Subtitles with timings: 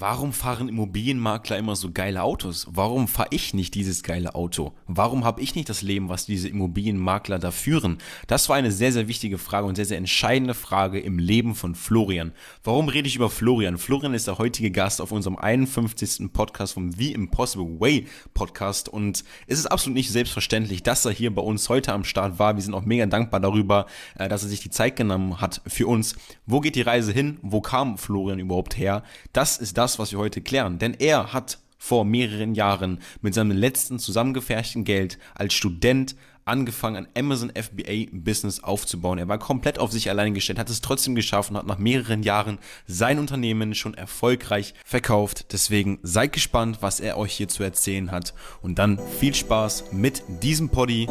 [0.00, 2.68] Warum fahren Immobilienmakler immer so geile Autos?
[2.70, 4.72] Warum fahre ich nicht dieses geile Auto?
[4.86, 7.98] Warum habe ich nicht das Leben, was diese Immobilienmakler da führen?
[8.28, 11.74] Das war eine sehr, sehr wichtige Frage und sehr, sehr entscheidende Frage im Leben von
[11.74, 12.30] Florian.
[12.62, 13.76] Warum rede ich über Florian?
[13.76, 16.32] Florian ist der heutige Gast auf unserem 51.
[16.32, 21.34] Podcast vom The Impossible Way Podcast und es ist absolut nicht selbstverständlich, dass er hier
[21.34, 22.54] bei uns heute am Start war.
[22.54, 23.86] Wir sind auch mega dankbar darüber,
[24.16, 26.14] äh, dass er sich die Zeit genommen hat für uns.
[26.46, 27.38] Wo geht die Reise hin?
[27.42, 29.02] Wo kam Florian überhaupt her?
[29.32, 30.78] Das ist das, was wir heute klären.
[30.78, 36.16] Denn er hat vor mehreren Jahren mit seinem letzten zusammengeferchten Geld als Student
[36.48, 39.18] angefangen, ein Amazon FBA Business aufzubauen.
[39.18, 42.22] Er war komplett auf sich allein gestellt, hat es trotzdem geschafft und hat nach mehreren
[42.22, 45.52] Jahren sein Unternehmen schon erfolgreich verkauft.
[45.52, 48.34] Deswegen seid gespannt, was er euch hier zu erzählen hat.
[48.62, 51.06] Und dann viel Spaß mit diesem Poddy.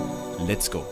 [0.47, 0.85] Let's go.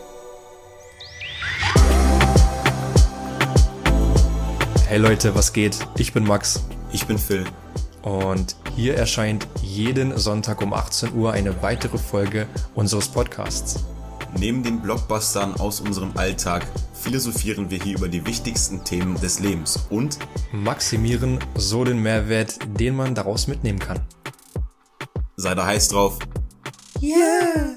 [4.88, 5.76] Hey Leute, was geht?
[5.98, 6.64] Ich bin Max.
[6.92, 7.44] Ich bin Phil.
[8.02, 13.84] Und hier erscheint jeden Sonntag um 18 Uhr eine weitere Folge unseres Podcasts.
[14.38, 19.86] Neben den Blockbustern aus unserem Alltag philosophieren wir hier über die wichtigsten Themen des Lebens
[19.90, 20.18] und
[20.52, 24.00] maximieren so den Mehrwert, den man daraus mitnehmen kann.
[25.36, 26.18] Sei da heiß drauf.
[27.02, 27.76] Yeah!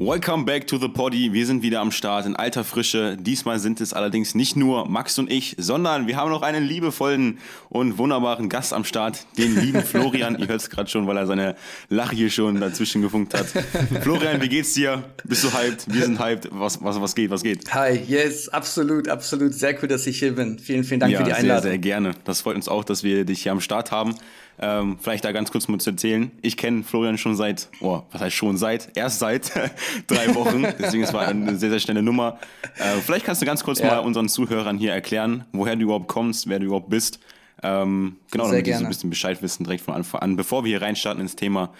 [0.00, 1.32] Welcome back to the Poddy.
[1.32, 3.16] Wir sind wieder am Start in alter Frische.
[3.18, 7.38] Diesmal sind es allerdings nicht nur Max und ich, sondern wir haben noch einen liebevollen
[7.68, 10.38] und wunderbaren Gast am Start, den lieben Florian.
[10.38, 11.56] Ihr hört es gerade schon, weil er seine
[11.88, 13.46] Lache hier schon dazwischen gefunkt hat.
[14.02, 15.02] Florian, wie geht's dir?
[15.24, 15.92] Bist du hyped?
[15.92, 16.48] Wir sind hyped.
[16.52, 17.30] Was, was, was geht?
[17.30, 17.74] Was geht?
[17.74, 19.52] Hi, yes, absolut, absolut.
[19.52, 20.60] Sehr cool, dass ich hier bin.
[20.60, 21.62] Vielen, vielen Dank ja, für die Einladung.
[21.62, 22.14] Sehr, sehr gerne.
[22.22, 24.14] Das freut uns auch, dass wir dich hier am Start haben.
[24.60, 26.32] Ähm, vielleicht da ganz kurz mal zu erzählen.
[26.42, 28.96] Ich kenne Florian schon seit, oh, was heißt schon seit?
[28.96, 29.52] Erst seit
[30.08, 30.66] drei Wochen.
[30.78, 32.38] Deswegen es war eine sehr, sehr schnelle Nummer.
[32.76, 33.86] Äh, vielleicht kannst du ganz kurz ja.
[33.86, 37.20] mal unseren Zuhörern hier erklären, woher du überhaupt kommst, wer du überhaupt bist.
[37.62, 38.78] Ähm, genau, sehr damit gerne.
[38.78, 41.36] die so ein bisschen Bescheid wissen direkt von Anfang an, bevor wir hier reinstarten ins
[41.36, 41.72] Thema.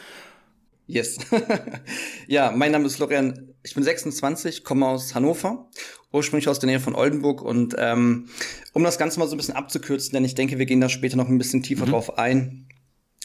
[0.89, 1.19] Yes.
[2.27, 3.55] ja, mein Name ist Florian.
[3.63, 5.69] Ich bin 26, komme aus Hannover,
[6.13, 7.43] ursprünglich aus der Nähe von Oldenburg.
[7.43, 8.31] Und ähm,
[8.73, 11.19] um das Ganze mal so ein bisschen abzukürzen, denn ich denke, wir gehen da später
[11.19, 11.91] noch ein bisschen tiefer mhm.
[11.91, 12.68] drauf ein.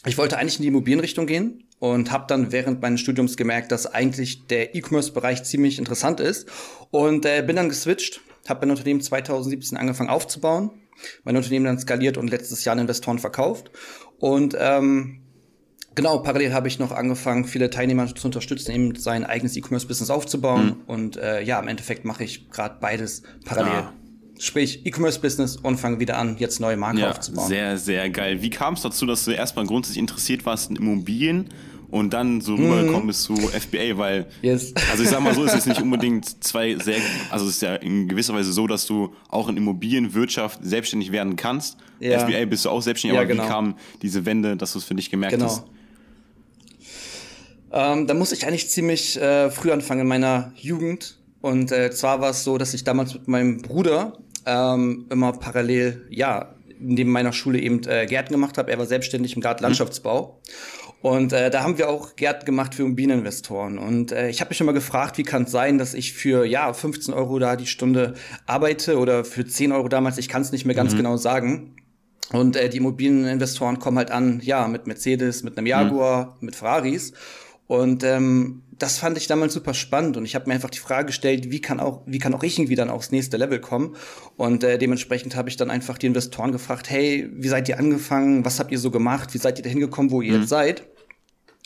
[0.06, 3.86] Ich wollte eigentlich in die Immobilienrichtung gehen und habe dann während meines Studiums gemerkt, dass
[3.86, 6.48] eigentlich der E-Commerce-Bereich ziemlich interessant ist
[6.90, 10.70] und äh, bin dann geswitcht, habe mein Unternehmen 2017 angefangen aufzubauen,
[11.24, 13.70] mein Unternehmen dann skaliert und letztes Jahr an Investoren verkauft
[14.18, 15.20] und ähm,
[15.96, 20.66] Genau, parallel habe ich noch angefangen, viele Teilnehmer zu unterstützen, eben sein eigenes E-Commerce-Business aufzubauen.
[20.66, 20.82] Mhm.
[20.86, 23.72] Und äh, ja, im Endeffekt mache ich gerade beides parallel.
[23.72, 23.92] Ah.
[24.38, 27.48] Sprich, E-Commerce-Business und fange wieder an, jetzt neue Marken ja, aufzubauen.
[27.48, 28.42] Sehr, sehr geil.
[28.42, 31.50] Wie kam es dazu, dass du erstmal grundsätzlich interessiert warst in Immobilien
[31.88, 32.64] und dann so mhm.
[32.64, 33.96] rübergekommen bist zu FBA?
[33.96, 34.74] Weil, yes.
[34.90, 36.98] also ich sag mal so, es ist nicht unbedingt zwei sehr,
[37.30, 41.36] also es ist ja in gewisser Weise so, dass du auch in Immobilienwirtschaft selbstständig werden
[41.36, 41.76] kannst.
[42.00, 42.18] Ja.
[42.18, 43.44] FBA bist du auch selbstständig, ja, aber genau.
[43.44, 45.46] wie kam diese Wende, dass du es für dich gemerkt genau.
[45.46, 45.64] hast?
[47.70, 51.18] Ähm, da muss ich eigentlich ziemlich äh, früh anfangen in meiner Jugend.
[51.40, 54.16] Und äh, zwar war es so, dass ich damals mit meinem Bruder
[54.46, 58.70] ähm, immer parallel, ja, neben meiner Schule eben äh, Gärten gemacht habe.
[58.70, 60.40] Er war selbstständig im Gartenlandschaftsbau.
[60.42, 60.84] Mhm.
[61.04, 63.76] Und äh, da haben wir auch Gärten gemacht für Immobilieninvestoren.
[63.78, 66.72] Und äh, ich habe mich immer gefragt, wie kann es sein, dass ich für ja
[66.72, 68.14] 15 Euro da die Stunde
[68.46, 70.98] arbeite oder für 10 Euro damals, ich kann es nicht mehr ganz mhm.
[70.98, 71.76] genau sagen.
[72.32, 76.46] Und äh, die Immobilieninvestoren kommen halt an, ja, mit Mercedes, mit einem Jaguar, mhm.
[76.46, 77.12] mit Ferraris.
[77.66, 81.06] Und ähm, das fand ich damals super spannend und ich habe mir einfach die Frage
[81.06, 83.96] gestellt, wie kann auch, wie kann auch ich irgendwie dann aufs nächste Level kommen?
[84.36, 88.44] Und äh, dementsprechend habe ich dann einfach die Investoren gefragt, hey, wie seid ihr angefangen?
[88.44, 89.34] Was habt ihr so gemacht?
[89.34, 90.40] Wie seid ihr dahin gekommen, wo ihr mhm.
[90.40, 90.86] jetzt seid?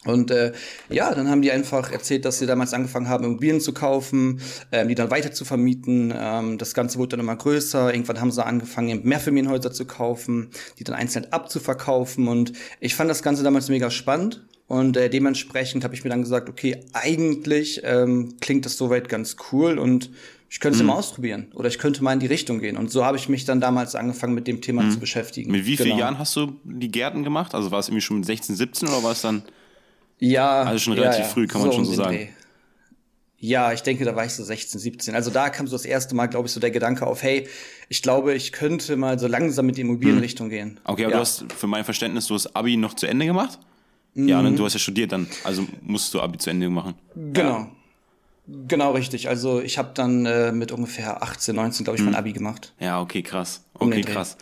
[0.04, 0.52] Und äh,
[0.88, 4.88] ja, dann haben die einfach erzählt, dass sie damals angefangen haben, Immobilien zu kaufen, ähm,
[4.88, 6.14] die dann weiter zu vermieten.
[6.16, 7.92] Ähm, das Ganze wurde dann immer größer.
[7.92, 12.28] Irgendwann haben sie angefangen, Mehrfamilienhäuser zu kaufen, die dann einzeln abzuverkaufen.
[12.28, 14.47] Und ich fand das Ganze damals mega spannend.
[14.68, 19.36] Und äh, dementsprechend habe ich mir dann gesagt, okay, eigentlich ähm, klingt das soweit ganz
[19.50, 20.10] cool und
[20.50, 20.88] ich könnte es mhm.
[20.88, 22.76] mal ausprobieren oder ich könnte mal in die Richtung gehen.
[22.76, 24.91] Und so habe ich mich dann damals angefangen, mit dem Thema mhm.
[24.91, 25.50] zu beschäftigen.
[25.50, 25.84] Mit wie genau.
[25.84, 27.54] vielen Jahren hast du die Gärten gemacht?
[27.54, 29.42] Also war es irgendwie schon mit 16, 17 oder war es dann?
[30.18, 30.62] Ja.
[30.62, 31.30] Also schon relativ ja, ja.
[31.30, 32.16] früh, kann man so schon so sagen.
[32.16, 32.28] Dreh.
[33.41, 35.14] Ja, ich denke, da war ich so 16, 17.
[35.14, 37.48] Also da kam so das erste Mal, glaube ich, so der Gedanke auf, hey,
[37.88, 40.50] ich glaube, ich könnte mal so langsam mit der Immobilienrichtung hm.
[40.50, 40.80] gehen.
[40.84, 41.18] Okay, aber ja.
[41.18, 43.59] du hast für mein Verständnis, du hast Abi noch zu Ende gemacht?
[44.15, 44.28] Mhm.
[44.28, 46.95] Ja, und du hast ja studiert dann, also musst du Abi zu Ende machen.
[47.15, 47.59] Genau.
[47.59, 47.71] Ja.
[48.66, 49.28] Genau, richtig.
[49.28, 52.13] Also ich habe dann äh, mit ungefähr 18, 19, glaube ich, mhm.
[52.13, 52.72] mein Abi gemacht.
[52.81, 53.65] Ja, okay, krass.
[53.75, 54.39] Okay, krass.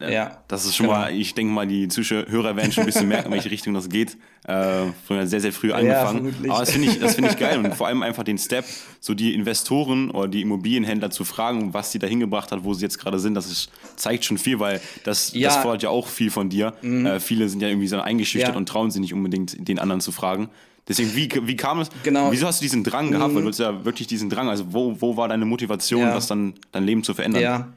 [0.00, 0.42] Äh, ja.
[0.48, 0.98] Das ist schon genau.
[0.98, 2.26] mal, ich denke mal, die Zuschauer
[2.56, 4.16] werden schon ein bisschen merken, in welche Richtung das geht.
[4.46, 6.34] Äh, früher sehr, sehr früh angefangen.
[6.42, 8.64] Ja, Aber das finde ich, das finde ich geil und vor allem einfach den Step,
[9.00, 12.82] so die Investoren oder die Immobilienhändler zu fragen, was sie da hingebracht hat, wo sie
[12.82, 15.48] jetzt gerade sind, das ist, zeigt schon viel, weil das, ja.
[15.48, 16.74] das fordert ja auch viel von dir.
[16.82, 17.06] Mhm.
[17.06, 18.56] Äh, viele sind ja irgendwie so eingeschüchtert ja.
[18.56, 20.50] und trauen sich nicht unbedingt, den anderen zu fragen.
[20.88, 21.88] Deswegen, wie, wie kam es?
[22.04, 22.30] Genau.
[22.30, 23.32] Wieso hast du diesen Drang gehabt?
[23.32, 23.36] Mhm.
[23.36, 24.48] Weil du hast ja wirklich diesen Drang.
[24.48, 26.14] Also, wo, wo war deine Motivation, ja.
[26.14, 27.42] was dann dein Leben zu verändern?
[27.42, 27.68] Ja.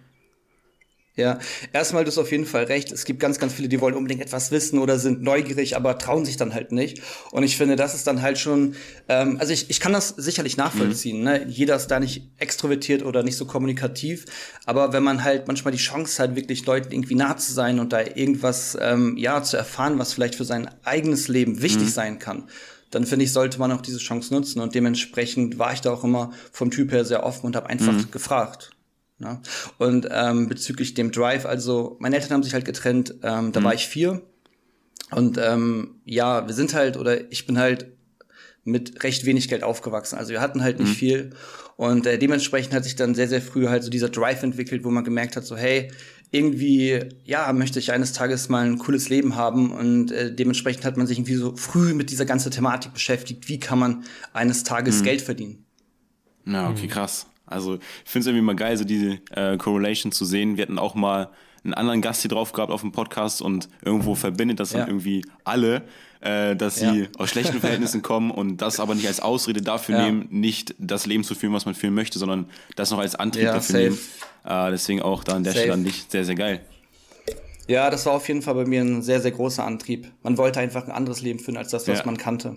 [1.19, 1.37] Ja,
[1.73, 2.91] erstmal, du hast auf jeden Fall recht.
[2.91, 6.25] Es gibt ganz, ganz viele, die wollen unbedingt etwas wissen oder sind neugierig, aber trauen
[6.25, 7.01] sich dann halt nicht.
[7.31, 8.75] Und ich finde, das ist dann halt schon,
[9.07, 11.19] ähm, also ich, ich kann das sicherlich nachvollziehen.
[11.19, 11.23] Mhm.
[11.23, 11.45] Ne?
[11.47, 14.25] Jeder ist da nicht extrovertiert oder nicht so kommunikativ.
[14.65, 17.93] Aber wenn man halt manchmal die Chance hat, wirklich Leuten irgendwie nah zu sein und
[17.93, 21.91] da irgendwas, ähm, ja, zu erfahren, was vielleicht für sein eigenes Leben wichtig mhm.
[21.91, 22.43] sein kann,
[22.91, 24.61] dann finde ich, sollte man auch diese Chance nutzen.
[24.61, 27.93] Und dementsprechend war ich da auch immer vom Typ her sehr offen und habe einfach
[27.93, 28.11] mhm.
[28.11, 28.71] gefragt.
[29.19, 29.39] Ne?
[29.77, 33.63] Und ähm, bezüglich dem Drive, also meine Eltern haben sich halt getrennt, ähm, da mhm.
[33.63, 34.21] war ich vier.
[35.11, 37.87] Und ähm, ja, wir sind halt, oder ich bin halt
[38.63, 40.17] mit recht wenig Geld aufgewachsen.
[40.17, 40.95] Also wir hatten halt nicht mhm.
[40.95, 41.29] viel.
[41.75, 44.91] Und äh, dementsprechend hat sich dann sehr, sehr früh halt so dieser Drive entwickelt, wo
[44.91, 45.91] man gemerkt hat, so hey,
[46.31, 50.95] irgendwie, ja, möchte ich eines Tages mal ein cooles Leben haben und äh, dementsprechend hat
[50.95, 54.99] man sich irgendwie so früh mit dieser ganzen Thematik beschäftigt, wie kann man eines Tages
[54.99, 55.05] mhm.
[55.05, 55.65] Geld verdienen.
[56.45, 56.89] Na, okay, mhm.
[56.89, 57.25] krass.
[57.49, 57.81] Also ich
[58.11, 60.57] finde es irgendwie mal geil, so diese äh, Correlation zu sehen.
[60.57, 61.29] Wir hatten auch mal
[61.63, 64.79] einen anderen Gast hier drauf gehabt auf dem Podcast und irgendwo verbindet das ja.
[64.79, 65.83] dann irgendwie alle,
[66.21, 67.07] äh, dass sie ja.
[67.17, 70.05] aus schlechten Verhältnissen kommen und das aber nicht als Ausrede dafür ja.
[70.05, 73.45] nehmen, nicht das Leben zu führen, was man führen möchte, sondern das noch als Antrieb
[73.45, 73.83] dafür safe.
[73.83, 73.99] nehmen.
[74.45, 75.63] Äh, deswegen auch da an der safe.
[75.63, 76.61] Stelle an dich sehr, sehr geil.
[77.67, 80.11] Ja, das war auf jeden Fall bei mir ein sehr, sehr großer Antrieb.
[80.23, 82.55] Man wollte einfach ein anderes Leben führen als das, was man kannte.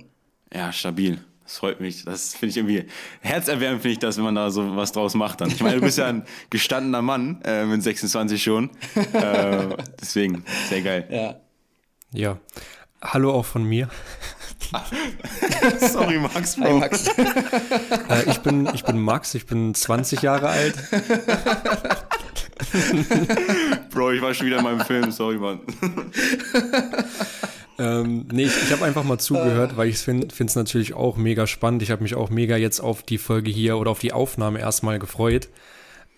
[0.55, 1.19] Ja, stabil.
[1.45, 2.05] Das freut mich.
[2.05, 2.85] Das finde ich irgendwie
[3.21, 5.49] herzerwärmend, finde ich das, wenn man da so was draus macht dann.
[5.51, 8.71] Ich meine, du bist ja ein gestandener Mann äh, mit 26 schon.
[9.13, 11.09] Äh, deswegen, sehr geil.
[11.11, 11.41] Ja.
[12.13, 12.39] Ja.
[13.03, 13.89] Hallo auch von mir.
[15.81, 16.57] Sorry, Max.
[16.57, 16.65] Bro.
[16.65, 17.09] Hi, Max.
[18.09, 20.75] äh, ich, bin, ich bin Max, ich bin 20 Jahre alt.
[23.91, 25.61] Bro, ich war schon wieder in meinem Film, sorry, Mann.
[27.79, 31.47] Ähm, nee, ich, ich habe einfach mal zugehört, weil ich finde es natürlich auch mega
[31.47, 31.83] spannend.
[31.83, 34.99] Ich habe mich auch mega jetzt auf die Folge hier oder auf die Aufnahme erstmal
[34.99, 35.49] gefreut,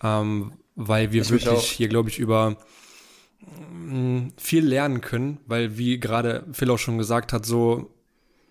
[0.03, 2.57] ähm, weil wir ich wirklich hier, glaube ich, über
[3.87, 7.91] mh, viel lernen können, weil wie gerade Phil auch schon gesagt hat, so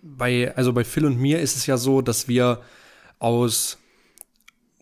[0.01, 2.61] bei, also bei Phil und mir ist es ja so, dass wir
[3.19, 3.77] aus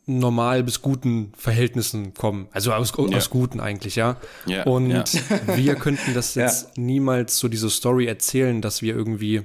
[0.06, 2.48] normal bis guten Verhältnissen kommen.
[2.52, 3.18] Also aus, ja.
[3.18, 4.18] aus guten eigentlich, ja.
[4.46, 5.04] ja und ja.
[5.56, 9.44] wir könnten das jetzt niemals so diese Story erzählen, dass wir irgendwie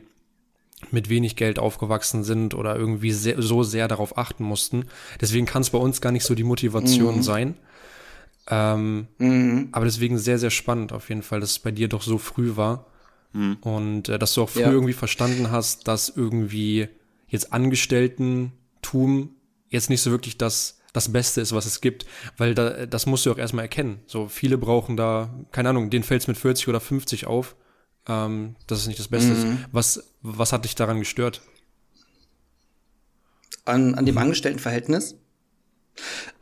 [0.90, 4.86] mit wenig Geld aufgewachsen sind oder irgendwie sehr, so sehr darauf achten mussten.
[5.20, 7.22] Deswegen kann es bei uns gar nicht so die Motivation mhm.
[7.22, 7.54] sein.
[8.50, 9.68] Ähm, mhm.
[9.72, 12.56] Aber deswegen sehr, sehr spannend auf jeden Fall, dass es bei dir doch so früh
[12.56, 12.86] war.
[13.32, 13.56] Mhm.
[13.60, 16.88] Und äh, dass du auch früh irgendwie verstanden hast, dass irgendwie
[17.28, 19.30] jetzt Angestellten-Tum
[19.68, 22.06] jetzt nicht so wirklich das, das Beste ist, was es gibt,
[22.36, 24.00] weil da, das musst du auch erstmal erkennen.
[24.06, 27.56] So viele brauchen da, keine Ahnung, den fällt es mit 40 oder 50 auf,
[28.06, 29.52] ähm, dass es nicht das Beste mhm.
[29.52, 29.58] ist.
[29.72, 31.42] Was, was hat dich daran gestört?
[33.64, 35.16] An, an dem Angestelltenverhältnis?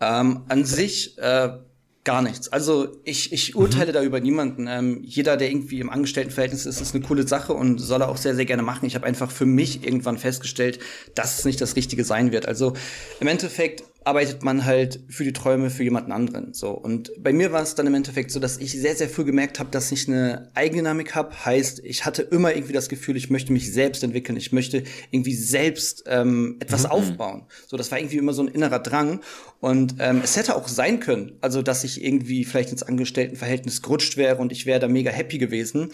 [0.01, 1.59] Ähm, an sich äh,
[2.07, 2.47] Gar nichts.
[2.53, 3.95] Also ich, ich urteile mhm.
[3.95, 4.69] da über niemanden.
[4.69, 8.17] Ähm, jeder, der irgendwie im Angestelltenverhältnis ist, ist eine coole Sache und soll er auch
[8.17, 8.87] sehr, sehr gerne machen.
[8.87, 10.79] Ich habe einfach für mich irgendwann festgestellt,
[11.17, 12.47] dass es nicht das Richtige sein wird.
[12.47, 12.75] Also
[13.19, 16.55] im Endeffekt arbeitet man halt für die Träume für jemanden anderen.
[16.55, 19.25] So und bei mir war es dann im Endeffekt so, dass ich sehr sehr früh
[19.25, 21.45] gemerkt habe, dass ich eine Eigendynamik habe.
[21.45, 25.35] Heißt, ich hatte immer irgendwie das Gefühl, ich möchte mich selbst entwickeln, ich möchte irgendwie
[25.35, 26.91] selbst ähm, etwas mhm.
[26.91, 27.47] aufbauen.
[27.67, 29.21] So, das war irgendwie immer so ein innerer Drang
[29.59, 34.17] und ähm, es hätte auch sein können, also dass ich irgendwie vielleicht ins Angestelltenverhältnis gerutscht
[34.17, 35.91] wäre und ich wäre da mega happy gewesen.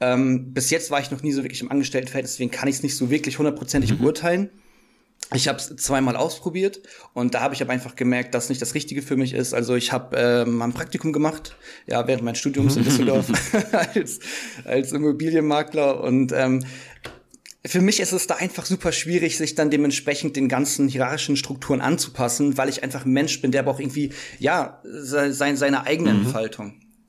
[0.00, 2.82] Ähm, bis jetzt war ich noch nie so wirklich im Angestelltenverhältnis, deswegen kann ich es
[2.84, 3.98] nicht so wirklich hundertprozentig mhm.
[3.98, 4.50] beurteilen.
[5.34, 6.80] Ich habe es zweimal ausprobiert
[7.12, 9.52] und da habe ich aber einfach gemerkt, dass nicht das Richtige für mich ist.
[9.52, 11.56] Also ich habe ähm, ein Praktikum gemacht,
[11.86, 13.26] ja, während meines Studiums in Düsseldorf
[13.94, 14.20] als,
[14.64, 16.64] als Immobilienmakler und ähm,
[17.66, 21.80] für mich ist es da einfach super schwierig, sich dann dementsprechend den ganzen hierarchischen Strukturen
[21.80, 26.26] anzupassen, weil ich einfach ein Mensch bin, der braucht irgendwie, ja, se seine eigene mhm.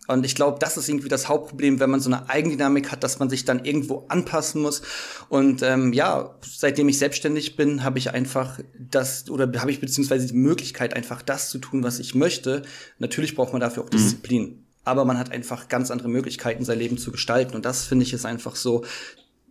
[0.09, 3.19] Und ich glaube, das ist irgendwie das Hauptproblem, wenn man so eine Eigendynamik hat, dass
[3.19, 4.81] man sich dann irgendwo anpassen muss.
[5.29, 10.25] Und ähm, ja, seitdem ich selbstständig bin, habe ich einfach das oder habe ich beziehungsweise
[10.25, 12.63] die Möglichkeit, einfach das zu tun, was ich möchte.
[12.97, 13.97] Natürlich braucht man dafür auch mhm.
[13.97, 14.43] Disziplin.
[14.43, 14.63] Mhm.
[14.83, 17.55] Aber man hat einfach ganz andere Möglichkeiten, sein Leben zu gestalten.
[17.55, 18.83] Und das finde ich ist einfach so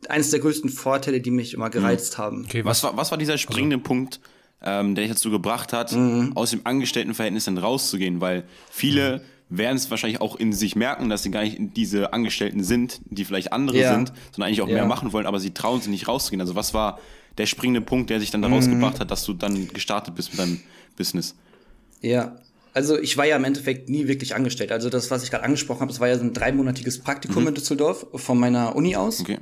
[0.08, 2.22] eines der größten Vorteile, die mich immer gereizt mhm.
[2.22, 2.44] haben.
[2.46, 3.84] Okay, was war, was war dieser springende also.
[3.84, 4.18] Punkt,
[4.60, 6.32] ähm, der dich dazu gebracht hat, mhm.
[6.34, 8.20] aus dem Angestelltenverhältnis dann rauszugehen?
[8.20, 12.12] Weil viele mhm werden es wahrscheinlich auch in sich merken, dass sie gar nicht diese
[12.12, 13.94] Angestellten sind, die vielleicht andere ja.
[13.94, 14.74] sind, sondern eigentlich auch ja.
[14.74, 16.40] mehr machen wollen, aber sie trauen sich nicht rauszugehen.
[16.40, 16.98] Also was war
[17.38, 18.72] der springende Punkt, der sich dann daraus mhm.
[18.72, 20.60] gebracht hat, dass du dann gestartet bist mit deinem
[20.96, 21.34] Business?
[22.00, 22.36] Ja,
[22.74, 24.70] also ich war ja im Endeffekt nie wirklich angestellt.
[24.70, 27.48] Also das, was ich gerade angesprochen habe, das war ja so ein dreimonatiges Praktikum mhm.
[27.48, 29.20] in Düsseldorf von meiner Uni aus.
[29.20, 29.38] Okay.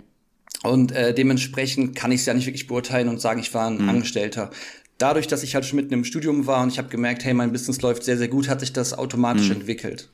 [0.63, 3.83] Und äh, dementsprechend kann ich es ja nicht wirklich beurteilen und sagen, ich war ein
[3.83, 3.89] mhm.
[3.89, 4.51] Angestellter.
[4.99, 7.53] Dadurch, dass ich halt schon mitten im Studium war und ich habe gemerkt, hey, mein
[7.53, 9.57] Business läuft sehr, sehr gut, hat sich das automatisch mhm.
[9.57, 10.09] entwickelt.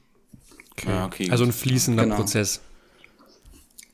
[0.73, 0.89] Okay.
[0.91, 1.31] Ah, okay.
[1.31, 2.17] Also ein fließender genau.
[2.17, 2.61] Prozess.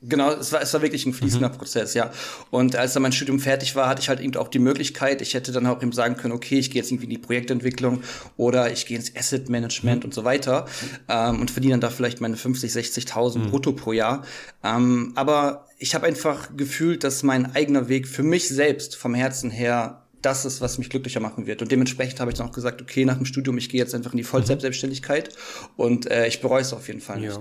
[0.01, 1.57] Genau, es war, es war wirklich ein fließender mhm.
[1.57, 2.09] Prozess, ja.
[2.51, 5.33] Und als dann mein Studium fertig war, hatte ich halt eben auch die Möglichkeit, ich
[5.33, 8.01] hätte dann auch eben sagen können, okay, ich gehe jetzt irgendwie in die Projektentwicklung
[8.37, 10.07] oder ich gehe ins Asset Management mhm.
[10.07, 10.67] und so weiter
[11.09, 13.49] ähm, und verdiene dann da vielleicht meine 50, 60.000 mhm.
[13.49, 14.23] brutto pro Jahr.
[14.63, 19.51] Ähm, aber ich habe einfach gefühlt, dass mein eigener Weg für mich selbst vom Herzen
[19.51, 21.61] her das ist, was mich glücklicher machen wird.
[21.61, 24.11] Und dementsprechend habe ich dann auch gesagt, okay, nach dem Studium, ich gehe jetzt einfach
[24.11, 25.29] in die Vollzeitselbstständigkeit
[25.77, 27.33] und äh, ich bereue es auf jeden Fall nicht.
[27.33, 27.39] Ja.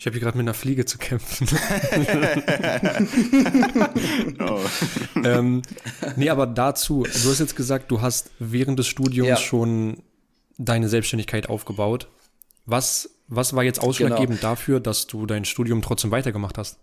[0.00, 1.48] Ich habe hier gerade mit einer Fliege zu kämpfen.
[5.24, 5.62] ähm,
[6.14, 9.36] nee, aber dazu, du hast jetzt gesagt, du hast während des Studiums ja.
[9.36, 10.00] schon
[10.56, 12.08] deine Selbstständigkeit aufgebaut.
[12.64, 14.52] Was, was war jetzt ausschlaggebend genau.
[14.52, 16.78] dafür, dass du dein Studium trotzdem weitergemacht hast?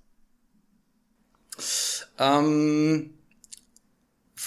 [2.20, 3.12] Ähm,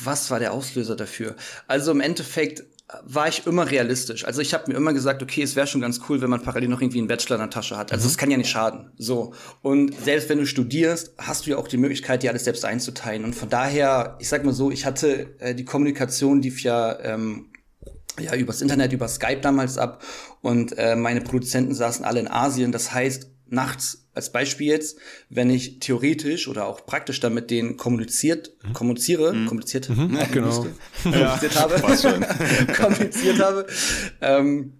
[0.04, 1.36] was war der Auslöser dafür?
[1.66, 2.64] Also im Endeffekt
[3.02, 4.24] war ich immer realistisch.
[4.24, 6.70] Also ich habe mir immer gesagt, okay, es wäre schon ganz cool, wenn man parallel
[6.70, 7.92] noch irgendwie einen Bachelor in der Tasche hat.
[7.92, 8.20] Also es mhm.
[8.20, 8.92] kann ja nicht schaden.
[8.96, 9.34] So.
[9.60, 13.24] Und selbst wenn du studierst, hast du ja auch die Möglichkeit, dir alles selbst einzuteilen.
[13.24, 17.50] Und von daher, ich sag mal so, ich hatte äh, die Kommunikation lief ja ähm,
[18.18, 20.02] ja übers Internet, über Skype damals ab
[20.40, 22.72] und äh, meine Produzenten saßen alle in Asien.
[22.72, 24.98] Das heißt, nachts als Beispiel jetzt,
[25.30, 28.72] wenn ich theoretisch oder auch praktisch damit denen kommuniziert, mhm.
[28.72, 29.46] kommuniziere, mhm.
[29.46, 30.16] kommuniziert, mhm.
[30.16, 30.66] Ja, genau.
[31.02, 33.66] kommuniziert habe, kommuniziert habe,
[34.20, 34.72] ähm,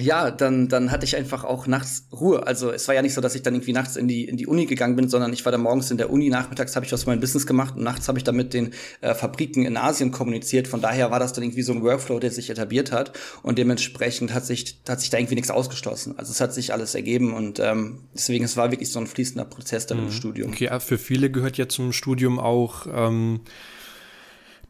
[0.00, 2.44] ja, dann, dann hatte ich einfach auch nachts Ruhe.
[2.46, 4.48] Also es war ja nicht so, dass ich dann irgendwie nachts in die, in die
[4.48, 7.06] Uni gegangen bin, sondern ich war da morgens in der Uni, nachmittags habe ich was
[7.06, 8.72] mein Business gemacht und nachts habe ich dann mit den
[9.02, 10.66] äh, Fabriken in Asien kommuniziert.
[10.66, 13.12] Von daher war das dann irgendwie so ein Workflow, der sich etabliert hat
[13.44, 16.18] und dementsprechend hat sich, hat sich da irgendwie nichts ausgeschlossen.
[16.18, 19.44] Also es hat sich alles ergeben und ähm, deswegen, es war wirklich so ein fließender
[19.44, 20.06] Prozess dann mhm.
[20.06, 20.50] im Studium.
[20.50, 23.40] Okay, für viele gehört ja zum Studium auch ähm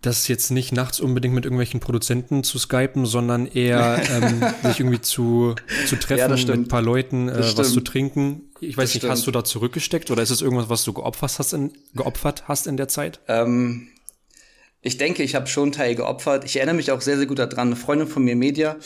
[0.06, 5.00] das jetzt nicht nachts unbedingt mit irgendwelchen Produzenten zu skypen, sondern eher ähm, sich irgendwie
[5.00, 5.54] zu,
[5.86, 8.42] zu treffen ja, mit ein paar Leuten, äh, was zu trinken.
[8.60, 9.12] Ich weiß das nicht, stimmt.
[9.12, 12.66] hast du da zurückgesteckt oder ist es irgendwas, was du geopfert hast in, geopfert hast
[12.66, 13.20] in der Zeit?
[13.28, 13.88] Ähm,
[14.84, 16.44] ich denke, ich habe schon Teil geopfert.
[16.44, 17.68] Ich erinnere mich auch sehr, sehr gut daran.
[17.68, 18.76] Eine Freundin von mir, Media,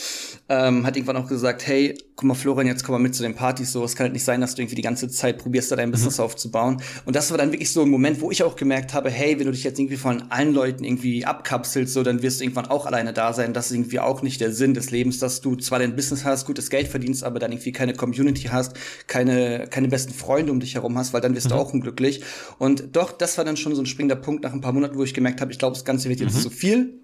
[0.48, 3.34] ähm, hat irgendwann auch gesagt, hey, guck mal, Florian, jetzt komm mal mit zu den
[3.34, 3.72] Partys.
[3.72, 5.88] So, es kann halt nicht sein, dass du irgendwie die ganze Zeit probierst, da dein
[5.88, 5.92] mhm.
[5.92, 6.80] Business aufzubauen.
[7.04, 9.46] Und das war dann wirklich so ein Moment, wo ich auch gemerkt habe, hey, wenn
[9.46, 12.86] du dich jetzt irgendwie von allen Leuten irgendwie abkapselst, so, dann wirst du irgendwann auch
[12.86, 13.52] alleine da sein.
[13.52, 16.46] Das ist irgendwie auch nicht der Sinn des Lebens, dass du zwar dein Business hast,
[16.46, 18.74] gutes Geld verdienst, aber dann irgendwie keine Community hast,
[19.08, 21.50] keine, keine besten Freunde um dich herum hast, weil dann wirst mhm.
[21.50, 22.22] du auch unglücklich.
[22.58, 25.02] Und doch, das war dann schon so ein springender Punkt nach ein paar Monaten, wo
[25.02, 26.42] ich gemerkt habe, ich glaube, das Ganze wird jetzt mhm.
[26.42, 27.00] zu viel viel,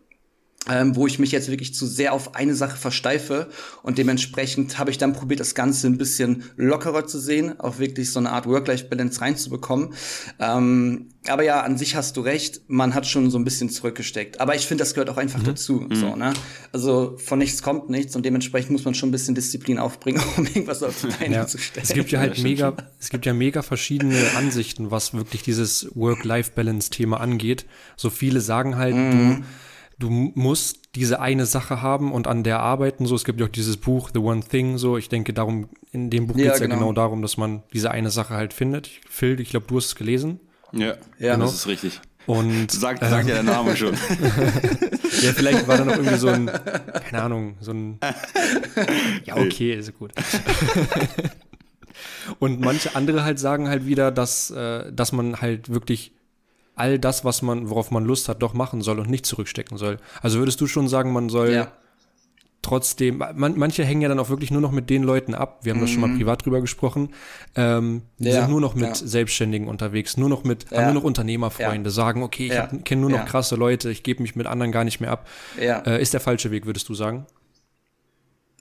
[0.71, 3.49] ähm, wo ich mich jetzt wirklich zu sehr auf eine Sache versteife
[3.83, 8.11] und dementsprechend habe ich dann probiert, das Ganze ein bisschen lockerer zu sehen, auch wirklich
[8.11, 9.95] so eine Art Work-Life-Balance reinzubekommen.
[10.39, 14.41] Ähm, aber ja, an sich hast du recht, man hat schon so ein bisschen zurückgesteckt.
[14.41, 15.45] Aber ich finde, das gehört auch einfach mhm.
[15.45, 15.73] dazu.
[15.89, 15.95] Mhm.
[15.95, 16.35] So, ne?
[16.73, 20.47] Also von nichts kommt nichts und dementsprechend muss man schon ein bisschen Disziplin aufbringen, um
[20.47, 21.47] irgendwas auf die Beine ja.
[21.47, 21.85] zu stellen.
[21.87, 27.21] Es gibt ja halt mega, es gibt ja mega verschiedene Ansichten, was wirklich dieses Work-Life-Balance-Thema
[27.21, 27.67] angeht.
[27.97, 29.11] So viele sagen halt, mhm.
[29.11, 29.45] du
[30.05, 33.07] du musst diese eine Sache haben und an der arbeiten.
[33.07, 34.77] So, es gibt ja auch dieses Buch The One Thing.
[34.77, 36.75] So, ich denke, darum in dem Buch ja, geht es genau.
[36.75, 38.91] ja genau darum, dass man diese eine Sache halt findet.
[39.09, 40.41] Phil, ich glaube, du hast es gelesen.
[40.73, 41.47] Ja, ja, genau.
[41.47, 42.03] das ist richtig.
[42.27, 43.95] Und sagt, äh, sagt ja der Name schon.
[45.23, 46.51] ja, vielleicht war da noch irgendwie so ein,
[47.09, 47.99] keine Ahnung, so ein.
[49.25, 50.13] Ja, okay, ist gut.
[52.39, 56.13] Und manche andere halt sagen halt wieder, dass, äh, dass man halt wirklich
[56.77, 59.99] all das, was man, worauf man Lust hat, doch machen soll und nicht zurückstecken soll.
[60.23, 61.73] Also würdest du schon sagen, man soll ja.
[62.63, 65.71] trotzdem, man, manche hängen ja dann auch wirklich nur noch mit den Leuten ab, wir
[65.71, 65.83] haben mhm.
[65.83, 66.19] das schon mal mhm.
[66.19, 67.11] privat drüber gesprochen,
[67.55, 68.41] ähm, die ja.
[68.41, 68.95] sind nur noch mit ja.
[68.95, 73.25] Selbstständigen unterwegs, nur noch mit, haben nur noch Unternehmerfreunde, sagen, okay, ich kenne nur noch
[73.25, 75.29] krasse Leute, ich gebe mich mit anderen gar nicht mehr ab.
[75.59, 77.27] Äh, ist der falsche Weg, würdest du sagen?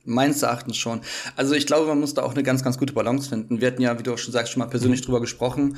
[0.06, 1.00] Meines Erachtens schon.
[1.38, 3.62] Also ich glaube, man muss da auch eine ganz, ganz gute Balance finden.
[3.62, 5.06] Wir hatten ja, wie du auch schon sagst, schon mal persönlich mhm.
[5.06, 5.78] drüber gesprochen.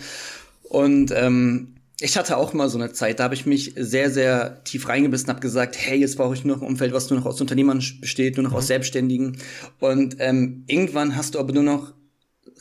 [0.63, 4.63] Und ähm, ich hatte auch mal so eine Zeit, da habe ich mich sehr, sehr
[4.65, 7.25] tief reingebissen, habe gesagt, hey, jetzt brauche ich nur noch ein Umfeld, was nur noch
[7.25, 8.57] aus Unternehmern besteht, nur noch mhm.
[8.57, 9.37] aus Selbstständigen.
[9.79, 11.93] Und ähm, irgendwann hast du aber nur noch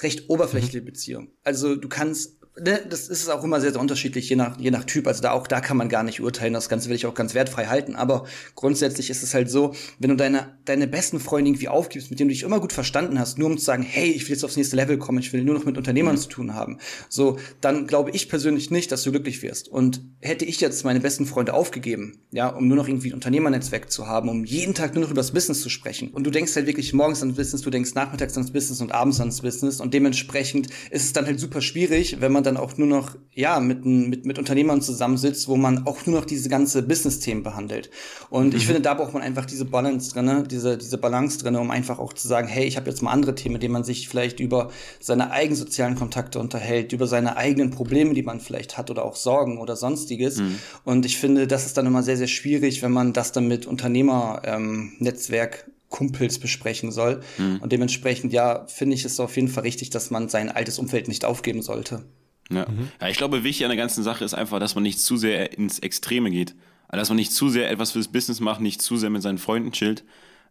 [0.00, 0.86] recht oberflächliche mhm.
[0.86, 1.28] Beziehungen.
[1.42, 5.06] Also du kannst, das ist auch immer sehr, sehr unterschiedlich, je nach, je nach Typ.
[5.06, 6.52] Also da auch da kann man gar nicht urteilen.
[6.52, 7.96] Das Ganze will ich auch ganz wertfrei halten.
[7.96, 12.20] Aber grundsätzlich ist es halt so, wenn du deine deine besten Freunde irgendwie aufgibst, mit
[12.20, 14.44] denen du dich immer gut verstanden hast, nur um zu sagen, hey, ich will jetzt
[14.44, 16.20] aufs nächste Level kommen, ich will nur noch mit Unternehmern mhm.
[16.20, 19.68] zu tun haben, so, dann glaube ich persönlich nicht, dass du glücklich wirst.
[19.68, 23.90] Und hätte ich jetzt meine besten Freunde aufgegeben, ja, um nur noch irgendwie ein Unternehmernetzwerk
[23.90, 26.54] zu haben, um jeden Tag nur noch über das Business zu sprechen, und du denkst
[26.56, 29.92] halt wirklich morgens ans Business, du denkst nachmittags ans Business und abends ans Business, und
[29.92, 33.84] dementsprechend ist es dann halt super schwierig, wenn man dann auch nur noch, ja, mit,
[33.84, 37.90] mit, mit Unternehmern zusammensitzt, wo man auch nur noch diese ganze Business-Themen behandelt.
[38.30, 38.56] Und mhm.
[38.56, 41.98] ich finde, da braucht man einfach diese Balance drin, diese, diese Balance drin, um einfach
[41.98, 44.40] auch zu sagen, hey, ich habe jetzt mal andere Themen, mit denen man sich vielleicht
[44.40, 44.70] über
[45.00, 49.16] seine eigenen sozialen Kontakte unterhält, über seine eigenen Probleme, die man vielleicht hat oder auch
[49.16, 50.38] Sorgen oder sonstiges.
[50.38, 50.58] Mhm.
[50.84, 53.66] Und ich finde, das ist dann immer sehr, sehr schwierig, wenn man das dann mit
[53.66, 57.20] Unternehmernetzwerk ähm, Kumpels besprechen soll.
[57.38, 57.60] Mhm.
[57.62, 61.06] Und dementsprechend, ja, finde ich es auf jeden Fall richtig, dass man sein altes Umfeld
[61.06, 62.02] nicht aufgeben sollte.
[62.50, 62.66] Ja.
[62.68, 62.88] Mhm.
[63.00, 65.56] ja, ich glaube, wichtig an der ganzen Sache ist einfach, dass man nicht zu sehr
[65.56, 66.54] ins Extreme geht.
[66.88, 69.38] Also, dass man nicht zu sehr etwas fürs Business macht, nicht zu sehr mit seinen
[69.38, 70.04] Freunden chillt.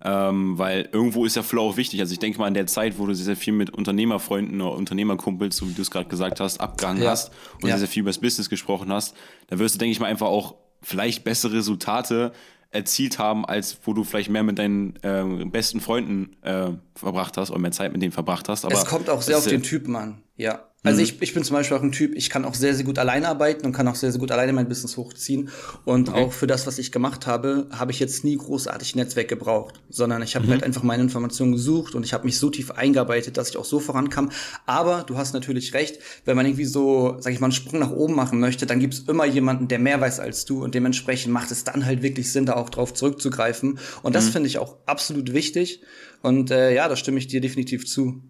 [0.05, 2.01] Ähm, weil irgendwo ist der Flow auch wichtig.
[2.01, 4.75] Also ich denke mal in der Zeit, wo du sehr, sehr viel mit Unternehmerfreunden oder
[4.75, 7.11] Unternehmerkumpels, so wie du es gerade gesagt hast, abgehangen ja.
[7.11, 7.31] hast
[7.61, 7.69] und ja.
[7.69, 9.15] sehr, sehr viel über das Business gesprochen hast,
[9.47, 12.33] da wirst du, denke ich mal, einfach auch vielleicht bessere Resultate
[12.71, 17.51] erzielt haben, als wo du vielleicht mehr mit deinen äh, besten Freunden äh, verbracht hast
[17.51, 18.65] oder mehr Zeit mit denen verbracht hast.
[18.65, 20.67] Aber es kommt auch sehr auf den Typen an, ja.
[20.83, 21.03] Also mhm.
[21.05, 23.27] ich, ich bin zum Beispiel auch ein Typ, ich kann auch sehr, sehr gut alleine
[23.29, 25.49] arbeiten und kann auch sehr, sehr gut alleine mein Business hochziehen.
[25.85, 26.21] Und okay.
[26.21, 30.21] auch für das, was ich gemacht habe, habe ich jetzt nie großartig Netzwerk gebraucht, sondern
[30.21, 30.51] ich habe mhm.
[30.51, 33.65] halt einfach meine Informationen gesucht und ich habe mich so tief eingearbeitet, dass ich auch
[33.65, 34.29] so vorankam.
[34.65, 37.91] Aber du hast natürlich recht, wenn man irgendwie so, sag ich mal, einen Sprung nach
[37.91, 41.31] oben machen möchte, dann gibt es immer jemanden, der mehr weiß als du und dementsprechend
[41.31, 43.79] macht es dann halt wirklich Sinn, da auch drauf zurückzugreifen.
[44.01, 44.31] Und das mhm.
[44.31, 45.81] finde ich auch absolut wichtig.
[46.21, 48.21] Und äh, ja, da stimme ich dir definitiv zu.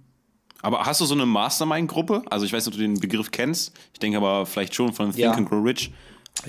[0.63, 2.23] Aber hast du so eine Mastermind-Gruppe?
[2.29, 3.73] Also ich weiß nicht, ob du den Begriff kennst.
[3.93, 5.31] Ich denke aber vielleicht schon von Think ja.
[5.33, 5.91] and Grow Rich.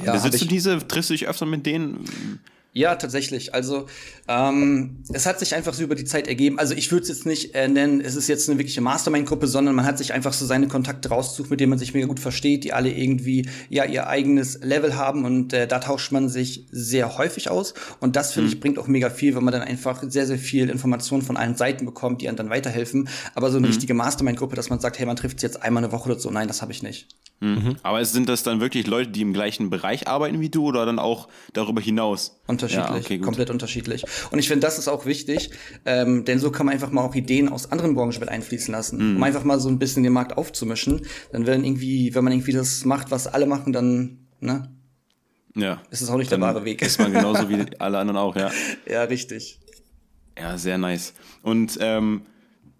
[0.02, 0.86] Ja, Besitzt du diese?
[0.86, 2.40] Triffst du dich öfter mit denen?
[2.76, 3.54] Ja, tatsächlich.
[3.54, 3.86] Also
[4.26, 6.58] ähm, es hat sich einfach so über die Zeit ergeben.
[6.58, 9.76] Also ich würde es jetzt nicht äh, nennen, es ist jetzt eine wirkliche Mastermind-Gruppe, sondern
[9.76, 12.64] man hat sich einfach so seine Kontakte rausgesucht, mit denen man sich mega gut versteht,
[12.64, 17.16] die alle irgendwie ja ihr eigenes Level haben und äh, da tauscht man sich sehr
[17.16, 17.74] häufig aus.
[18.00, 18.54] Und das finde mhm.
[18.54, 21.54] ich bringt auch mega viel, weil man dann einfach sehr sehr viel Informationen von allen
[21.54, 23.08] Seiten bekommt, die einem dann weiterhelfen.
[23.36, 23.72] Aber so eine mhm.
[23.72, 26.28] richtige Mastermind-Gruppe, dass man sagt, hey, man trifft sich jetzt einmal eine Woche oder so,
[26.28, 27.06] nein, das habe ich nicht.
[27.40, 27.76] Mhm.
[27.82, 30.98] Aber sind das dann wirklich Leute, die im gleichen Bereich arbeiten wie du oder dann
[30.98, 32.40] auch darüber hinaus?
[32.64, 34.04] Unterschiedlich, ja, okay, komplett unterschiedlich.
[34.30, 35.50] Und ich finde, das ist auch wichtig,
[35.84, 39.10] ähm, denn so kann man einfach mal auch Ideen aus anderen Branchen mit einfließen lassen,
[39.10, 39.16] mhm.
[39.16, 41.02] um einfach mal so ein bisschen den Markt aufzumischen.
[41.32, 44.70] Dann werden irgendwie, wenn man irgendwie das macht, was alle machen, dann, ne?
[45.56, 45.82] Ja.
[45.90, 46.82] Ist es auch nicht der wahre Weg.
[46.82, 48.50] Ist man genauso wie alle anderen auch, ja.
[48.90, 49.60] Ja, richtig.
[50.36, 51.14] Ja, sehr nice.
[51.42, 52.22] Und ähm,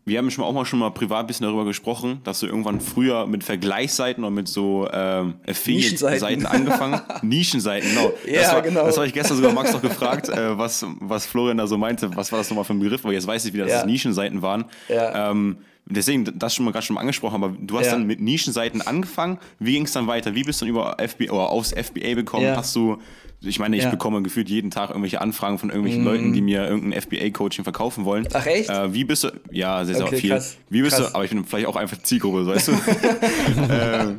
[0.07, 2.81] wir haben schon auch mal schon mal privat ein bisschen darüber gesprochen, dass du irgendwann
[2.81, 8.13] früher mit Vergleichsseiten oder mit so ähm, Affiliate-Seiten angefangen Nischenseiten, genau.
[8.27, 8.85] Ja, das war, genau.
[8.85, 12.15] Das habe ich gestern sogar Max noch gefragt, äh, was, was Florian da so meinte.
[12.17, 13.05] Was war das nochmal für ein Begriff?
[13.05, 13.81] Weil jetzt weiß ich wieder, dass ja.
[13.81, 14.67] es Nischenseiten waren.
[14.89, 15.31] Ja.
[15.31, 15.57] Ähm,
[15.87, 17.93] deswegen, das schon mal gerade schon mal angesprochen, aber du hast ja.
[17.93, 19.39] dann mit Nischenseiten angefangen.
[19.59, 20.35] Wie ging es dann weiter?
[20.35, 22.45] Wie bist du dann über FBA oder aufs FBA bekommen?
[22.45, 22.57] Ja.
[22.57, 22.99] Hast du
[23.47, 23.91] ich meine, ich ja.
[23.91, 26.07] bekomme gefühlt jeden Tag irgendwelche Anfragen von irgendwelchen mm.
[26.07, 28.27] Leuten, die mir irgendein FBA-Coaching verkaufen wollen.
[28.33, 28.71] Ach echt?
[28.71, 29.33] Äh, wie bist du?
[29.51, 30.31] Ja, sehr, sehr okay, viel.
[30.31, 30.57] Krass.
[30.69, 31.11] Wie bist krass.
[31.11, 31.15] du?
[31.15, 32.73] Aber ich bin vielleicht auch einfach Zielgruppe, weißt du?
[33.71, 34.19] ähm,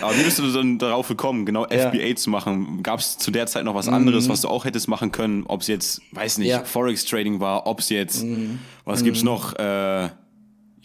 [0.00, 1.64] aber wie bist du dann darauf gekommen, genau.
[1.64, 2.82] FBA zu machen?
[2.82, 4.30] Gab es zu der Zeit noch was anderes, mm.
[4.30, 5.44] was du auch hättest machen können?
[5.46, 6.64] Ob es jetzt, weiß nicht, ja.
[6.64, 8.58] Forex Trading war, ob es jetzt, mm.
[8.84, 9.26] was gibt's mhm.
[9.26, 9.54] noch?
[9.54, 10.08] Äh,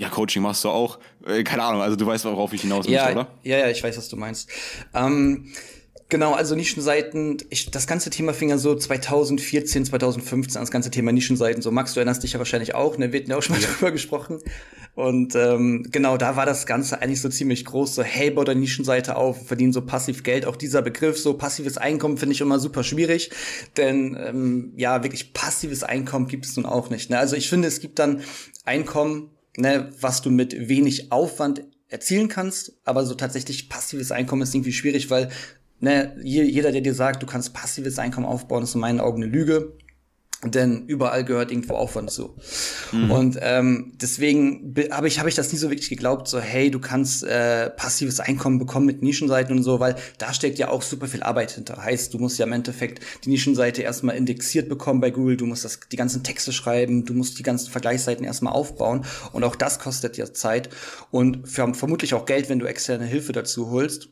[0.01, 0.97] ja, Coaching machst du auch.
[1.25, 3.27] Äh, keine Ahnung, also du weißt, worauf ich hinaus ja, möchte, oder?
[3.43, 4.49] Ja, ja, ich weiß, was du meinst.
[4.95, 5.53] Ähm,
[6.09, 10.91] Genau, also Nischenseiten, ich, das ganze Thema fing ja so 2014, 2015 an, das ganze
[10.91, 11.61] Thema Nischenseiten.
[11.61, 13.13] So, Max, du erinnerst dich ja wahrscheinlich auch, ne?
[13.13, 13.69] Wir hatten ja auch schon mal ja.
[13.69, 14.39] drüber gesprochen.
[14.93, 18.59] Und ähm, genau, da war das Ganze eigentlich so ziemlich groß, so, hey, bau deine
[18.59, 20.45] Nischenseite auf, verdienen so passiv Geld.
[20.45, 23.31] Auch dieser Begriff, so passives Einkommen, finde ich immer super schwierig.
[23.77, 27.09] Denn ähm, ja, wirklich passives Einkommen gibt es nun auch nicht.
[27.09, 27.19] Ne?
[27.19, 28.19] Also ich finde, es gibt dann
[28.65, 34.55] Einkommen, ne, was du mit wenig Aufwand erzielen kannst, aber so tatsächlich passives Einkommen ist
[34.55, 35.29] irgendwie schwierig, weil
[35.79, 39.31] ne, jeder, der dir sagt, du kannst passives Einkommen aufbauen, ist in meinen Augen eine
[39.31, 39.77] Lüge.
[40.43, 42.35] Denn überall gehört irgendwo Aufwand zu.
[42.91, 43.11] Mhm.
[43.11, 46.79] Und ähm, deswegen habe ich, hab ich das nie so wirklich geglaubt, so hey, du
[46.79, 51.07] kannst äh, passives Einkommen bekommen mit Nischenseiten und so, weil da steckt ja auch super
[51.07, 51.83] viel Arbeit hinter.
[51.83, 55.63] Heißt, du musst ja im Endeffekt die Nischenseite erstmal indexiert bekommen bei Google, du musst
[55.63, 59.77] das, die ganzen Texte schreiben, du musst die ganzen Vergleichsseiten erstmal aufbauen und auch das
[59.77, 60.69] kostet ja Zeit
[61.11, 64.09] und für, vermutlich auch Geld, wenn du externe Hilfe dazu holst.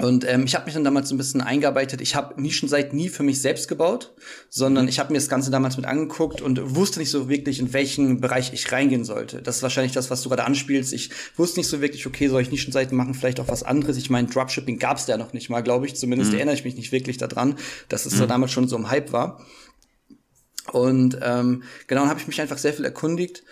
[0.00, 2.00] Und ähm, ich habe mich dann damals ein bisschen eingearbeitet.
[2.00, 4.14] Ich habe Nischenseiten nie für mich selbst gebaut,
[4.48, 7.72] sondern ich habe mir das Ganze damals mit angeguckt und wusste nicht so wirklich, in
[7.72, 9.42] welchen Bereich ich reingehen sollte.
[9.42, 10.92] Das ist wahrscheinlich das, was du gerade anspielst.
[10.94, 13.98] Ich wusste nicht so wirklich, okay, soll ich Nischenseiten machen, vielleicht auch was anderes.
[13.98, 15.96] Ich meine, Dropshipping gab es ja noch nicht mal, glaube ich.
[15.96, 16.38] Zumindest mhm.
[16.38, 17.56] erinnere ich mich nicht wirklich daran,
[17.88, 18.20] dass es mhm.
[18.20, 19.44] da damals schon so im Hype war.
[20.72, 23.42] Und ähm, genau, dann habe ich mich einfach sehr viel erkundigt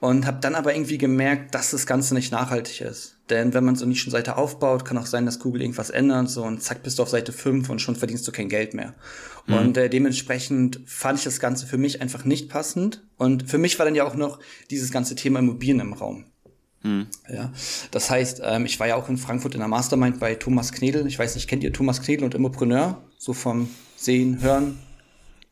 [0.00, 3.17] und habe dann aber irgendwie gemerkt, dass das Ganze nicht nachhaltig ist.
[3.30, 6.44] Denn wenn man so eine Nischenseite aufbaut, kann auch sein, dass Google irgendwas ändert so
[6.44, 8.94] und zack bist du auf Seite 5 und schon verdienst du kein Geld mehr.
[9.46, 9.54] Mhm.
[9.54, 13.02] Und äh, dementsprechend fand ich das Ganze für mich einfach nicht passend.
[13.16, 14.38] Und für mich war dann ja auch noch
[14.70, 16.24] dieses ganze Thema Immobilien im Raum.
[16.82, 17.06] Mhm.
[17.32, 17.52] Ja,
[17.90, 21.06] das heißt, ähm, ich war ja auch in Frankfurt in der Mastermind bei Thomas Knedel.
[21.06, 23.02] Ich weiß nicht, kennt ihr Thomas Knedel und Immopreneur?
[23.18, 24.78] So vom Sehen, Hören?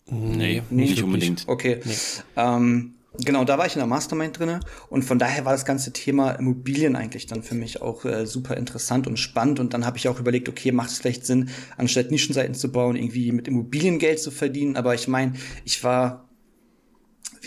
[0.08, 1.44] Nee, nee nicht unbedingt.
[1.48, 1.80] Okay.
[1.84, 1.94] Nee.
[2.36, 5.92] Ähm, Genau, da war ich in der Mastermind drinne und von daher war das ganze
[5.92, 9.96] Thema Immobilien eigentlich dann für mich auch äh, super interessant und spannend und dann habe
[9.96, 13.98] ich auch überlegt, okay, macht es vielleicht Sinn, anstatt Nischenseiten zu bauen, irgendwie mit Immobilien
[13.98, 16.26] Geld zu verdienen, aber ich meine, ich war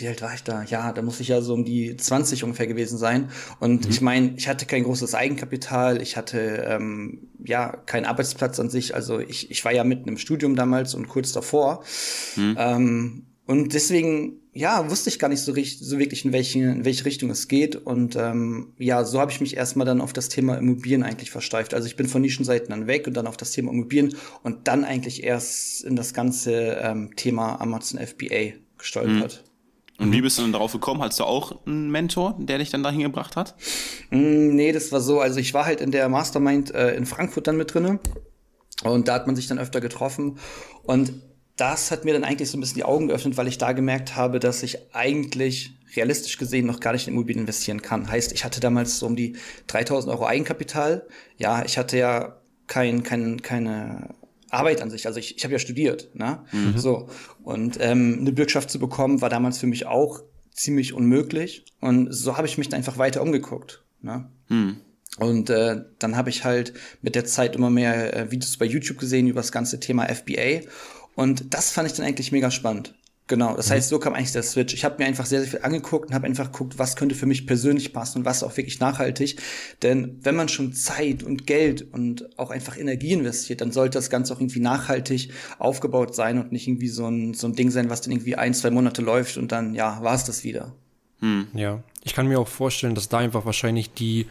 [0.00, 0.62] wie alt war ich da?
[0.62, 3.28] Ja, da muss ich ja so um die 20 ungefähr gewesen sein.
[3.58, 3.90] Und mhm.
[3.90, 8.94] ich meine, ich hatte kein großes Eigenkapital, ich hatte ähm, ja keinen Arbeitsplatz an sich.
[8.94, 11.84] Also ich, ich war ja mitten im Studium damals und kurz davor.
[12.36, 12.56] Mhm.
[12.58, 16.84] Ähm, und deswegen, ja, wusste ich gar nicht so, richtig, so wirklich, in welche, in
[16.84, 17.76] welche Richtung es geht.
[17.76, 21.72] Und ähm, ja, so habe ich mich erstmal dann auf das Thema Immobilien eigentlich versteift.
[21.72, 24.84] Also ich bin von Nischenseiten dann weg und dann auf das Thema Immobilien und dann
[24.84, 29.44] eigentlich erst in das ganze ähm, Thema Amazon FBA gestolpert.
[29.44, 29.50] Mhm.
[30.00, 31.02] Und wie bist du dann darauf gekommen?
[31.02, 33.54] Hast du auch einen Mentor, der dich dann dahin gebracht hat?
[34.08, 35.20] Mm, nee, das war so.
[35.20, 38.00] Also ich war halt in der Mastermind äh, in Frankfurt dann mit drinne.
[38.82, 40.38] Und da hat man sich dann öfter getroffen.
[40.82, 41.12] Und
[41.60, 44.16] das hat mir dann eigentlich so ein bisschen die Augen geöffnet, weil ich da gemerkt
[44.16, 48.10] habe, dass ich eigentlich realistisch gesehen noch gar nicht in Immobilien investieren kann.
[48.10, 51.06] Heißt, ich hatte damals so um die 3000 Euro Eigenkapital.
[51.36, 54.14] Ja, ich hatte ja kein, kein, keine
[54.50, 55.06] Arbeit an sich.
[55.06, 56.44] Also ich, ich habe ja studiert, ne?
[56.52, 56.78] Mhm.
[56.78, 57.08] So.
[57.42, 61.64] Und ähm, eine Bürgschaft zu bekommen, war damals für mich auch ziemlich unmöglich.
[61.80, 63.84] Und so habe ich mich dann einfach weiter umgeguckt.
[64.00, 64.30] Ne?
[64.48, 64.76] Mhm.
[65.18, 68.98] Und äh, dann habe ich halt mit der Zeit immer mehr äh, Videos bei YouTube
[68.98, 70.62] gesehen über das ganze Thema FBA
[71.14, 72.94] und das fand ich dann eigentlich mega spannend.
[73.30, 73.74] Genau, das mhm.
[73.74, 74.74] heißt, so kam eigentlich der Switch.
[74.74, 77.26] Ich habe mir einfach sehr, sehr viel angeguckt und habe einfach geguckt, was könnte für
[77.26, 79.40] mich persönlich passen und was auch wirklich nachhaltig.
[79.82, 84.10] Denn wenn man schon Zeit und Geld und auch einfach Energie investiert, dann sollte das
[84.10, 87.88] Ganze auch irgendwie nachhaltig aufgebaut sein und nicht irgendwie so ein, so ein Ding sein,
[87.88, 90.74] was dann irgendwie ein, zwei Monate läuft und dann, ja, war es das wieder.
[91.20, 91.46] Hm.
[91.54, 94.26] Ja, ich kann mir auch vorstellen, dass da einfach wahrscheinlich die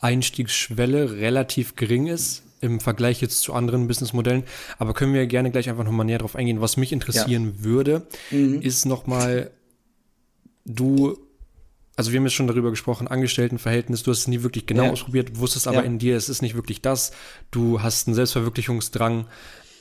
[0.00, 4.44] Einstiegsschwelle relativ gering ist, im Vergleich jetzt zu anderen Businessmodellen.
[4.78, 6.60] Aber können wir gerne gleich einfach nochmal näher drauf eingehen.
[6.60, 7.64] Was mich interessieren ja.
[7.64, 8.60] würde, mhm.
[8.62, 9.50] ist nochmal,
[10.64, 11.18] du,
[11.96, 14.90] also wir haben jetzt schon darüber gesprochen, Angestelltenverhältnis, du hast es nie wirklich genau ja.
[14.90, 15.82] ausprobiert, wusstest aber ja.
[15.82, 17.12] in dir, es ist nicht wirklich das.
[17.50, 19.26] Du hast einen Selbstverwirklichungsdrang.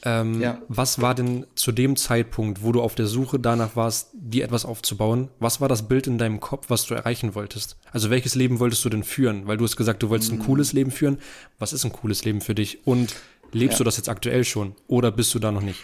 [0.04, 0.62] Ähm, ja.
[0.68, 4.66] Was war denn zu dem Zeitpunkt, wo du auf der Suche danach warst, dir etwas
[4.66, 5.30] aufzubauen?
[5.40, 7.78] Was war das Bild in deinem Kopf, was du erreichen wolltest?
[7.92, 9.48] Also welches Leben wolltest du denn führen?
[9.48, 10.40] Weil du hast gesagt, du wolltest mhm.
[10.40, 11.18] ein cooles Leben führen.
[11.60, 12.86] Was ist ein cooles Leben für dich?
[12.86, 13.16] Und
[13.52, 13.78] lebst ja.
[13.80, 15.80] du das jetzt aktuell schon oder bist du da noch nicht?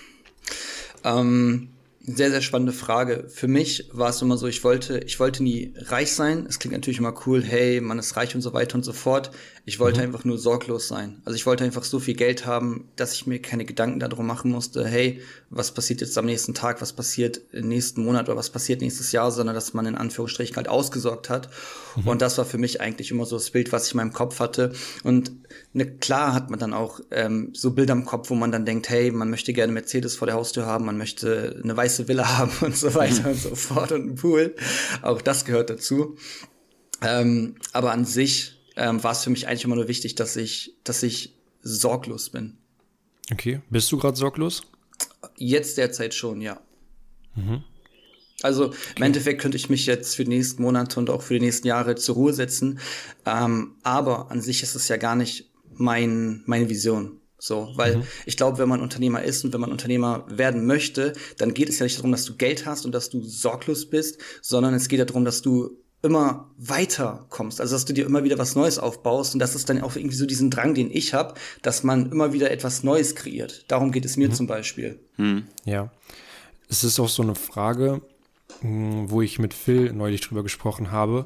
[1.04, 1.70] Ähm,
[2.06, 3.26] sehr, sehr spannende Frage.
[3.30, 6.46] Für mich war es immer so, ich wollte, ich wollte nie reich sein.
[6.50, 9.32] Es klingt natürlich immer cool, hey, man ist reich und so weiter und so fort.
[9.64, 10.08] Ich wollte mhm.
[10.08, 11.22] einfach nur sorglos sein.
[11.24, 14.52] Also ich wollte einfach so viel Geld haben, dass ich mir keine Gedanken darum machen
[14.52, 18.50] musste, hey, was passiert jetzt am nächsten Tag, was passiert im nächsten Monat oder was
[18.50, 21.50] passiert nächstes Jahr, sondern dass man in Anführungsstrichen halt ausgesorgt hat.
[21.96, 22.08] Mhm.
[22.10, 24.42] Und das war für mich eigentlich immer so das Bild, was ich in meinem Kopf
[24.42, 24.74] hatte.
[25.06, 25.32] Und
[25.74, 28.90] ne, klar hat man dann auch ähm, so Bilder im Kopf, wo man dann denkt,
[28.90, 32.52] hey, man möchte gerne Mercedes vor der Haustür haben, man möchte eine weiße Villa haben
[32.62, 34.56] und so weiter und so fort und einen Pool.
[35.02, 36.18] Auch das gehört dazu.
[37.02, 40.76] Ähm, aber an sich ähm, war es für mich eigentlich immer nur wichtig, dass ich,
[40.84, 42.58] dass ich sorglos bin.
[43.32, 43.62] Okay.
[43.70, 44.64] Bist du gerade sorglos?
[45.38, 46.62] Jetzt derzeit schon, ja.
[47.36, 47.64] Mhm.
[48.42, 48.78] Also okay.
[48.98, 51.68] im Endeffekt könnte ich mich jetzt für die nächsten Monate und auch für die nächsten
[51.68, 52.80] Jahre zur Ruhe setzen.
[53.26, 57.20] Ähm, aber an sich ist es ja gar nicht mein, meine Vision.
[57.38, 58.04] So, weil mhm.
[58.26, 61.78] ich glaube, wenn man Unternehmer ist und wenn man Unternehmer werden möchte, dann geht es
[61.78, 65.00] ja nicht darum, dass du Geld hast und dass du sorglos bist, sondern es geht
[65.00, 68.80] ja darum, dass du immer weiter kommst, also dass du dir immer wieder was Neues
[68.80, 72.12] aufbaust und das ist dann auch irgendwie so diesen Drang, den ich habe, dass man
[72.12, 73.66] immer wieder etwas Neues kreiert.
[73.70, 74.34] Darum geht es mir mhm.
[74.34, 75.00] zum Beispiel.
[75.18, 75.48] Mhm.
[75.66, 75.92] Ja,
[76.70, 78.02] es ist auch so eine Frage,
[78.62, 81.26] hm, wo ich mit Phil neulich drüber gesprochen habe,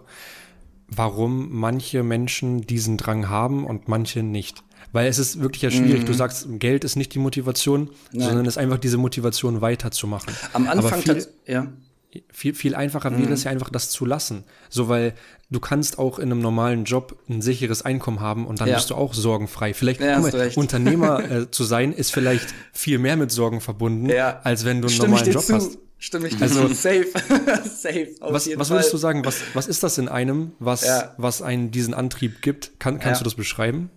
[0.89, 4.63] warum manche Menschen diesen Drang haben und manche nicht.
[4.93, 6.03] Weil es ist wirklich ja schwierig.
[6.03, 6.05] Mhm.
[6.05, 8.27] Du sagst, Geld ist nicht die Motivation, Nein.
[8.27, 10.33] sondern es ist einfach diese Motivation weiterzumachen.
[10.53, 11.67] Am Anfang, viel, ja
[12.31, 13.23] viel, viel einfacher mhm.
[13.23, 14.43] wäre es ja einfach, das zu lassen.
[14.69, 15.13] So, weil
[15.49, 18.75] du kannst auch in einem normalen Job ein sicheres Einkommen haben und dann ja.
[18.75, 19.73] bist du auch sorgenfrei.
[19.73, 24.39] Vielleicht, ja, mal, Unternehmer äh, zu sein, ist vielleicht viel mehr mit Sorgen verbunden, ja.
[24.43, 25.55] als wenn du einen Stimme normalen Job zu.
[25.55, 25.77] hast.
[25.99, 27.07] Stimme ich also, safe.
[27.63, 28.15] safe.
[28.19, 31.15] was was würdest du sagen, was, was ist das in einem, was, ja.
[31.17, 32.79] was einen diesen Antrieb gibt?
[32.79, 33.89] Kann, kannst du das beschreiben?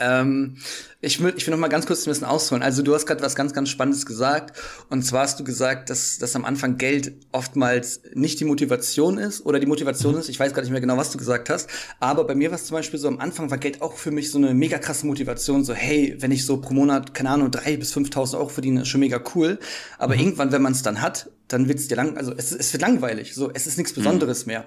[0.00, 0.56] Ähm,
[1.00, 2.62] ich will, ich will noch mal ganz kurz ein bisschen ausholen.
[2.62, 4.58] Also du hast gerade was ganz, ganz Spannendes gesagt.
[4.90, 9.46] Und zwar hast du gesagt, dass, dass am Anfang Geld oftmals nicht die Motivation ist
[9.46, 10.20] oder die Motivation mhm.
[10.20, 10.28] ist.
[10.28, 11.70] Ich weiß gar nicht mehr genau, was du gesagt hast.
[12.00, 14.30] Aber bei mir war es zum Beispiel so, am Anfang war Geld auch für mich
[14.30, 15.64] so eine mega krasse Motivation.
[15.64, 18.88] So, hey, wenn ich so pro Monat, keine Ahnung, drei bis 5.000 Euro verdiene, ist
[18.88, 19.58] schon mega cool.
[19.98, 20.20] Aber mhm.
[20.20, 22.82] irgendwann, wenn man es dann hat, dann wird es dir lang, also es, es wird
[22.82, 23.34] langweilig.
[23.34, 24.02] So, es ist nichts mhm.
[24.02, 24.52] Besonderes mhm.
[24.52, 24.66] mehr.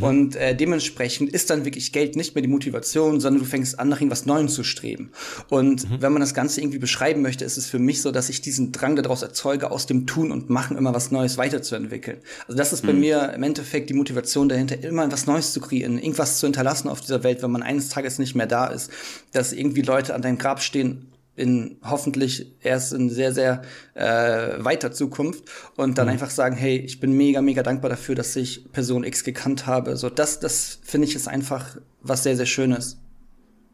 [0.00, 3.88] Und äh, dementsprechend ist dann wirklich Geld nicht mehr die Motivation, sondern du fängst an,
[3.88, 5.10] nach irgendwas Neuem zu streben.
[5.48, 6.00] Und mhm.
[6.00, 8.72] wenn man das Ganze irgendwie beschreiben möchte, ist es für mich so, dass ich diesen
[8.72, 12.18] Drang daraus erzeuge, aus dem Tun und Machen immer was Neues weiterzuentwickeln.
[12.46, 13.00] Also das ist bei mhm.
[13.00, 17.00] mir im Endeffekt die Motivation dahinter, immer was Neues zu kreieren, irgendwas zu hinterlassen auf
[17.00, 18.90] dieser Welt, wenn man eines Tages nicht mehr da ist,
[19.32, 23.62] dass irgendwie Leute an deinem Grab stehen in hoffentlich erst in sehr, sehr
[23.94, 25.44] äh, weiter Zukunft
[25.76, 26.12] und dann mhm.
[26.12, 29.96] einfach sagen, hey, ich bin mega, mega dankbar dafür, dass ich Person X gekannt habe.
[29.96, 32.98] So, das, das finde ich ist einfach was sehr, sehr Schönes.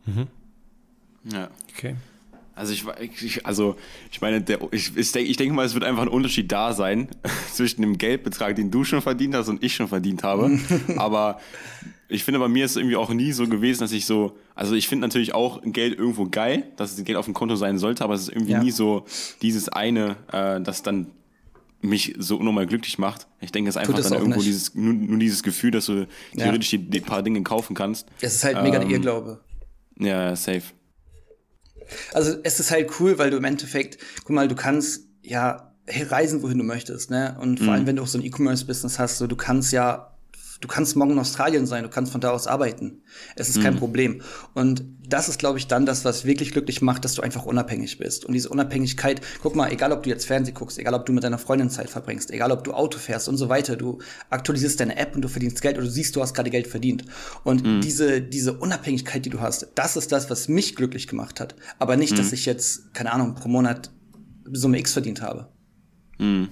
[0.06, 0.28] Mhm.
[1.24, 1.50] Ja.
[1.76, 1.96] Okay.
[2.58, 2.84] Also ich,
[3.22, 3.76] ich, also
[4.10, 7.08] ich meine, der, ich, ich denke denk mal, es wird einfach ein Unterschied da sein
[7.52, 10.58] zwischen dem Geldbetrag, den du schon verdient hast und ich schon verdient habe.
[10.96, 11.38] Aber
[12.08, 14.74] ich finde, bei mir ist es irgendwie auch nie so gewesen, dass ich so, also
[14.74, 18.02] ich finde natürlich auch Geld irgendwo geil, dass es Geld auf dem Konto sein sollte,
[18.02, 18.62] aber es ist irgendwie ja.
[18.62, 19.04] nie so
[19.42, 21.08] dieses eine, äh, das dann
[21.80, 23.26] mich so unnormal glücklich macht.
[23.40, 24.48] Ich denke, es ist einfach dann irgendwo nicht.
[24.48, 26.78] dieses, nur, nur, dieses Gefühl, dass du theoretisch ja.
[26.78, 28.08] die, die, paar Dinge kaufen kannst.
[28.20, 29.40] Es ist halt mega ähm, Irrglaube.
[29.98, 30.62] Ja, safe.
[32.12, 36.42] Also es ist halt cool, weil du im Endeffekt, guck mal, du kannst ja reisen,
[36.42, 37.36] wohin du möchtest, ne?
[37.40, 37.72] Und vor mhm.
[37.72, 40.17] allem, wenn du auch so ein E-Commerce-Business hast, so du kannst ja
[40.60, 43.02] du kannst morgen in Australien sein, du kannst von da aus arbeiten.
[43.36, 43.62] Es ist mhm.
[43.62, 44.22] kein Problem.
[44.54, 47.98] Und das ist, glaube ich, dann das, was wirklich glücklich macht, dass du einfach unabhängig
[47.98, 48.24] bist.
[48.24, 51.22] Und diese Unabhängigkeit, guck mal, egal ob du jetzt Fernsehen guckst, egal ob du mit
[51.22, 53.98] deiner Freundin Zeit verbringst, egal ob du Auto fährst und so weiter, du
[54.30, 57.04] aktualisierst deine App und du verdienst Geld oder du siehst, du hast gerade Geld verdient.
[57.44, 57.80] Und mhm.
[57.80, 61.54] diese, diese Unabhängigkeit, die du hast, das ist das, was mich glücklich gemacht hat.
[61.78, 62.16] Aber nicht, mhm.
[62.16, 63.90] dass ich jetzt, keine Ahnung, pro Monat
[64.50, 65.48] Summe X verdient habe.
[66.18, 66.48] Mhm.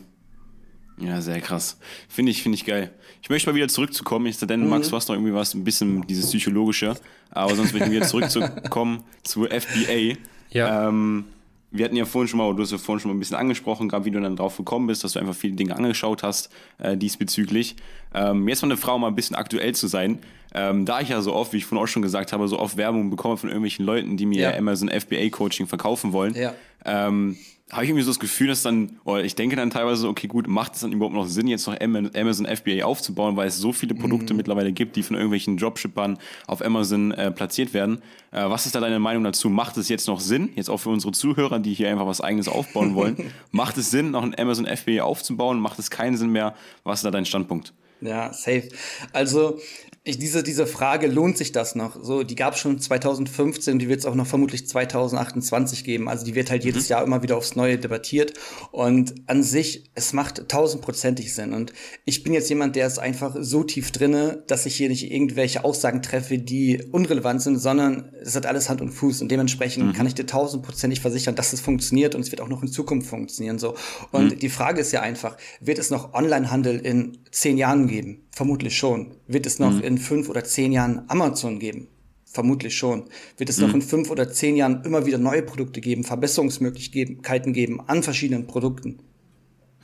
[0.99, 1.79] Ja, sehr krass.
[2.09, 2.91] Finde ich, finde ich geil.
[3.23, 4.71] Ich möchte mal wieder zurückzukommen, ich denn, mhm.
[4.71, 6.95] Max, du hast noch irgendwie was, ein bisschen dieses psychologische,
[7.31, 10.17] aber sonst möchte ich wieder zurückzukommen zu FBA.
[10.51, 10.89] Ja.
[10.89, 11.25] Ähm,
[11.71, 13.89] wir hatten ja vorhin schon mal, du hast ja vorhin schon mal ein bisschen angesprochen,
[13.89, 16.97] gerade wie du dann drauf gekommen bist, dass du einfach viele Dinge angeschaut hast äh,
[16.97, 17.77] diesbezüglich.
[18.15, 20.21] Ähm, jetzt mal eine Frau, mal ein bisschen aktuell zu sein.
[20.57, 22.79] Ähm, da ich ja so oft, wie ich vorhin auch schon gesagt habe, so oft
[22.79, 24.57] Werbung bekomme von irgendwelchen Leuten, die mir ja.
[24.57, 26.55] Amazon FBA Coaching verkaufen wollen, ja.
[26.87, 27.37] ähm,
[27.71, 30.47] habe ich irgendwie so das Gefühl, dass dann, oder ich denke dann teilweise okay, gut,
[30.47, 33.95] macht es dann überhaupt noch Sinn, jetzt noch Amazon FBA aufzubauen, weil es so viele
[33.95, 34.39] Produkte mhm.
[34.39, 38.01] mittlerweile gibt, die von irgendwelchen Dropshippern auf Amazon äh, platziert werden.
[38.31, 39.51] Äh, was ist da deine Meinung dazu?
[39.51, 42.49] Macht es jetzt noch Sinn, jetzt auch für unsere Zuhörer, die hier einfach was eigenes
[42.49, 43.17] aufbauen wollen,
[43.51, 45.59] macht es Sinn, noch ein Amazon FBA aufzubauen?
[45.59, 46.55] Macht es keinen Sinn mehr?
[46.85, 47.75] Was ist da dein Standpunkt?
[48.01, 48.69] Ja, safe.
[49.13, 49.59] Also
[50.07, 51.99] ich, diese, diese Frage, lohnt sich das noch?
[52.01, 56.09] So, die gab es schon 2015, die wird es auch noch vermutlich 2028 geben.
[56.09, 56.69] Also die wird halt mhm.
[56.69, 58.33] jedes Jahr immer wieder aufs Neue debattiert.
[58.71, 61.53] Und an sich, es macht tausendprozentig Sinn.
[61.53, 61.73] Und
[62.05, 65.65] ich bin jetzt jemand, der ist einfach so tief drinne, dass ich hier nicht irgendwelche
[65.65, 69.23] Aussagen treffe, die unrelevant sind, sondern es hat alles Hand und Fuß.
[69.23, 69.93] Und dementsprechend mhm.
[69.93, 73.09] kann ich dir tausendprozentig versichern, dass es funktioniert und es wird auch noch in Zukunft
[73.09, 73.59] funktionieren.
[73.59, 73.75] So.
[74.13, 74.39] Und mhm.
[74.39, 78.26] die Frage ist ja einfach, wird es noch Onlinehandel in zehn Jahren geben?
[78.37, 79.15] Vermutlich schon.
[79.27, 79.81] Wird es noch mhm.
[79.81, 81.89] in fünf oder zehn Jahren Amazon geben?
[82.27, 83.05] Vermutlich schon.
[83.39, 83.67] Wird es mhm.
[83.67, 88.47] noch in fünf oder zehn Jahren immer wieder neue Produkte geben, Verbesserungsmöglichkeiten geben an verschiedenen
[88.47, 88.99] Produkten?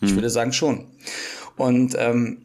[0.03, 0.07] Mhm.
[0.07, 0.85] Ich würde sagen schon.
[1.57, 2.45] Und ähm,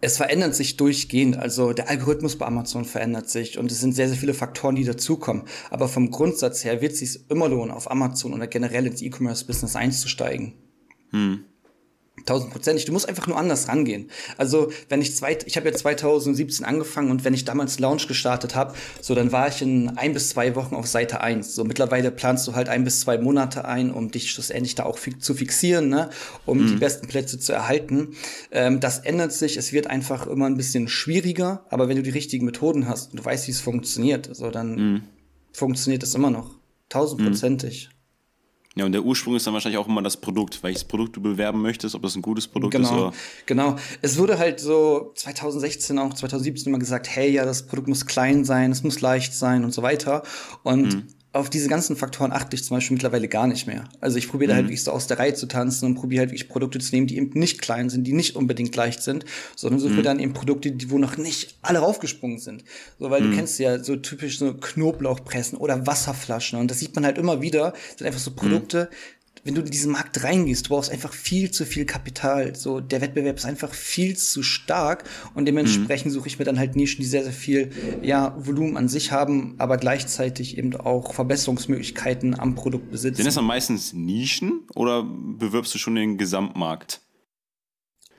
[0.00, 1.36] es verändert sich durchgehend.
[1.36, 4.84] Also der Algorithmus bei Amazon verändert sich und es sind sehr, sehr viele Faktoren, die
[4.84, 5.42] dazukommen.
[5.68, 9.76] Aber vom Grundsatz her wird es sich immer lohnen, auf Amazon oder generell ins E-Commerce-Business
[9.76, 10.54] einzusteigen.
[11.10, 11.44] Hm.
[12.28, 12.84] Tausendprozentig.
[12.84, 14.10] Du musst einfach nur anders rangehen.
[14.36, 18.54] Also, wenn ich zwei, ich habe ja 2017 angefangen und wenn ich damals Launch gestartet
[18.54, 21.54] habe, so dann war ich in ein bis zwei Wochen auf Seite eins.
[21.54, 24.98] So mittlerweile planst du halt ein bis zwei Monate ein, um dich schlussendlich da auch
[24.98, 26.10] fi zu fixieren, ne?
[26.44, 26.66] um mhm.
[26.66, 28.14] die besten Plätze zu erhalten.
[28.50, 29.56] Ähm, das ändert sich.
[29.56, 33.20] Es wird einfach immer ein bisschen schwieriger, aber wenn du die richtigen Methoden hast und
[33.20, 35.02] du weißt, wie es funktioniert, so dann mhm.
[35.54, 36.50] funktioniert es immer noch.
[36.90, 37.88] Tausendprozentig.
[37.90, 37.97] Mhm.
[38.74, 41.62] Ja, und der Ursprung ist dann wahrscheinlich auch immer das Produkt, welches Produkt du bewerben
[41.62, 43.12] möchtest, ob das ein gutes Produkt genau, ist oder.
[43.46, 43.76] Genau.
[44.02, 48.44] Es wurde halt so 2016, auch 2017 immer gesagt, hey, ja, das Produkt muss klein
[48.44, 50.22] sein, es muss leicht sein und so weiter.
[50.62, 53.84] Und mhm auf diese ganzen Faktoren achte ich zum Beispiel mittlerweile gar nicht mehr.
[54.00, 54.56] Also ich probiere mhm.
[54.56, 57.06] halt wirklich so aus der Reihe zu tanzen und probiere halt wirklich Produkte zu nehmen,
[57.06, 59.24] die eben nicht klein sind, die nicht unbedingt leicht sind,
[59.56, 60.02] sondern suche mhm.
[60.02, 62.64] dann eben Produkte, die, wo noch nicht alle raufgesprungen sind.
[62.98, 63.30] So, weil mhm.
[63.30, 67.40] du kennst ja so typisch so Knoblauchpressen oder Wasserflaschen und das sieht man halt immer
[67.40, 68.90] wieder, das sind einfach so Produkte,
[69.44, 72.54] wenn du in diesen Markt reingehst, du brauchst einfach viel zu viel Kapital.
[72.54, 76.14] So, der Wettbewerb ist einfach viel zu stark und dementsprechend mhm.
[76.14, 77.70] suche ich mir dann halt Nischen, die sehr, sehr viel,
[78.02, 83.16] ja, Volumen an sich haben, aber gleichzeitig eben auch Verbesserungsmöglichkeiten am Produkt besitzen.
[83.16, 87.00] Sind das dann meistens Nischen oder bewirbst du schon den Gesamtmarkt?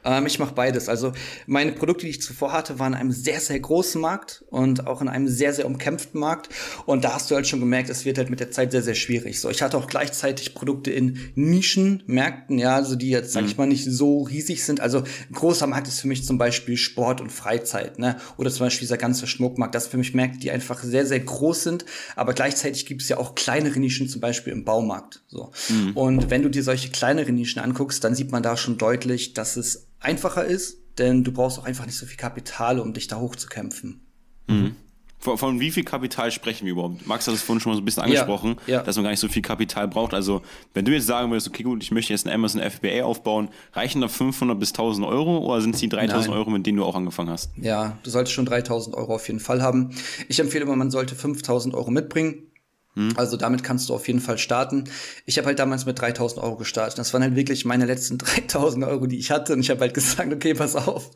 [0.09, 0.89] Ähm, ich mache beides.
[0.89, 1.13] Also
[1.45, 5.01] meine Produkte, die ich zuvor hatte, waren in einem sehr, sehr großen Markt und auch
[5.01, 6.49] in einem sehr, sehr umkämpften Markt.
[6.85, 8.95] Und da hast du halt schon gemerkt, es wird halt mit der Zeit sehr, sehr
[8.95, 9.39] schwierig.
[9.39, 13.57] So, ich hatte auch gleichzeitig Produkte in Nischenmärkten, ja, also die jetzt, sag ich mhm.
[13.57, 14.79] mal, nicht so riesig sind.
[14.79, 18.17] Also ein großer Markt ist für mich zum Beispiel Sport und Freizeit, ne?
[18.37, 19.75] Oder zum Beispiel dieser ganze Schmuckmarkt.
[19.75, 21.85] Das für mich Märkte, die einfach sehr, sehr groß sind.
[22.15, 25.21] Aber gleichzeitig gibt es ja auch kleinere Nischen, zum Beispiel im Baumarkt.
[25.27, 25.51] So.
[25.69, 25.91] Mhm.
[25.95, 29.57] Und wenn du dir solche kleineren Nischen anguckst, dann sieht man da schon deutlich, dass
[29.57, 33.17] es einfacher ist, denn du brauchst auch einfach nicht so viel Kapital, um dich da
[33.17, 34.01] hochzukämpfen.
[34.47, 34.75] Mhm.
[35.21, 37.05] Von, von, wie viel Kapital sprechen wir überhaupt?
[37.05, 38.83] Max hat es vorhin schon mal so ein bisschen angesprochen, ja, ja.
[38.83, 40.13] dass man gar nicht so viel Kapital braucht.
[40.13, 40.41] Also,
[40.73, 43.99] wenn du jetzt sagen würdest, okay, gut, ich möchte jetzt ein Amazon FBA aufbauen, reichen
[43.99, 46.37] da 500 bis 1000 Euro oder sind es die 3000 Nein.
[46.37, 47.51] Euro, mit denen du auch angefangen hast?
[47.57, 49.89] Ja, du solltest schon 3000 Euro auf jeden Fall haben.
[50.29, 52.48] Ich empfehle immer, man sollte 5000 Euro mitbringen.
[52.95, 53.13] Hm.
[53.17, 54.85] Also damit kannst du auf jeden Fall starten.
[55.25, 56.97] Ich habe halt damals mit 3000 Euro gestartet.
[56.97, 59.53] Das waren halt wirklich meine letzten 3000 Euro, die ich hatte.
[59.53, 61.11] Und ich habe halt gesagt, okay, pass auf,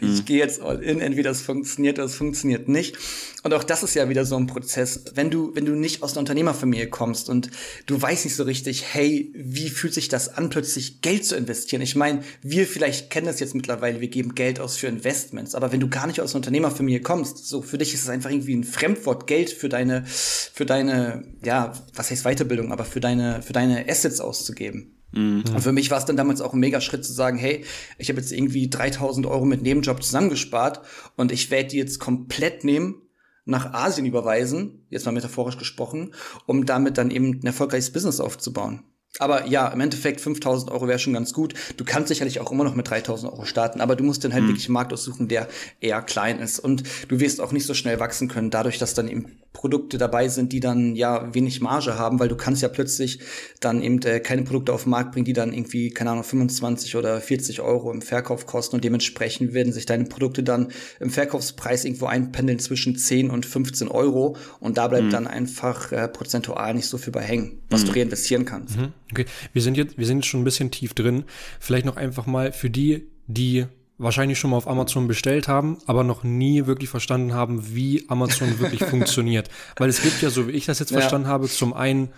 [0.00, 0.24] ich hm.
[0.24, 1.00] gehe jetzt all in.
[1.00, 2.96] Entweder es funktioniert oder es funktioniert nicht.
[3.42, 5.04] Und auch das ist ja wieder so ein Prozess.
[5.14, 7.50] Wenn du, wenn du nicht aus einer Unternehmerfamilie kommst und
[7.86, 11.82] du weißt nicht so richtig, hey, wie fühlt sich das an, plötzlich Geld zu investieren?
[11.82, 15.54] Ich meine, wir vielleicht kennen das jetzt mittlerweile, wir geben Geld aus für Investments.
[15.54, 18.30] Aber wenn du gar nicht aus einer Unternehmerfamilie kommst, so für dich ist es einfach
[18.30, 23.42] irgendwie ein Fremdwort, Geld für deine, für deine ja, was heißt Weiterbildung, aber für deine,
[23.42, 24.94] für deine Assets auszugeben.
[25.12, 25.44] Mhm.
[25.54, 27.64] Und für mich war es dann damals auch ein mega Schritt zu sagen, hey,
[27.98, 30.80] ich habe jetzt irgendwie 3000 Euro mit Nebenjob zusammengespart
[31.16, 33.02] und ich werde die jetzt komplett nehmen,
[33.46, 36.14] nach Asien überweisen, jetzt mal metaphorisch gesprochen,
[36.46, 38.84] um damit dann eben ein erfolgreiches Business aufzubauen.
[39.18, 41.54] Aber ja, im Endeffekt 5000 Euro wäre schon ganz gut.
[41.76, 44.42] Du kannst sicherlich auch immer noch mit 3000 Euro starten, aber du musst dann halt
[44.42, 44.48] mhm.
[44.48, 45.48] wirklich einen Markt aussuchen, der
[45.80, 46.58] eher klein ist.
[46.58, 50.28] Und du wirst auch nicht so schnell wachsen können, dadurch, dass dann eben Produkte dabei
[50.28, 53.20] sind, die dann ja wenig Marge haben, weil du kannst ja plötzlich
[53.60, 56.96] dann eben äh, keine Produkte auf den Markt bringen, die dann irgendwie, keine Ahnung, 25
[56.96, 61.84] oder 40 Euro im Verkauf kosten und dementsprechend werden sich deine Produkte dann im Verkaufspreis
[61.84, 65.10] irgendwo einpendeln zwischen 10 und 15 Euro und da bleibt mhm.
[65.10, 67.86] dann einfach äh, prozentual nicht so viel bei hängen, was mhm.
[67.86, 68.76] du reinvestieren kannst.
[68.76, 68.92] Mhm.
[69.12, 71.24] Okay, wir sind jetzt, wir sind jetzt schon ein bisschen tief drin.
[71.60, 73.66] Vielleicht noch einfach mal für die, die
[73.98, 78.58] wahrscheinlich schon mal auf Amazon bestellt haben, aber noch nie wirklich verstanden haben, wie Amazon
[78.58, 79.50] wirklich funktioniert.
[79.76, 80.98] Weil es gibt ja, so wie ich das jetzt ja.
[80.98, 82.10] verstanden habe, zum einen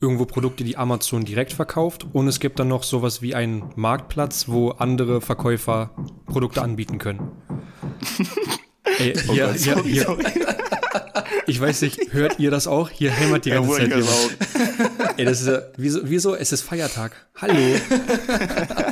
[0.00, 4.48] irgendwo Produkte, die Amazon direkt verkauft und es gibt dann noch sowas wie einen Marktplatz,
[4.48, 5.90] wo andere Verkäufer
[6.26, 7.30] Produkte anbieten können.
[8.98, 10.16] Ey, oh ja, Gott, ja, ja.
[11.46, 12.90] Ich weiß nicht, hört ihr das auch?
[12.90, 14.36] Hier hämmert die ganze Zeit jemand.
[15.16, 16.34] Ey, das ist ja, wieso, wieso?
[16.34, 17.12] Es ist Feiertag.
[17.40, 17.54] Hallo.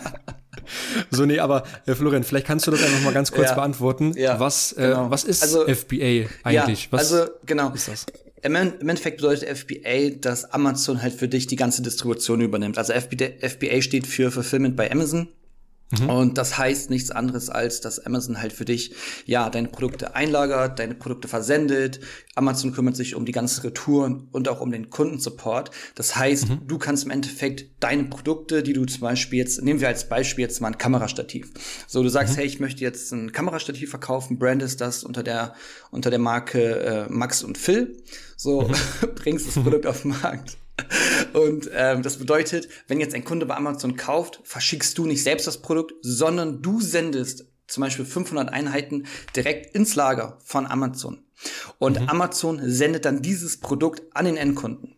[1.10, 4.14] so, nee, aber äh, Florian, vielleicht kannst du das einfach mal ganz kurz ja, beantworten.
[4.16, 5.10] Ja, was, äh, genau.
[5.10, 6.84] was ist also, FBA eigentlich?
[6.84, 7.72] Ja, was also, genau.
[7.72, 8.06] ist das?
[8.42, 12.78] Im Endeffekt bedeutet FBA, dass Amazon halt für dich die ganze Distribution übernimmt.
[12.78, 15.28] Also FBA steht für Fulfillment by Amazon.
[15.90, 16.08] Mhm.
[16.08, 18.94] Und das heißt nichts anderes als, dass Amazon halt für dich,
[19.26, 22.00] ja, deine Produkte einlagert, deine Produkte versendet.
[22.36, 25.70] Amazon kümmert sich um die ganzen Retouren und auch um den Kundensupport.
[25.94, 26.66] Das heißt, mhm.
[26.66, 30.42] du kannst im Endeffekt deine Produkte, die du zum Beispiel jetzt, nehmen wir als Beispiel
[30.42, 31.50] jetzt mal ein Kamerastativ.
[31.86, 32.38] So, du sagst, mhm.
[32.38, 35.54] hey, ich möchte jetzt ein Kamerastativ verkaufen, brandest das unter der,
[35.90, 37.96] unter der Marke äh, Max und Phil.
[38.36, 38.74] So, mhm.
[39.16, 40.56] bringst das Produkt auf den Markt.
[41.32, 45.46] Und ähm, das bedeutet, wenn jetzt ein Kunde bei Amazon kauft, verschickst du nicht selbst
[45.46, 51.22] das Produkt, sondern du sendest zum Beispiel 500 Einheiten direkt ins Lager von Amazon.
[51.78, 52.08] Und mhm.
[52.08, 54.96] Amazon sendet dann dieses Produkt an den Endkunden.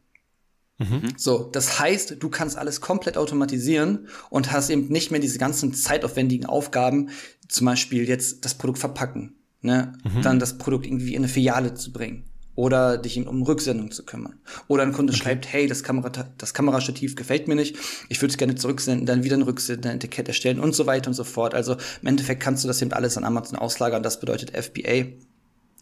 [0.79, 1.13] Mhm.
[1.17, 5.75] So, das heißt, du kannst alles komplett automatisieren und hast eben nicht mehr diese ganzen
[5.75, 7.11] zeitaufwendigen Aufgaben,
[7.49, 9.93] zum Beispiel jetzt das Produkt verpacken, ne?
[10.03, 10.23] Mhm.
[10.23, 14.39] dann das Produkt irgendwie in eine Filiale zu bringen oder dich um Rücksendung zu kümmern.
[14.69, 15.23] Oder ein Kunde okay.
[15.23, 17.77] schreibt, hey, das, Kamera, das Kamerastativ gefällt mir nicht,
[18.09, 21.25] ich würde es gerne zurücksenden, dann wieder ein Rücksender-Etikett erstellen und so weiter und so
[21.25, 21.55] fort.
[21.55, 25.07] Also im Endeffekt kannst du das eben alles an Amazon auslagern, das bedeutet FBA.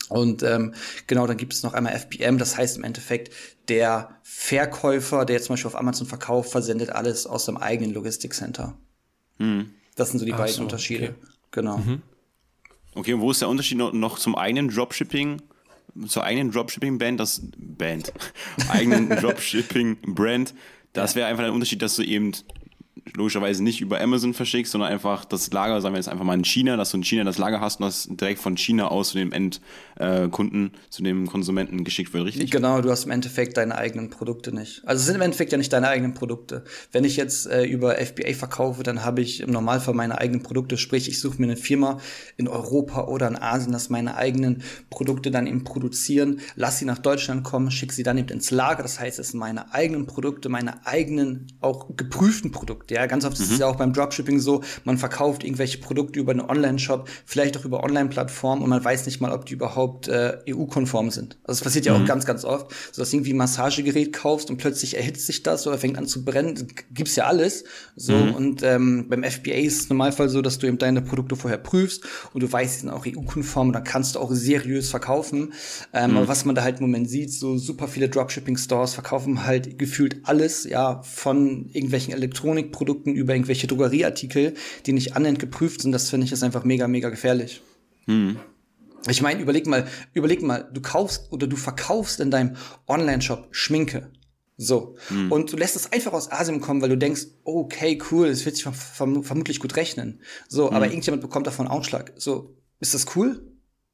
[0.08, 0.74] Und ähm,
[1.06, 3.32] genau, dann gibt es noch einmal FBM, das heißt im Endeffekt,
[3.68, 8.76] der Verkäufer, der jetzt zum Beispiel auf Amazon verkauft, versendet alles aus seinem eigenen Logistikcenter.
[9.38, 9.70] Hm.
[9.96, 11.10] Das sind so die Ach beiden so, Unterschiede.
[11.10, 11.30] Okay.
[11.52, 11.78] Genau.
[11.78, 12.02] Mhm.
[12.94, 15.42] Okay, und wo ist der Unterschied noch, noch zum eigenen Dropshipping?
[16.06, 18.12] Zur eigenen Dropshipping-Band, das Band,
[18.68, 20.54] eigenen Dropshipping-Brand,
[20.92, 22.32] das wäre einfach ein Unterschied, dass du eben
[23.14, 26.44] logischerweise nicht über Amazon verschickst, sondern einfach das Lager, sagen wir jetzt einfach mal in
[26.44, 29.18] China, dass du in China das Lager hast und das direkt von China aus zu
[29.18, 29.60] dem Endkunden,
[30.00, 30.28] äh,
[30.88, 32.50] zu dem Konsumenten geschickt wird, richtig?
[32.50, 34.82] Genau, du hast im Endeffekt deine eigenen Produkte nicht.
[34.86, 36.64] Also es sind im Endeffekt ja nicht deine eigenen Produkte.
[36.90, 40.78] Wenn ich jetzt äh, über FBA verkaufe, dann habe ich im Normalfall meine eigenen Produkte,
[40.78, 41.98] sprich ich suche mir eine Firma
[42.38, 46.98] in Europa oder in Asien, dass meine eigenen Produkte dann eben produzieren, lass sie nach
[46.98, 48.82] Deutschland kommen, schicke sie dann eben ins Lager.
[48.82, 52.94] Das heißt, es sind meine eigenen Produkte, meine eigenen auch geprüften Produkte.
[52.94, 53.44] Ja, ganz oft mhm.
[53.44, 53.60] ist es mhm.
[53.60, 57.84] ja auch beim Dropshipping so, man verkauft irgendwelche Produkte über einen Online-Shop, vielleicht auch über
[57.84, 61.38] Online-Plattformen und man weiß nicht mal, ob die überhaupt äh, EU-konform sind.
[61.44, 62.02] Also das passiert ja mhm.
[62.02, 65.42] auch ganz, ganz oft, so dass du irgendwie ein Massagegerät kaufst und plötzlich erhitzt sich
[65.42, 66.66] das oder fängt an zu brennen.
[66.92, 67.64] Gibt's ja alles.
[67.96, 68.34] So mhm.
[68.34, 72.04] und ähm, beim FBA ist es Normalfall so, dass du eben deine Produkte vorher prüfst
[72.32, 75.52] und du weißt, die sind auch EU-konform und dann kannst du auch seriös verkaufen.
[75.92, 76.16] Ähm, mhm.
[76.18, 80.20] Aber was man da halt im Moment sieht, so super viele Dropshipping-Stores verkaufen halt gefühlt
[80.24, 84.54] alles, ja, von irgendwelchen Elektronikprodukten über irgendwelche Drogerieartikel,
[84.86, 85.92] die nicht annähernd geprüft sind.
[85.92, 87.62] Das finde ich ist einfach mega, mega gefährlich.
[88.06, 88.38] Mhm.
[89.08, 94.10] Ich meine, überleg mal, überleg mal, du kaufst oder du verkaufst in deinem Online-Shop Schminke.
[94.56, 94.96] So.
[95.08, 95.32] Mhm.
[95.32, 98.56] Und du lässt es einfach aus Asien kommen, weil du denkst, okay, cool, es wird
[98.56, 100.20] sich verm vermutlich gut rechnen.
[100.48, 100.76] So, mhm.
[100.76, 102.12] aber irgendjemand bekommt davon Ausschlag.
[102.16, 103.42] So, ist das cool?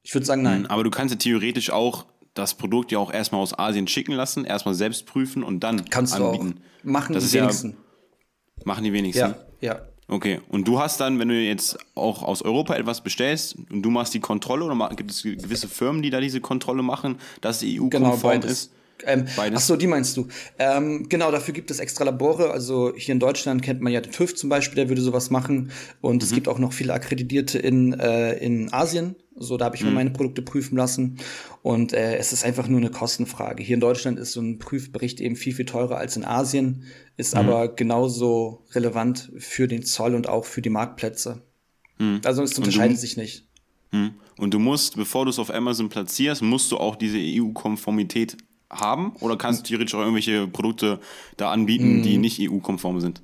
[0.03, 0.61] Ich würde sagen, nein.
[0.61, 4.11] Mhm, aber du kannst ja theoretisch auch das Produkt ja auch erstmal aus Asien schicken
[4.11, 6.55] lassen, erstmal selbst prüfen und dann kannst anbieten.
[6.83, 6.91] Du auch.
[6.91, 7.77] Machen das die wenigsten.
[8.57, 9.19] Ja, machen die wenigsten.
[9.21, 9.81] Ja, ja.
[10.09, 13.89] Okay, und du hast dann, wenn du jetzt auch aus Europa etwas bestellst und du
[13.89, 17.79] machst die Kontrolle oder gibt es gewisse Firmen, die da diese Kontrolle machen, dass die
[17.81, 18.71] EU-konform genau, ist?
[19.05, 20.27] Ähm, ach so, die meinst du.
[20.57, 22.51] Ähm, genau, dafür gibt es extra Labore.
[22.51, 25.71] Also hier in Deutschland kennt man ja den TÜV zum Beispiel, der würde sowas machen.
[26.01, 26.23] Und mhm.
[26.23, 29.15] es gibt auch noch viele Akkreditierte in, äh, in Asien.
[29.35, 29.89] So, da habe ich mhm.
[29.89, 31.17] mal meine Produkte prüfen lassen.
[31.61, 33.63] Und äh, es ist einfach nur eine Kostenfrage.
[33.63, 36.85] Hier in Deutschland ist so ein Prüfbericht eben viel, viel teurer als in Asien,
[37.17, 37.41] ist mhm.
[37.41, 41.43] aber genauso relevant für den Zoll und auch für die Marktplätze.
[41.99, 42.21] Mhm.
[42.25, 43.47] Also es unterscheidet sich nicht.
[43.91, 44.15] Mhm.
[44.37, 48.37] Und du musst, bevor du es auf Amazon platzierst, musst du auch diese EU-Konformität
[48.69, 49.13] haben?
[49.19, 50.99] Oder kannst du theoretisch auch irgendwelche Produkte
[51.37, 52.21] da anbieten, die mhm.
[52.21, 53.21] nicht EU-konform sind?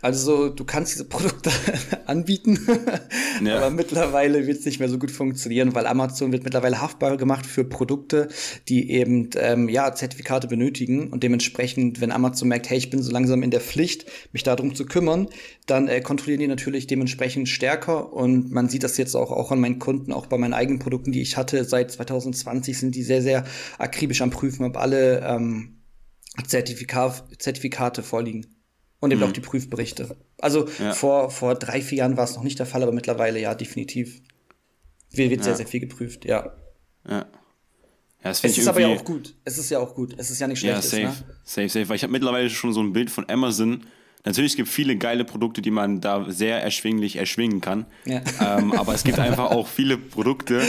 [0.00, 1.50] Also du kannst diese Produkte
[2.06, 2.58] anbieten,
[3.44, 3.56] ja.
[3.56, 7.46] aber mittlerweile wird es nicht mehr so gut funktionieren, weil Amazon wird mittlerweile haftbar gemacht
[7.46, 8.28] für Produkte,
[8.68, 11.10] die eben ähm, ja Zertifikate benötigen.
[11.10, 14.74] Und dementsprechend, wenn Amazon merkt, hey, ich bin so langsam in der Pflicht, mich darum
[14.74, 15.28] zu kümmern,
[15.66, 18.12] dann äh, kontrollieren die natürlich dementsprechend stärker.
[18.12, 21.12] Und man sieht das jetzt auch auch an meinen Kunden, auch bei meinen eigenen Produkten,
[21.12, 21.64] die ich hatte.
[21.64, 23.44] Seit 2020, sind die sehr sehr
[23.78, 25.78] akribisch am prüfen, ob alle ähm,
[26.46, 28.46] Zertifikat, Zertifikate vorliegen
[29.00, 29.28] und eben mhm.
[29.28, 30.16] auch die Prüfberichte.
[30.40, 30.92] Also ja.
[30.92, 34.20] vor, vor drei, vier Jahren war es noch nicht der Fall, aber mittlerweile ja, definitiv.
[35.10, 35.44] Wird, wird ja.
[35.44, 36.52] sehr, sehr viel geprüft, ja.
[37.08, 37.26] Ja.
[38.24, 39.36] Ja, es ist aber ja auch gut.
[39.44, 40.14] Es ist ja auch gut.
[40.18, 40.74] Es ist ja nicht schlecht.
[40.74, 41.14] Ja, safe, ne?
[41.44, 41.88] safe, safe.
[41.88, 43.86] Weil ich habe mittlerweile schon so ein Bild von Amazon.
[44.24, 47.86] Natürlich gibt es viele geile Produkte, die man da sehr erschwinglich erschwingen kann.
[48.04, 48.22] Ja.
[48.40, 50.62] Ähm, aber es gibt einfach auch viele Produkte,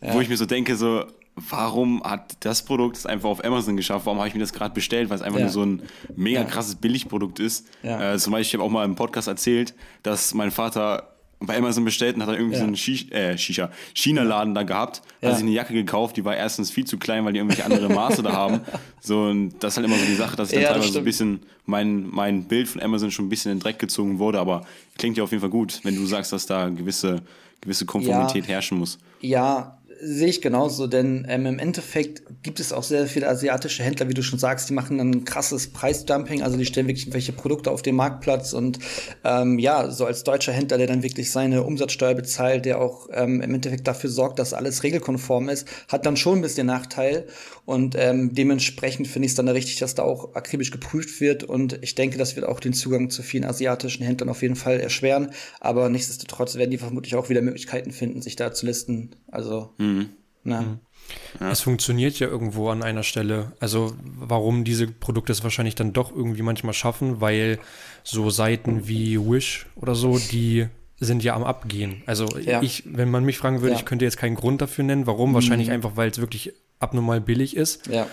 [0.00, 0.14] ja.
[0.14, 1.04] wo ich mir so denke, so,
[1.36, 4.06] warum hat das Produkt es einfach auf Amazon geschafft?
[4.06, 5.10] Warum habe ich mir das gerade bestellt?
[5.10, 5.46] Weil es einfach ja.
[5.46, 5.82] nur so ein
[6.16, 6.46] mega ja.
[6.46, 7.66] krasses Billigprodukt ist.
[7.82, 8.14] Ja.
[8.14, 11.84] Äh, zum Beispiel, ich habe auch mal im Podcast erzählt, dass mein Vater bei Amazon
[11.84, 15.42] bestellt und hat dann irgendwie so einen Shish äh, Shisha, China-Laden da gehabt, hat sich
[15.42, 18.32] eine Jacke gekauft, die war erstens viel zu klein, weil die irgendwelche andere Maße da
[18.32, 18.60] haben.
[19.06, 21.04] So, und das ist halt immer so die Sache, dass ich dann teilweise so ein
[21.04, 24.64] bisschen mein, mein Bild von Amazon schon ein bisschen in den Dreck gezogen wurde, aber
[24.96, 27.20] klingt ja auf jeden Fall gut, wenn du sagst, dass da gewisse,
[27.60, 28.98] gewisse Konformität herrschen muss.
[29.20, 34.08] Ja, sehe ich genauso, denn ähm, im Endeffekt gibt es auch sehr viele asiatische Händler,
[34.08, 37.70] wie du schon sagst, die machen ein krasses Preisdumping, also die stellen wirklich welche Produkte
[37.70, 38.78] auf den Marktplatz und
[39.24, 43.40] ähm, ja, so als deutscher Händler, der dann wirklich seine Umsatzsteuer bezahlt, der auch ähm,
[43.40, 47.26] im Endeffekt dafür sorgt, dass alles regelkonform ist, hat dann schon ein bisschen Nachteil.
[47.64, 51.44] Und ähm, dementsprechend finde ich es dann richtig, dass da auch akribisch geprüft wird.
[51.44, 54.80] Und ich denke, das wird auch den Zugang zu vielen asiatischen Händlern auf jeden Fall
[54.80, 55.30] erschweren,
[55.60, 60.08] aber nichtsdestotrotz werden die vermutlich auch wieder Möglichkeiten finden, sich da zu listen, also mhm.
[60.44, 60.60] na.
[60.60, 60.78] Mhm.
[61.40, 61.50] Ja.
[61.50, 63.52] Es funktioniert ja irgendwo an einer Stelle.
[63.60, 67.58] Also warum diese Produkte es wahrscheinlich dann doch irgendwie manchmal schaffen, weil
[68.02, 70.66] so Seiten wie Wish oder so, die
[71.00, 72.02] sind ja am Abgehen.
[72.06, 72.62] Also ja.
[72.62, 73.78] ich, wenn man mich fragen würde, ja.
[73.78, 75.06] ich könnte jetzt keinen Grund dafür nennen.
[75.06, 75.30] Warum?
[75.30, 75.34] Mhm.
[75.34, 77.86] Wahrscheinlich einfach, weil es wirklich abnormal billig ist.
[77.88, 78.06] Ja.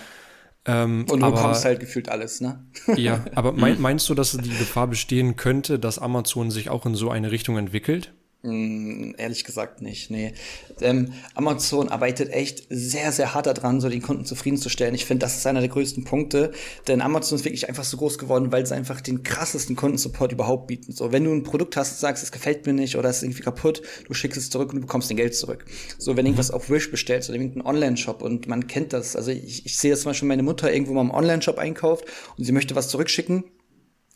[0.64, 2.64] Ähm, und du aber, bekommst halt gefühlt alles, ne?
[2.96, 6.94] ja, aber mein, meinst du, dass die Gefahr bestehen könnte, dass Amazon sich auch in
[6.94, 8.12] so eine Richtung entwickelt?
[8.44, 10.32] Mm, ehrlich gesagt nicht, nee.
[10.80, 14.96] Ähm, Amazon arbeitet echt sehr, sehr hart daran, so den Kunden zufriedenzustellen.
[14.96, 16.50] Ich finde, das ist einer der größten Punkte,
[16.88, 20.66] denn Amazon ist wirklich einfach so groß geworden, weil sie einfach den krassesten Kundensupport überhaupt
[20.66, 20.90] bieten.
[20.90, 23.22] So, wenn du ein Produkt hast und sagst, es gefällt mir nicht oder es ist
[23.22, 25.64] irgendwie kaputt, du schickst es zurück und du bekommst dein Geld zurück.
[25.98, 26.30] So, wenn mhm.
[26.30, 29.92] irgendwas auf Wish bestellst oder irgendeinen Online-Shop und man kennt das, also ich, ich sehe
[29.92, 33.44] das zum Beispiel, meine Mutter irgendwo mal im Online-Shop einkauft und sie möchte was zurückschicken,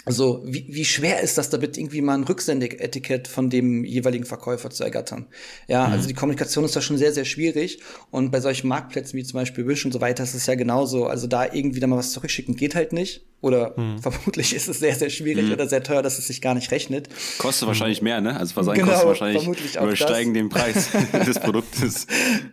[0.07, 4.71] also, wie, wie schwer ist das, damit irgendwie mal ein Rücksendeetikett von dem jeweiligen Verkäufer
[4.71, 5.27] zu ergattern?
[5.67, 5.95] Ja, mhm.
[5.95, 7.81] also die Kommunikation ist da schon sehr, sehr schwierig.
[8.13, 11.07] Und bei solchen Marktplätzen wie zum Beispiel Wish und so weiter ist es ja genauso.
[11.07, 13.27] Also da irgendwie da mal was zurückschicken geht halt nicht.
[13.41, 13.99] Oder mhm.
[14.03, 15.53] vermutlich ist es sehr, sehr schwierig mhm.
[15.53, 17.09] oder sehr teuer, dass es sich gar nicht rechnet.
[17.39, 18.37] Kostet wahrscheinlich mehr, ne?
[18.37, 20.89] Also Versand genau, kostet wahrscheinlich übersteigen den Preis
[21.27, 22.07] des Produktes.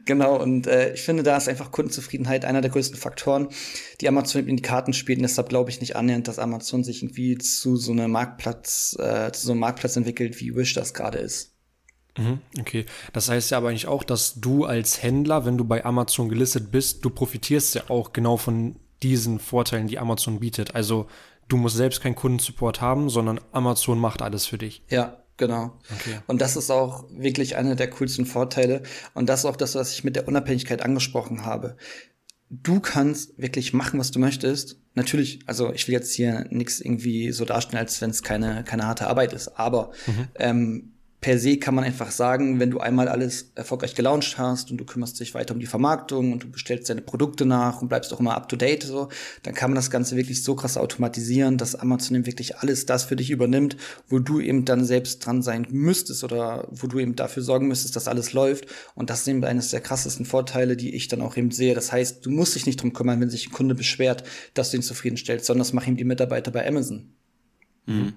[0.05, 3.47] Genau, und äh, ich finde, da ist einfach Kundenzufriedenheit einer der größten Faktoren,
[4.01, 5.19] die Amazon in die Karten spielt.
[5.19, 9.31] Und deshalb glaube ich nicht annähernd, dass Amazon sich irgendwie zu so einem Marktplatz, äh,
[9.31, 11.53] zu so einem Marktplatz entwickelt, wie Wish das gerade ist.
[12.17, 15.83] Mhm, okay, das heißt ja aber eigentlich auch, dass du als Händler, wenn du bei
[15.83, 20.75] Amazon gelistet bist, du profitierst ja auch genau von diesen Vorteilen, die Amazon bietet.
[20.75, 21.07] Also
[21.47, 24.83] du musst selbst keinen Kundensupport haben, sondern Amazon macht alles für dich.
[24.89, 25.77] Ja, genau.
[25.93, 26.19] Okay.
[26.27, 28.83] Und das ist auch wirklich einer der coolsten Vorteile.
[29.13, 31.77] Und das ist auch das, was ich mit der Unabhängigkeit angesprochen habe.
[32.49, 34.79] Du kannst wirklich machen, was du möchtest.
[34.95, 38.85] Natürlich, also ich will jetzt hier nichts irgendwie so darstellen, als wenn es keine, keine
[38.85, 39.59] harte Arbeit ist.
[39.59, 40.27] Aber mhm.
[40.35, 40.92] ähm,
[41.23, 44.83] per se kann man einfach sagen, wenn du einmal alles erfolgreich gelauncht hast und du
[44.83, 48.19] kümmerst dich weiter um die Vermarktung und du bestellst deine Produkte nach und bleibst auch
[48.19, 49.07] immer up to date so,
[49.41, 53.05] dann kann man das Ganze wirklich so krass automatisieren, dass Amazon eben wirklich alles das
[53.05, 53.77] für dich übernimmt,
[54.09, 57.95] wo du eben dann selbst dran sein müsstest oder wo du eben dafür sorgen müsstest,
[57.95, 58.65] dass alles läuft.
[58.93, 61.73] Und das ist eben eines der krassesten Vorteile, die ich dann auch eben sehe.
[61.73, 64.77] Das heißt, du musst dich nicht drum kümmern, wenn sich ein Kunde beschwert, dass du
[64.77, 67.13] ihn zufriedenstellst, sondern das machen ihm die Mitarbeiter bei Amazon.
[67.85, 68.11] Mhm.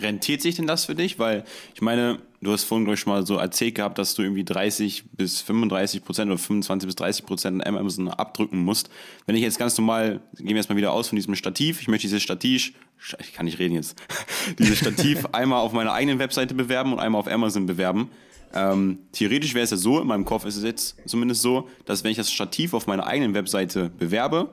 [0.00, 1.18] Rentiert sich denn das für dich?
[1.18, 1.44] Weil
[1.74, 4.44] ich meine, du hast vorhin, glaube ich, schon mal so erzählt gehabt, dass du irgendwie
[4.44, 8.90] 30 bis 35 Prozent oder 25 bis 30 Prozent an Amazon abdrücken musst.
[9.26, 11.88] Wenn ich jetzt ganz normal, gehen wir jetzt mal wieder aus von diesem Stativ, ich
[11.88, 12.72] möchte dieses Stativ,
[13.18, 14.00] ich kann nicht reden jetzt,
[14.58, 18.10] dieses Stativ einmal auf meiner eigenen Webseite bewerben und einmal auf Amazon bewerben.
[18.52, 22.02] Ähm, theoretisch wäre es ja so, in meinem Kopf ist es jetzt zumindest so, dass
[22.02, 24.50] wenn ich das Stativ auf meiner eigenen Webseite bewerbe,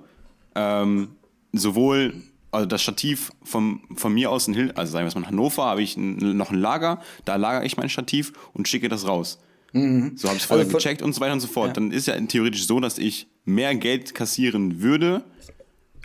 [0.53, 1.09] ähm,
[1.51, 2.13] sowohl
[2.51, 5.65] also das Stativ vom, von mir aus in Hill, also sagen wir mal in Hannover,
[5.65, 9.39] habe ich ein, noch ein Lager, da lagere ich mein Stativ und schicke das raus.
[9.73, 10.13] Mhm.
[10.15, 11.69] So habe ich es vorher also gecheckt und so weiter und so fort.
[11.69, 11.73] Ja.
[11.73, 15.23] Dann ist ja theoretisch so, dass ich mehr Geld kassieren würde,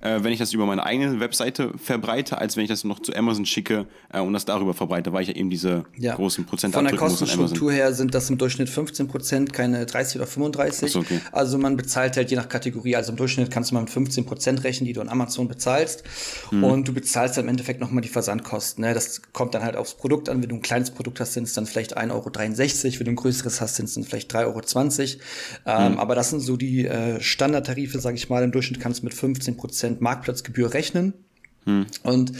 [0.02, 3.14] äh, wenn ich das über meine eigene Webseite verbreite, als wenn ich das noch zu
[3.14, 6.14] Amazon schicke äh, und das darüber verbreite, weil ich ja eben diese ja.
[6.14, 10.26] großen Prozent Von der Kostenstruktur her sind das im Durchschnitt 15 Prozent, keine 30 oder
[10.26, 10.92] 35.
[10.92, 11.20] So, okay.
[11.30, 12.96] Also man bezahlt halt je nach Kategorie.
[12.96, 16.02] Also im Durchschnitt kannst du mal mit 15 Prozent rechnen, die du an Amazon bezahlst.
[16.50, 16.64] Mhm.
[16.64, 18.84] Und du bezahlst dann im Endeffekt nochmal die Versandkosten.
[18.84, 18.94] Ne?
[18.94, 20.42] Das kommt dann halt aufs Produkt an.
[20.42, 22.98] Wenn du ein kleines Produkt hast, sind es dann vielleicht 1,63 Euro.
[22.98, 24.62] Wenn du ein größeres hast, sind es dann vielleicht 3,20 Euro.
[25.66, 25.98] Ähm, mhm.
[25.98, 28.42] Aber das sind so die äh, Standardtarife, sage ich mal.
[28.42, 31.14] Im Durchschnitt kannst du mit 15 Prozent Marktplatzgebühr rechnen.
[31.64, 31.86] Hm.
[32.02, 32.32] Und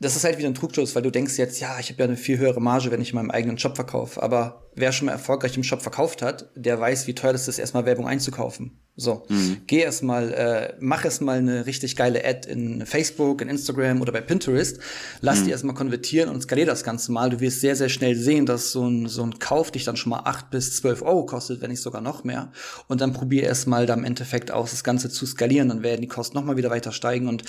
[0.00, 2.16] das ist halt wieder ein Trugschluss, weil du denkst jetzt, ja, ich habe ja eine
[2.16, 4.22] viel höhere Marge, wenn ich in meinem eigenen Shop verkaufe.
[4.22, 7.58] Aber wer schon mal erfolgreich im Shop verkauft hat, der weiß, wie teuer es ist,
[7.58, 8.78] erstmal Werbung einzukaufen.
[8.96, 9.62] So, mhm.
[9.66, 14.20] geh erstmal, äh, mach erstmal eine richtig geile Ad in Facebook, in Instagram oder bei
[14.20, 14.78] Pinterest.
[15.20, 15.44] Lass mhm.
[15.46, 17.28] die erstmal konvertieren und skalier das Ganze mal.
[17.28, 20.10] Du wirst sehr, sehr schnell sehen, dass so ein, so ein Kauf dich dann schon
[20.10, 22.52] mal acht bis zwölf Euro kostet, wenn nicht sogar noch mehr.
[22.86, 25.70] Und dann probier erstmal da im Endeffekt aus, das Ganze zu skalieren.
[25.70, 27.26] Dann werden die Kosten nochmal wieder weiter steigen.
[27.26, 27.42] Und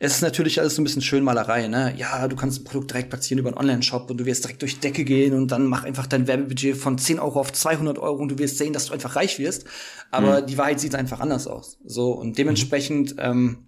[0.00, 1.94] es ist natürlich alles so ein bisschen Schönmalerei, ne?
[1.96, 4.80] Ja, du kannst ein Produkt direkt platzieren über einen Online-Shop und du wirst direkt durch
[4.80, 8.30] Decke gehen und dann mach einfach dein Werbebudget von 10 Euro auf 200 Euro und
[8.30, 9.64] du wirst sehen, dass du einfach reich wirst.
[10.10, 10.46] Aber mhm.
[10.46, 11.78] die Wahrheit sieht einfach anders aus.
[11.84, 13.66] So, und dementsprechend, ähm,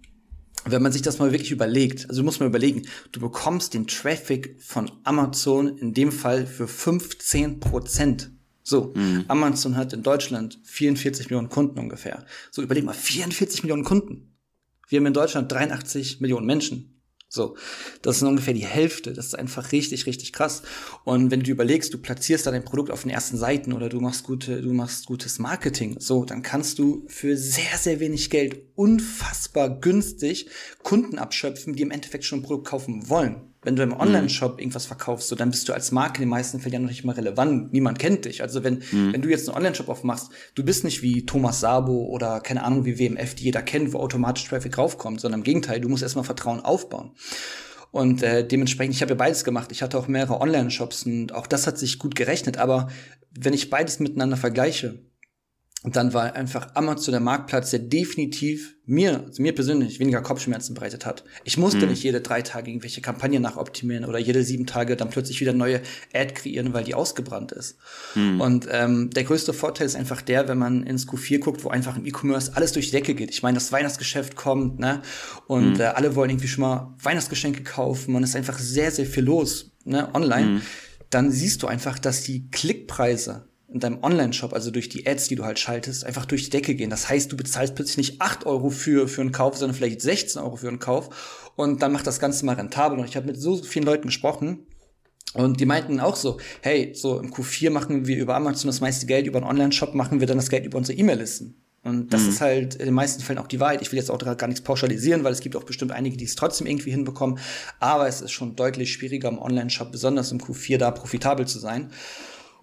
[0.65, 3.87] wenn man sich das mal wirklich überlegt, also du musst mal überlegen, du bekommst den
[3.87, 8.31] Traffic von Amazon in dem Fall für 15 Prozent.
[8.63, 9.25] So, mhm.
[9.27, 12.25] Amazon hat in Deutschland 44 Millionen Kunden ungefähr.
[12.51, 14.33] So, überleg mal, 44 Millionen Kunden.
[14.87, 16.92] Wir haben in Deutschland 83 Millionen Menschen.
[17.33, 17.57] So,
[18.03, 19.11] das ist ungefähr die Hälfte.
[19.11, 20.61] Das ist einfach richtig, richtig krass.
[21.03, 23.89] Und wenn du dir überlegst, du platzierst da dein Produkt auf den ersten Seiten oder
[23.89, 28.29] du machst gute, du machst gutes Marketing, so, dann kannst du für sehr, sehr wenig
[28.29, 30.47] Geld unfassbar günstig
[30.83, 33.52] Kunden abschöpfen, die im Endeffekt schon ein Produkt kaufen wollen.
[33.63, 33.99] Wenn du im mhm.
[33.99, 36.89] Online-Shop irgendwas verkaufst, so, dann bist du als Marke in den meisten Fällen ja noch
[36.89, 37.73] nicht mal relevant.
[37.73, 38.41] Niemand kennt dich.
[38.41, 39.13] Also wenn, mhm.
[39.13, 42.85] wenn du jetzt einen Online-Shop aufmachst, du bist nicht wie Thomas Sabo oder keine Ahnung
[42.85, 46.25] wie WMF, die jeder kennt, wo automatisch Traffic raufkommt, sondern im Gegenteil, du musst erstmal
[46.25, 47.11] Vertrauen aufbauen.
[47.91, 49.71] Und äh, dementsprechend, ich habe ja beides gemacht.
[49.71, 52.57] Ich hatte auch mehrere Online-Shops und auch das hat sich gut gerechnet.
[52.57, 52.87] Aber
[53.37, 54.99] wenn ich beides miteinander vergleiche,
[55.83, 60.73] und dann war einfach Amazon der Marktplatz, der definitiv mir, also mir persönlich, weniger Kopfschmerzen
[60.73, 61.25] bereitet hat.
[61.43, 61.89] Ich musste mhm.
[61.89, 65.81] nicht jede drei Tage irgendwelche Kampagnen nachoptimieren oder jede sieben Tage dann plötzlich wieder neue
[66.13, 67.77] Ad kreieren, weil die ausgebrannt ist.
[68.15, 68.39] Mhm.
[68.39, 71.97] Und ähm, der größte Vorteil ist einfach der, wenn man ins Q4 guckt, wo einfach
[71.97, 73.31] im E-Commerce alles durch die Decke geht.
[73.31, 75.01] Ich meine, das Weihnachtsgeschäft kommt, ne?
[75.47, 75.81] Und mhm.
[75.81, 78.13] äh, alle wollen irgendwie schon mal Weihnachtsgeschenke kaufen.
[78.13, 80.09] Man ist einfach sehr, sehr viel los, ne?
[80.13, 80.45] Online.
[80.45, 80.61] Mhm.
[81.09, 85.35] Dann siehst du einfach, dass die Klickpreise in deinem Online-Shop, also durch die Ads, die
[85.35, 86.89] du halt schaltest, einfach durch die Decke gehen.
[86.89, 90.41] Das heißt, du bezahlst plötzlich nicht 8 Euro für, für einen Kauf, sondern vielleicht 16
[90.41, 91.51] Euro für einen Kauf.
[91.55, 92.99] Und dann macht das Ganze mal rentabel.
[92.99, 94.67] Und ich habe mit so vielen Leuten gesprochen,
[95.33, 99.07] und die meinten auch so, hey, so im Q4 machen wir über Amazon das meiste
[99.07, 101.55] Geld, über einen Online-Shop machen wir dann das Geld über unsere E-Mail-Listen.
[101.83, 102.29] Und das mhm.
[102.29, 103.81] ist halt in den meisten Fällen auch die Wahrheit.
[103.81, 106.35] Ich will jetzt auch gar nichts pauschalisieren, weil es gibt auch bestimmt einige, die es
[106.35, 107.39] trotzdem irgendwie hinbekommen.
[107.79, 111.91] Aber es ist schon deutlich schwieriger im Online-Shop, besonders im Q4 da profitabel zu sein.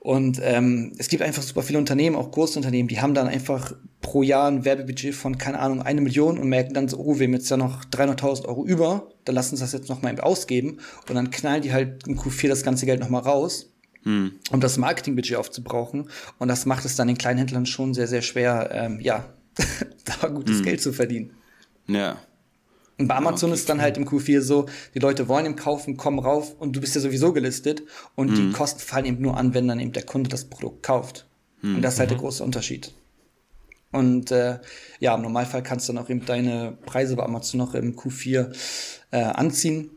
[0.01, 4.23] Und ähm, es gibt einfach super viele Unternehmen, auch Großunternehmen, die haben dann einfach pro
[4.23, 7.35] Jahr ein Werbebudget von, keine Ahnung, eine Million und merken dann so, oh, wir haben
[7.35, 11.15] jetzt ja noch 300.000 Euro über, dann lassen sie das jetzt noch mal ausgeben und
[11.15, 13.75] dann knallen die halt im Q4 das ganze Geld noch mal raus,
[14.05, 14.33] hm.
[14.51, 16.09] um das Marketingbudget aufzubrauchen.
[16.39, 19.35] Und das macht es dann den Kleinhändlern schon sehr, sehr schwer, ähm, ja,
[20.23, 20.65] da gutes hm.
[20.65, 21.33] Geld zu verdienen.
[21.89, 22.17] Ja.
[23.01, 25.97] Und bei Amazon okay, ist dann halt im Q4 so, die Leute wollen im kaufen,
[25.97, 27.83] kommen rauf und du bist ja sowieso gelistet
[28.15, 28.35] und mhm.
[28.35, 31.27] die Kosten fallen eben nur an, wenn dann eben der Kunde das Produkt kauft.
[31.63, 31.77] Mhm.
[31.77, 32.23] Und das ist halt der mhm.
[32.23, 32.93] große Unterschied.
[33.91, 34.59] Und äh,
[34.99, 38.55] ja, im Normalfall kannst du dann auch eben deine Preise bei Amazon noch im Q4
[39.13, 39.91] äh, anziehen,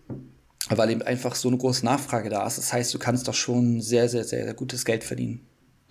[0.70, 2.58] weil eben einfach so eine große Nachfrage da ist.
[2.58, 5.42] Das heißt, du kannst doch schon sehr, sehr, sehr, sehr gutes Geld verdienen.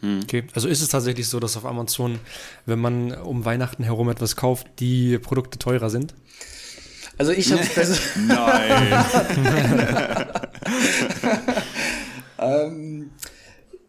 [0.01, 0.21] Mhm.
[0.23, 2.19] Okay, also ist es tatsächlich so, dass auf Amazon,
[2.65, 6.15] wenn man um Weihnachten herum etwas kauft, die Produkte teurer sind?
[7.23, 7.63] Also ich habe
[8.27, 9.05] Nein.
[12.41, 13.11] ähm,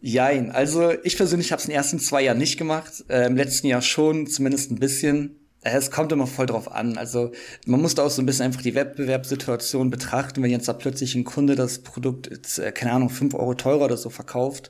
[0.00, 0.52] jein.
[0.52, 2.92] Also ich persönlich habe es in den ersten zwei Jahren nicht gemacht.
[3.08, 5.43] Äh, Im letzten Jahr schon, zumindest ein bisschen.
[5.66, 6.98] Es kommt immer voll drauf an.
[6.98, 7.32] Also
[7.64, 10.42] man muss da auch so ein bisschen einfach die Wettbewerbssituation betrachten.
[10.42, 13.86] Wenn jetzt da plötzlich ein Kunde das Produkt, jetzt, äh, keine Ahnung, fünf Euro teurer
[13.86, 14.68] oder so verkauft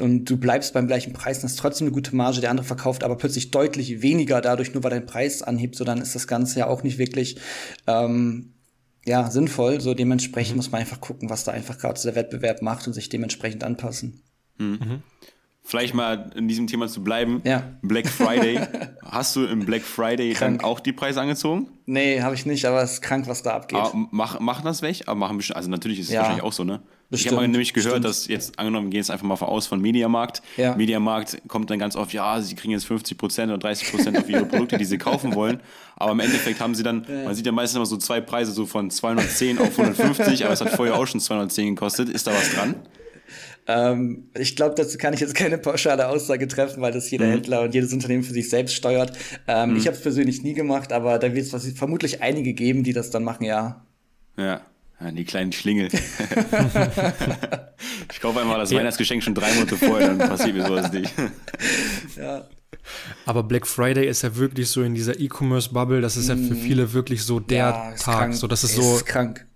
[0.00, 3.04] und du bleibst beim gleichen Preis, dann ist trotzdem eine gute Marge, der andere verkauft
[3.04, 6.58] aber plötzlich deutlich weniger dadurch, nur weil dein Preis anhebt, so dann ist das Ganze
[6.58, 7.38] ja auch nicht wirklich
[7.86, 8.52] ähm,
[9.06, 9.80] ja, sinnvoll.
[9.80, 10.58] So dementsprechend mhm.
[10.58, 14.22] muss man einfach gucken, was da einfach gerade der Wettbewerb macht und sich dementsprechend anpassen.
[14.58, 15.02] Mhm.
[15.64, 17.40] Vielleicht mal in diesem Thema zu bleiben.
[17.44, 17.62] Ja.
[17.82, 18.60] Black Friday.
[19.02, 20.58] Hast du im Black Friday krank.
[20.58, 21.68] dann auch die Preise angezogen?
[21.86, 23.78] Nee, habe ich nicht, aber es ist krank, was da abgeht.
[23.78, 25.02] Aber mach, machen das weg?
[25.06, 26.20] Aber machen bestimmt, also natürlich ist es ja.
[26.20, 26.82] wahrscheinlich auch so, ne?
[27.10, 28.04] Bestimmt, ich habe nämlich gehört, bestimmt.
[28.04, 30.42] dass jetzt, angenommen, wir gehen jetzt einfach mal aus von Mediamarkt.
[30.56, 30.74] Ja.
[30.74, 34.78] Mediamarkt kommt dann ganz oft, ja, sie kriegen jetzt 50% oder 30% auf ihre Produkte,
[34.78, 35.60] die sie kaufen wollen.
[35.96, 38.66] Aber im Endeffekt haben sie dann, man sieht ja meistens immer so zwei Preise, so
[38.66, 42.08] von 210 auf 150, aber es hat vorher auch schon 210 gekostet.
[42.08, 42.74] Ist da was dran?
[43.66, 47.30] Ähm, ich glaube, dazu kann ich jetzt keine pauschale Aussage treffen, weil das jeder mhm.
[47.30, 49.16] Händler und jedes Unternehmen für sich selbst steuert.
[49.46, 49.76] Ähm, mhm.
[49.76, 53.10] Ich habe es persönlich nie gemacht, aber da wird es vermutlich einige geben, die das
[53.10, 53.84] dann machen, ja.
[54.36, 54.60] Ja.
[55.00, 55.88] Ja, die kleinen Schlingel.
[58.12, 58.78] ich kaufe einmal das ja.
[58.78, 61.12] Weihnachtsgeschenk schon drei Monate vorher, dann passiert mir sowas nicht.
[62.16, 62.46] ja.
[63.26, 66.60] Aber Black Friday ist ja wirklich so in dieser E-Commerce-Bubble, das ist ja für mhm.
[66.60, 68.18] viele wirklich so der ja, Tag.
[68.18, 68.34] Krank.
[68.34, 68.96] So, das ist so.
[68.96, 69.46] Ist krank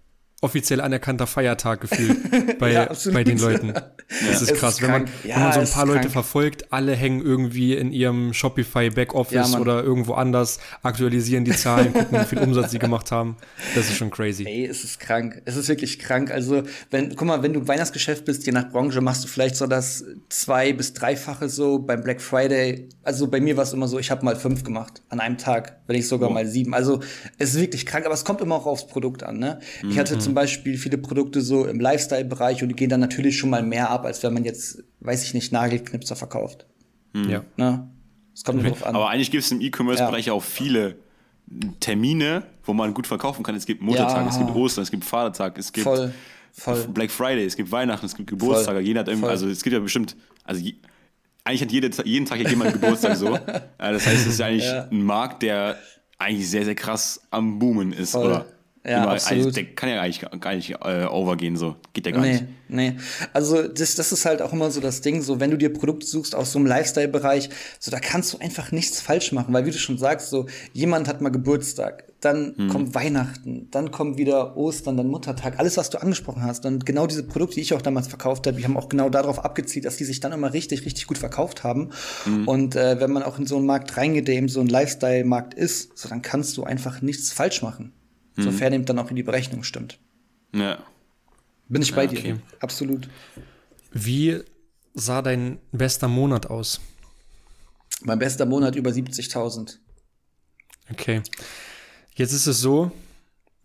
[0.40, 3.68] offiziell anerkannter Feiertag gefühlt bei, ja, bei den Leuten.
[3.68, 3.92] Ja.
[4.30, 4.74] Das ist krass.
[4.74, 6.12] Ist wenn, man, ja, wenn man so ein paar Leute krank.
[6.12, 12.20] verfolgt, alle hängen irgendwie in ihrem Shopify Backoffice oder irgendwo anders, aktualisieren die Zahlen, gucken,
[12.20, 13.36] wie viel Umsatz sie gemacht haben.
[13.74, 14.44] Das ist schon crazy.
[14.46, 15.42] Ey, es ist krank.
[15.44, 16.30] Es ist wirklich krank.
[16.30, 19.66] Also, wenn, guck mal, wenn du Weihnachtsgeschäft bist, je nach Branche, machst du vielleicht so
[19.66, 22.88] das zwei- bis dreifache so beim Black Friday.
[23.02, 25.80] Also bei mir war es immer so, ich habe mal fünf gemacht an einem Tag,
[25.86, 26.32] wenn ich sogar oh.
[26.32, 26.74] mal sieben.
[26.74, 27.00] Also
[27.38, 29.38] es ist wirklich krank, aber es kommt immer auch aufs Produkt an.
[29.38, 29.58] Ne?
[29.88, 30.20] Ich hatte mhm.
[30.28, 33.88] Zum Beispiel viele Produkte so im Lifestyle-Bereich und die gehen dann natürlich schon mal mehr
[33.88, 36.66] ab, als wenn man jetzt, weiß ich nicht, Nagelknipser verkauft.
[37.14, 37.30] Mhm.
[37.30, 37.44] Ja.
[37.56, 37.88] Ne?
[38.34, 38.68] Es kommt okay.
[38.68, 38.94] drauf an.
[38.94, 40.34] Aber eigentlich gibt es im E-Commerce-Bereich ja.
[40.34, 40.96] auch viele
[41.80, 43.54] Termine, wo man gut verkaufen kann.
[43.54, 44.28] Es gibt Muttertag, ja.
[44.28, 46.12] es gibt Ostern, es gibt Vatertag, es gibt Voll.
[46.52, 46.88] Voll.
[46.88, 48.80] Black Friday, es gibt Weihnachten, es gibt Geburtstage.
[48.80, 50.14] Jeder hat irgendwie, also es gibt ja bestimmt,
[50.44, 50.74] also je,
[51.44, 53.38] eigentlich hat jede, jeden Tag jemand Geburtstag so.
[53.78, 54.88] Das heißt, es ist ja eigentlich ja.
[54.90, 55.78] ein Markt, der
[56.18, 58.26] eigentlich sehr, sehr krass am Boomen ist, Voll.
[58.26, 58.46] oder?
[58.88, 59.46] Ja, absolut.
[59.46, 61.76] Also, der kann ja eigentlich gar nicht äh, overgehen, so.
[61.92, 62.44] Geht ja gar nee, nicht.
[62.68, 62.96] Nee,
[63.32, 66.06] also das, das ist halt auch immer so das Ding, so wenn du dir Produkte
[66.06, 69.70] suchst aus so einem Lifestyle-Bereich, so da kannst du einfach nichts falsch machen, weil wie
[69.70, 72.68] du schon sagst, so jemand hat mal Geburtstag, dann hm.
[72.68, 76.66] kommt Weihnachten, dann kommt wieder Ostern, dann Muttertag, alles, was du angesprochen hast.
[76.66, 79.44] Und genau diese Produkte, die ich auch damals verkauft habe, die haben auch genau darauf
[79.44, 81.90] abgezielt, dass die sich dann immer richtig, richtig gut verkauft haben.
[82.24, 82.48] Hm.
[82.48, 85.54] Und äh, wenn man auch in so einen Markt reingeht, der eben so ein Lifestyle-Markt
[85.54, 87.92] ist, so dann kannst du einfach nichts falsch machen
[88.38, 88.44] mhm.
[88.44, 89.98] sofern ihm dann auch in die Berechnung stimmt.
[90.54, 90.78] Ja.
[91.68, 92.22] Bin ich bei ja, okay.
[92.22, 92.40] dir.
[92.60, 93.08] Absolut.
[93.92, 94.40] Wie
[94.94, 96.80] sah dein bester Monat aus?
[98.02, 99.78] Mein bester Monat über 70.000.
[100.90, 101.22] Okay.
[102.14, 102.90] Jetzt ist es so,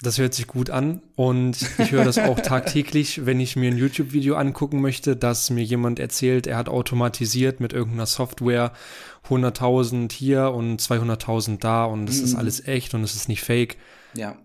[0.01, 3.77] das hört sich gut an und ich höre das auch tagtäglich, wenn ich mir ein
[3.77, 8.73] YouTube-Video angucken möchte, dass mir jemand erzählt, er hat automatisiert mit irgendeiner Software
[9.29, 12.25] 100.000 hier und 200.000 da und es mhm.
[12.25, 13.77] ist alles echt und es ist nicht fake.
[14.13, 14.37] Ja.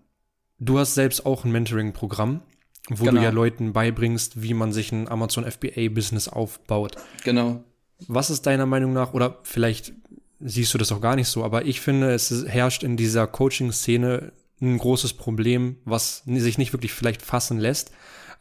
[0.59, 2.41] Du hast selbst auch ein Mentoring-Programm,
[2.89, 3.17] wo genau.
[3.17, 6.95] du ja Leuten beibringst, wie man sich ein Amazon FBA-Business aufbaut.
[7.23, 7.63] Genau.
[8.07, 9.93] was ist deiner Meinung nach, oder vielleicht
[10.39, 14.31] siehst du das auch gar nicht so, aber ich finde, es herrscht in dieser Coaching-Szene
[14.61, 17.91] ein großes Problem, was sich nicht wirklich vielleicht fassen lässt.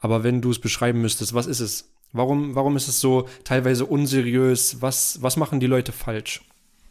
[0.00, 1.90] Aber wenn du es beschreiben müsstest, was ist es?
[2.12, 4.80] Warum, warum ist es so teilweise unseriös?
[4.80, 6.42] Was, was machen die Leute falsch?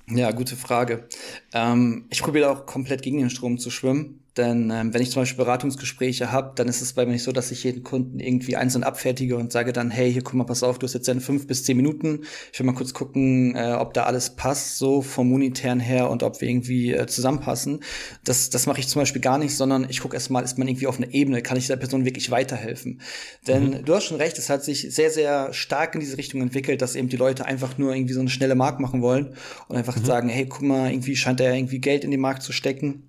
[0.09, 1.07] Ja, gute Frage.
[1.53, 4.23] Ähm, ich probiere auch komplett gegen den Strom zu schwimmen.
[4.37, 7.31] Denn ähm, wenn ich zum Beispiel Beratungsgespräche habe, dann ist es bei mir nicht so,
[7.31, 10.61] dass ich jeden Kunden irgendwie einzeln abfertige und sage dann, hey, hier guck mal, pass
[10.61, 12.21] auf, du hast jetzt deine fünf bis zehn Minuten.
[12.53, 16.21] Ich will mal kurz gucken, äh, ob da alles passt, so vom monetären her und
[16.21, 17.79] ob wir irgendwie äh, zusammenpassen.
[18.23, 20.87] Das, das mache ich zum Beispiel gar nicht, sondern ich gucke erstmal, ist man irgendwie
[20.87, 23.01] auf einer Ebene, kann ich der Person wirklich weiterhelfen?
[23.47, 23.85] Denn mhm.
[23.85, 26.95] du hast schon recht, es hat sich sehr, sehr stark in diese Richtung entwickelt, dass
[26.95, 29.33] eben die Leute einfach nur irgendwie so eine schnelle Markt machen wollen
[29.67, 30.05] und einfach mhm.
[30.05, 33.06] sagen, hey, guck mal, irgendwie scheint ja irgendwie Geld in den Markt zu stecken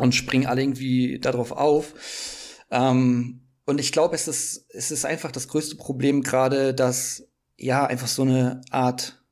[0.00, 1.94] und springen alle irgendwie darauf auf.
[2.70, 7.86] Ähm, und ich glaube, es ist, es ist einfach das größte Problem gerade, dass ja
[7.86, 9.22] einfach so eine Art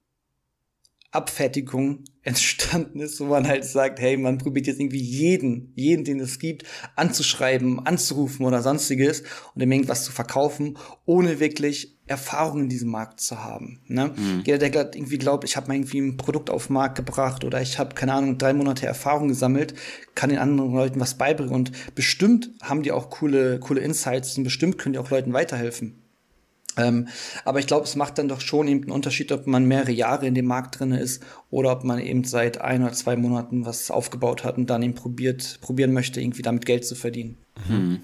[1.10, 6.20] Abfertigung entstanden ist, wo man halt sagt, hey, man probiert jetzt irgendwie jeden, jeden, den
[6.20, 6.64] es gibt,
[6.94, 9.22] anzuschreiben, anzurufen oder sonstiges
[9.54, 13.80] und dem irgendwas zu verkaufen, ohne wirklich Erfahrung in diesem Markt zu haben.
[13.86, 14.12] Ne?
[14.16, 14.42] Mhm.
[14.44, 17.60] Jeder, der irgendwie glaubt, ich habe mal irgendwie ein Produkt auf den Markt gebracht oder
[17.60, 19.74] ich habe, keine Ahnung, drei Monate Erfahrung gesammelt,
[20.14, 24.44] kann den anderen Leuten was beibringen und bestimmt haben die auch coole, coole Insights und
[24.44, 26.02] bestimmt können die auch Leuten weiterhelfen.
[26.78, 27.08] Ähm,
[27.44, 30.26] aber ich glaube, es macht dann doch schon eben einen Unterschied, ob man mehrere Jahre
[30.26, 33.90] in dem Markt drin ist oder ob man eben seit ein oder zwei Monaten was
[33.90, 37.38] aufgebaut hat und dann eben probiert, probieren möchte, irgendwie damit Geld zu verdienen.
[37.68, 38.00] Mhm.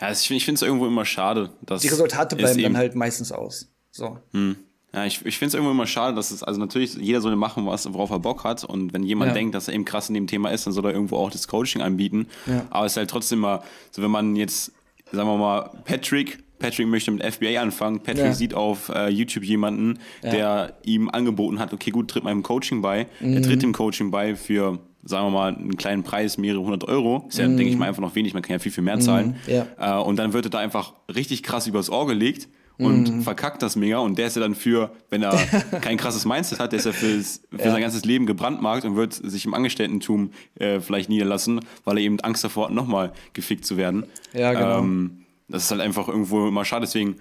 [0.00, 1.50] Ja, ich, ich finde es irgendwo immer schade.
[1.62, 3.68] Dass Die Resultate bleiben dann halt meistens aus.
[3.90, 4.18] So.
[4.32, 4.56] Hm.
[4.92, 7.66] Ja, ich, ich finde es irgendwo immer schade, dass es, also natürlich, jeder soll machen,
[7.66, 8.64] was, worauf er Bock hat.
[8.64, 9.34] Und wenn jemand ja.
[9.34, 11.48] denkt, dass er eben krass in dem Thema ist, dann soll er irgendwo auch das
[11.48, 12.28] Coaching anbieten.
[12.46, 12.66] Ja.
[12.70, 14.72] Aber es ist halt trotzdem mal, so wenn man jetzt,
[15.10, 18.00] sagen wir mal, Patrick Patrick möchte mit FBA anfangen.
[18.00, 18.32] Patrick ja.
[18.32, 20.30] sieht auf äh, YouTube jemanden, ja.
[20.30, 23.06] der ihm angeboten hat, okay, gut, tritt meinem Coaching bei.
[23.20, 23.34] Mhm.
[23.34, 27.26] Er tritt dem Coaching bei für, sagen wir mal, einen kleinen Preis, mehrere hundert Euro.
[27.28, 27.56] Ist ja, mhm.
[27.56, 29.36] denke ich mal, einfach noch wenig, man kann ja viel, viel mehr zahlen.
[29.46, 29.52] Mhm.
[29.78, 30.00] Ja.
[30.00, 33.22] Äh, und dann wird er da einfach richtig krass übers Ohr gelegt und mhm.
[33.22, 35.36] verkackt das mega und der ist ja dann für, wenn er
[35.80, 37.70] kein krasses Mindset hat, der ist ja fürs, für ja.
[37.70, 42.18] sein ganzes Leben gebrandmarkt und wird sich im Angestellten-Tum äh, vielleicht niederlassen, weil er eben
[42.20, 44.04] Angst davor hat, nochmal gefickt zu werden.
[44.32, 44.78] Ja, genau.
[44.78, 46.86] Ähm, das ist halt einfach irgendwo immer schade.
[46.86, 47.16] Deswegen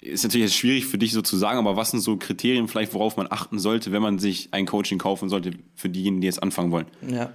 [0.00, 2.94] ist natürlich jetzt schwierig für dich so zu sagen, aber was sind so Kriterien vielleicht,
[2.94, 6.42] worauf man achten sollte, wenn man sich ein Coaching kaufen sollte für diejenigen, die jetzt
[6.42, 6.86] anfangen wollen?
[7.08, 7.32] Ja.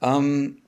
[0.00, 0.62] Ähm,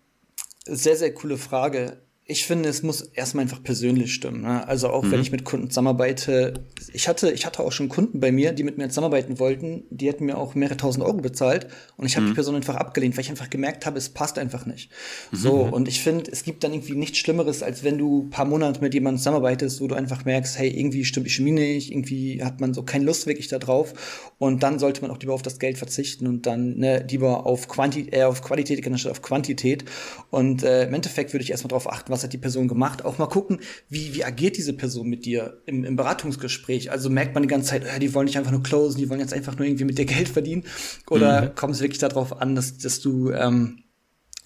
[0.64, 1.99] sehr, sehr coole Frage
[2.31, 4.43] ich finde, es muss erstmal einfach persönlich stimmen.
[4.43, 4.68] Ne?
[4.68, 5.12] Also auch mhm.
[5.12, 6.62] wenn ich mit Kunden zusammenarbeite,
[6.93, 10.09] ich hatte, ich hatte auch schon Kunden bei mir, die mit mir zusammenarbeiten wollten, die
[10.09, 12.31] hätten mir auch mehrere tausend Euro bezahlt und ich habe mhm.
[12.31, 14.91] die Person einfach abgelehnt, weil ich einfach gemerkt habe, es passt einfach nicht.
[15.33, 15.37] Mhm.
[15.39, 18.45] So, und ich finde, es gibt dann irgendwie nichts Schlimmeres, als wenn du ein paar
[18.45, 22.45] Monate mit jemandem zusammenarbeitest, wo du einfach merkst, hey, irgendwie stimmt die Chemie nicht, irgendwie
[22.45, 25.41] hat man so keine Lust wirklich da drauf und dann sollte man auch lieber auf
[25.41, 29.87] das Geld verzichten und dann ne, lieber auf, Quanti äh, auf Qualität anstatt auf Quantität.
[30.31, 33.05] Und äh, im Endeffekt würde ich erstmal darauf achten, was hat die Person gemacht.
[33.05, 36.91] Auch mal gucken, wie, wie agiert diese Person mit dir im, im Beratungsgespräch.
[36.91, 39.21] Also merkt man die ganze Zeit, äh, die wollen nicht einfach nur closen, die wollen
[39.21, 40.64] jetzt einfach nur irgendwie mit dir Geld verdienen.
[41.09, 41.55] Oder mhm.
[41.55, 43.85] kommt es wirklich darauf an, dass, dass du ähm,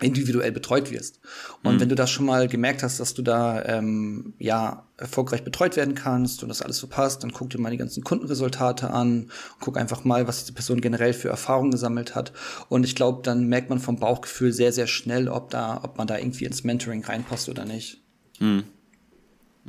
[0.02, 1.20] individuell betreut wirst.
[1.62, 1.80] Und mhm.
[1.80, 5.94] wenn du das schon mal gemerkt hast, dass du da ähm, ja erfolgreich betreut werden
[5.94, 9.30] kannst und das alles so passt, dann guck dir mal die ganzen Kundenresultate an,
[9.60, 12.32] guck einfach mal, was diese Person generell für Erfahrungen gesammelt hat.
[12.68, 16.06] Und ich glaube, dann merkt man vom Bauchgefühl sehr, sehr schnell, ob da, ob man
[16.06, 18.02] da irgendwie ins Mentoring reinpasst oder nicht.
[18.38, 18.64] Mhm.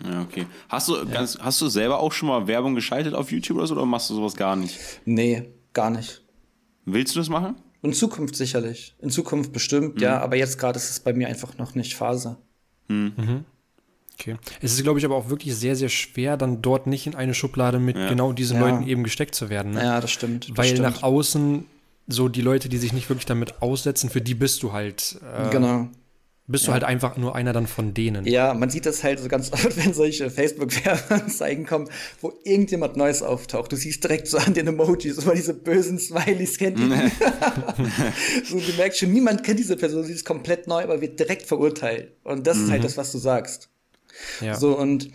[0.03, 0.47] Ja, okay.
[0.69, 1.03] Hast du, ja.
[1.03, 4.09] ganz, hast du selber auch schon mal Werbung geschaltet auf YouTube oder so, oder machst
[4.09, 4.79] du sowas gar nicht?
[5.05, 6.21] Nee, gar nicht.
[6.86, 7.55] Willst du das machen?
[7.84, 8.95] In Zukunft sicherlich.
[8.99, 10.01] In Zukunft bestimmt, mhm.
[10.01, 12.38] ja, aber jetzt gerade ist es bei mir einfach noch nicht Phase.
[12.88, 13.13] Mhm.
[13.15, 13.45] mhm.
[14.19, 14.38] Okay.
[14.61, 17.34] Es ist, glaube ich, aber auch wirklich sehr, sehr schwer, dann dort nicht in eine
[17.34, 18.09] Schublade mit ja.
[18.09, 18.69] genau diesen ja.
[18.69, 19.73] Leuten eben gesteckt zu werden.
[19.73, 19.84] Ne?
[19.84, 20.49] Ja, das stimmt.
[20.49, 20.84] Das Weil stimmt.
[20.84, 21.65] nach außen
[22.07, 25.19] so die Leute, die sich nicht wirklich damit aussetzen, für die bist du halt.
[25.21, 25.89] Äh, genau.
[26.46, 26.68] Bist ja.
[26.68, 28.26] du halt einfach nur einer dann von denen.
[28.26, 31.89] Ja, man sieht das halt so ganz oft, wenn solche Facebook-Werbeanzeigen kommen,
[32.20, 33.72] wo irgendjemand Neues auftaucht.
[33.72, 36.89] Du siehst direkt so an den Emojis, immer diese bösen Smileys kennt die.
[38.46, 41.44] so, du merkst schon, niemand kennt diese Person, sie ist komplett neu, aber wird direkt
[41.44, 42.12] verurteilt.
[42.24, 42.64] Und das mhm.
[42.66, 42.86] ist halt mhm.
[42.86, 43.70] das, was du sagst.
[44.41, 44.56] Ja.
[44.56, 45.10] So, und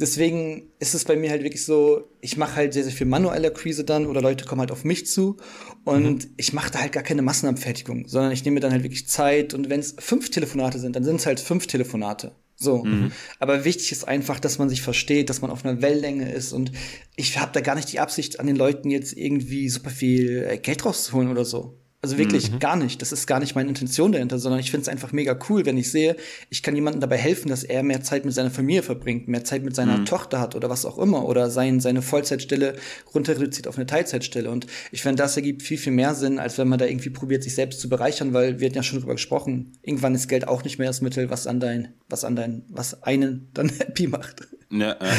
[0.00, 3.48] deswegen ist es bei mir halt wirklich so, ich mache halt sehr, sehr viel manuelle
[3.48, 5.36] Akquise dann oder Leute kommen halt auf mich zu
[5.84, 6.34] und mhm.
[6.36, 9.68] ich mache da halt gar keine Massenabfertigung, sondern ich nehme dann halt wirklich Zeit und
[9.68, 12.34] wenn es fünf Telefonate sind, dann sind es halt fünf Telefonate.
[12.56, 12.84] So.
[12.84, 13.12] Mhm.
[13.38, 16.72] Aber wichtig ist einfach, dass man sich versteht, dass man auf einer Wellenlänge ist und
[17.16, 20.58] ich habe da gar nicht die Absicht, an den Leuten jetzt irgendwie super viel äh,
[20.58, 21.81] Geld rauszuholen oder so.
[22.04, 22.58] Also wirklich mhm.
[22.58, 23.00] gar nicht.
[23.00, 25.76] Das ist gar nicht meine Intention dahinter, sondern ich finde es einfach mega cool, wenn
[25.76, 26.16] ich sehe,
[26.50, 29.62] ich kann jemandem dabei helfen, dass er mehr Zeit mit seiner Familie verbringt, mehr Zeit
[29.62, 30.06] mit seiner mhm.
[30.06, 32.74] Tochter hat oder was auch immer oder sein, seine Vollzeitstelle
[33.14, 34.50] runter reduziert auf eine Teilzeitstelle.
[34.50, 37.44] Und ich finde, das ergibt viel, viel mehr Sinn, als wenn man da irgendwie probiert,
[37.44, 39.78] sich selbst zu bereichern, weil wir hatten ja schon drüber gesprochen.
[39.82, 43.04] Irgendwann ist Geld auch nicht mehr das Mittel, was an dein, was an dein, was
[43.04, 44.48] einen dann happy macht.
[44.72, 45.12] Ja, äh.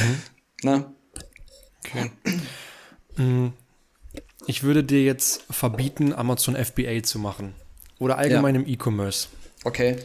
[0.63, 0.93] Na?
[1.79, 2.11] Okay.
[4.45, 7.55] Ich würde dir jetzt verbieten, Amazon FBA zu machen.
[7.99, 8.61] Oder allgemein ja.
[8.61, 9.29] im E-Commerce.
[9.63, 9.97] Okay.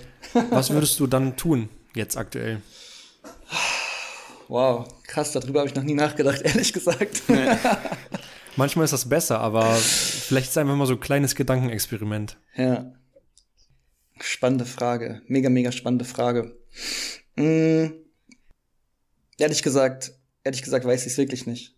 [0.51, 2.63] Was würdest du dann tun, jetzt aktuell?
[4.47, 7.23] Wow, krass, darüber habe ich noch nie nachgedacht, ehrlich gesagt.
[8.57, 12.37] Manchmal ist das besser, aber vielleicht ist es einfach mal so ein kleines Gedankenexperiment.
[12.57, 12.93] Ja.
[14.21, 15.23] Spannende Frage.
[15.27, 16.57] Mega, mega spannende Frage.
[17.37, 17.93] Hm.
[19.39, 20.13] Ehrlich gesagt,
[20.45, 21.78] ehrlich gesagt weiß ich es wirklich nicht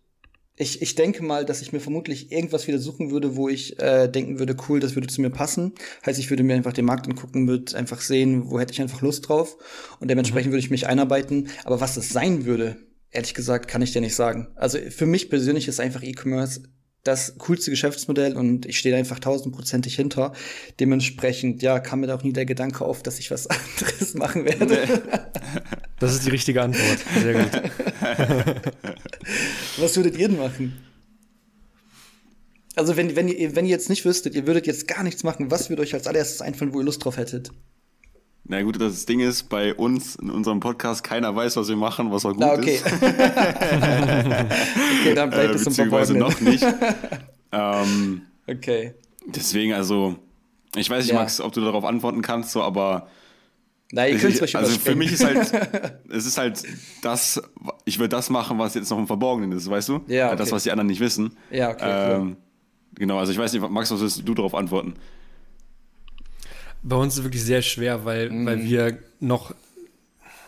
[0.61, 4.07] ich, ich denke mal, dass ich mir vermutlich irgendwas wieder suchen würde, wo ich äh,
[4.07, 5.73] denken würde, cool, das würde zu mir passen.
[6.05, 9.01] Heißt, ich würde mir einfach den Markt angucken, würde einfach sehen, wo hätte ich einfach
[9.01, 9.57] Lust drauf.
[9.99, 10.53] Und dementsprechend mhm.
[10.53, 11.49] würde ich mich einarbeiten.
[11.63, 12.77] Aber was das sein würde,
[13.09, 14.49] ehrlich gesagt, kann ich dir nicht sagen.
[14.55, 16.61] Also für mich persönlich ist einfach E-Commerce
[17.03, 20.33] das coolste Geschäftsmodell und ich stehe einfach tausendprozentig hinter.
[20.79, 23.47] Dementsprechend, ja, kam mir da auch nie der Gedanke auf, dass ich was
[23.79, 25.01] anderes machen werde.
[25.99, 26.97] Das ist die richtige Antwort.
[27.21, 27.51] Sehr gut.
[29.77, 30.81] was würdet ihr denn machen?
[32.75, 35.51] Also, wenn, wenn, ihr, wenn ihr jetzt nicht wüsstet, ihr würdet jetzt gar nichts machen,
[35.51, 37.51] was würde euch als allererstes einfallen, wo ihr Lust drauf hättet?
[38.51, 42.11] Na gut, das Ding ist, bei uns in unserem Podcast, keiner weiß, was wir machen,
[42.11, 42.75] was auch gut Na, okay.
[42.75, 42.85] ist.
[42.91, 43.05] okay,
[45.15, 46.61] dann bleibt äh, es Beziehungsweise noch nicht.
[47.53, 48.93] ähm, okay.
[49.25, 50.17] Deswegen, also,
[50.75, 51.19] ich weiß nicht, ja.
[51.21, 53.07] Max, ob du darauf antworten kannst, so, aber.
[53.93, 55.49] Nein, ihr könnt es Also für mich ist halt,
[56.09, 56.61] es ist halt
[57.03, 57.41] das,
[57.85, 60.01] ich will das machen, was jetzt noch im Verborgenen ist, weißt du?
[60.07, 60.27] Ja.
[60.27, 60.35] Okay.
[60.35, 61.37] Das, was die anderen nicht wissen.
[61.51, 62.15] Ja, okay.
[62.15, 62.35] Ähm,
[62.95, 64.95] genau, also ich weiß nicht, Max, was willst du darauf antworten?
[66.83, 68.45] Bei uns ist es wirklich sehr schwer, weil, mhm.
[68.45, 69.53] weil wir noch,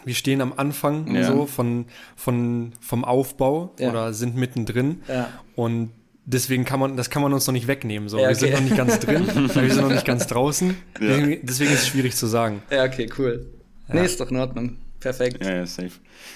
[0.04, 1.24] wir stehen am Anfang ja.
[1.24, 3.90] so von, von, vom Aufbau ja.
[3.90, 5.02] oder sind mittendrin.
[5.08, 5.30] Ja.
[5.56, 5.92] Und
[6.26, 8.10] deswegen kann man, das kann man uns noch nicht wegnehmen.
[8.10, 8.18] So.
[8.18, 8.30] Ja, okay.
[8.30, 10.76] Wir sind noch nicht ganz drin, wir sind noch nicht ganz draußen.
[11.00, 12.64] Deswegen, deswegen, ist es schwierig zu sagen.
[12.70, 13.46] Ja, okay, cool.
[13.88, 14.78] Nee, ist doch in Ordnung.
[15.00, 15.44] Perfekt.
[15.44, 15.92] Ja, ja, safe.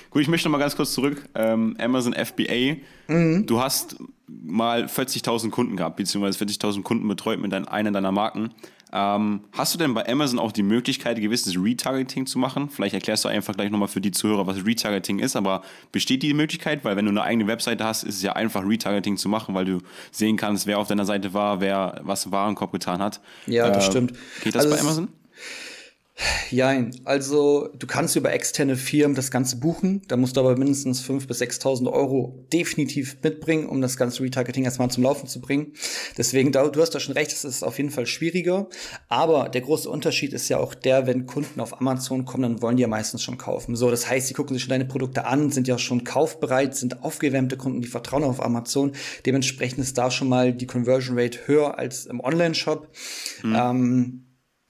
[0.10, 1.24] Gut, ich möchte noch mal ganz kurz zurück.
[1.36, 2.76] Ähm, Amazon FBA.
[3.08, 3.46] Mhm.
[3.46, 3.96] Du hast
[4.28, 8.50] mal 40.000 Kunden gehabt, beziehungsweise 40.000 Kunden betreut mit dein, einer deiner Marken.
[8.94, 12.70] Ähm, hast du denn bei Amazon auch die Möglichkeit, gewisses Retargeting zu machen?
[12.70, 15.62] Vielleicht erklärst du einfach gleich nochmal für die Zuhörer, was Retargeting ist, aber
[15.92, 16.86] besteht die Möglichkeit?
[16.86, 19.66] Weil wenn du eine eigene Webseite hast, ist es ja einfach Retargeting zu machen, weil
[19.66, 19.80] du
[20.12, 23.20] sehen kannst, wer auf deiner Seite war, wer was im Warenkorb getan hat.
[23.46, 24.14] Ja, das äh, stimmt.
[24.44, 25.10] Geht das also bei Amazon?
[26.50, 30.02] Ja, also du kannst über externe Firmen das Ganze buchen.
[30.08, 34.64] Da musst du aber mindestens 5.000 bis 6.000 Euro definitiv mitbringen, um das ganze Retargeting
[34.64, 35.74] erstmal zum Laufen zu bringen.
[36.18, 38.68] Deswegen, du hast da schon recht, es ist auf jeden Fall schwieriger.
[39.10, 42.78] Aber der große Unterschied ist ja auch der, wenn Kunden auf Amazon kommen, dann wollen
[42.78, 43.76] die ja meistens schon kaufen.
[43.76, 47.04] So, das heißt, sie gucken sich schon deine Produkte an, sind ja schon kaufbereit, sind
[47.04, 48.94] aufgewärmte Kunden, die vertrauen auf Amazon.
[49.26, 52.88] Dementsprechend ist da schon mal die Conversion Rate höher als im Online-Shop.
[53.44, 53.56] Mhm.
[53.56, 54.27] Ähm,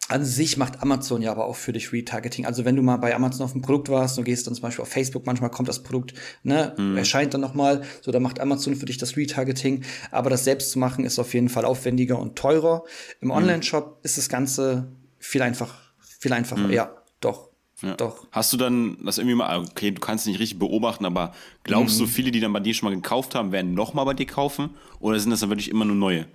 [0.09, 2.45] an sich macht Amazon ja aber auch für dich Retargeting.
[2.45, 4.83] Also wenn du mal bei Amazon auf ein Produkt warst und gehst dann zum Beispiel
[4.83, 6.97] auf Facebook, manchmal kommt das Produkt, ne, mhm.
[6.97, 9.83] erscheint dann nochmal, so da macht Amazon für dich das Retargeting.
[10.11, 12.83] Aber das selbst zu machen ist auf jeden Fall aufwendiger und teurer.
[13.19, 13.33] Im mhm.
[13.35, 16.67] Online-Shop ist das Ganze viel einfach, viel einfacher.
[16.67, 16.73] Mhm.
[16.73, 17.49] Ja, doch.
[17.81, 17.95] Ja.
[17.95, 18.25] Doch.
[18.31, 22.05] Hast du dann das irgendwie mal, okay, du kannst nicht richtig beobachten, aber glaubst du,
[22.05, 22.07] mhm.
[22.07, 24.71] viele, die dann bei dir schon mal gekauft haben, werden nochmal bei dir kaufen?
[24.99, 26.25] Oder sind das dann wirklich immer nur neue?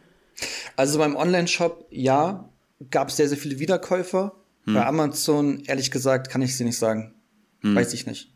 [0.77, 2.49] Also beim Online-Shop, ja,
[2.91, 4.35] gab es sehr, sehr viele Wiederkäufer.
[4.65, 4.75] Hm.
[4.75, 7.15] Bei Amazon, ehrlich gesagt, kann ich sie nicht sagen.
[7.61, 7.75] Hm.
[7.75, 8.33] Weiß ich nicht.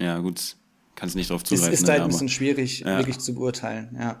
[0.00, 0.56] Ja, gut.
[0.94, 1.72] Kannst nicht drauf zugreifen.
[1.72, 2.98] Es ist halt ein bisschen schwierig, ja.
[2.98, 4.18] wirklich zu beurteilen, ja.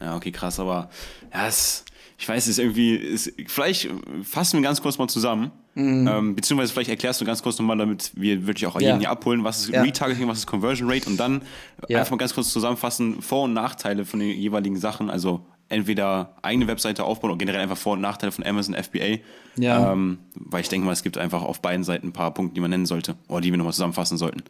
[0.00, 0.90] Ja, okay, krass, aber
[1.32, 1.84] ja, es,
[2.18, 3.88] ich weiß, es ist irgendwie, es, vielleicht
[4.22, 6.08] fassen wir ganz kurz mal zusammen, mhm.
[6.08, 8.98] ähm, beziehungsweise vielleicht erklärst du ganz kurz nochmal, damit wir wirklich auch jeden ja.
[8.98, 9.82] hier abholen, was ist ja.
[9.82, 11.42] Retargeting, was ist Conversion Rate und dann
[11.88, 12.00] ja.
[12.00, 16.68] einfach mal ganz kurz zusammenfassen, Vor- und Nachteile von den jeweiligen Sachen, also entweder eigene
[16.68, 19.18] Webseite aufbauen oder generell einfach Vor- und Nachteile von Amazon FBA.
[19.56, 19.92] Ja.
[19.92, 22.60] Ähm, weil ich denke mal, es gibt einfach auf beiden Seiten ein paar Punkte, die
[22.60, 24.42] man nennen sollte oder die wir nochmal zusammenfassen sollten.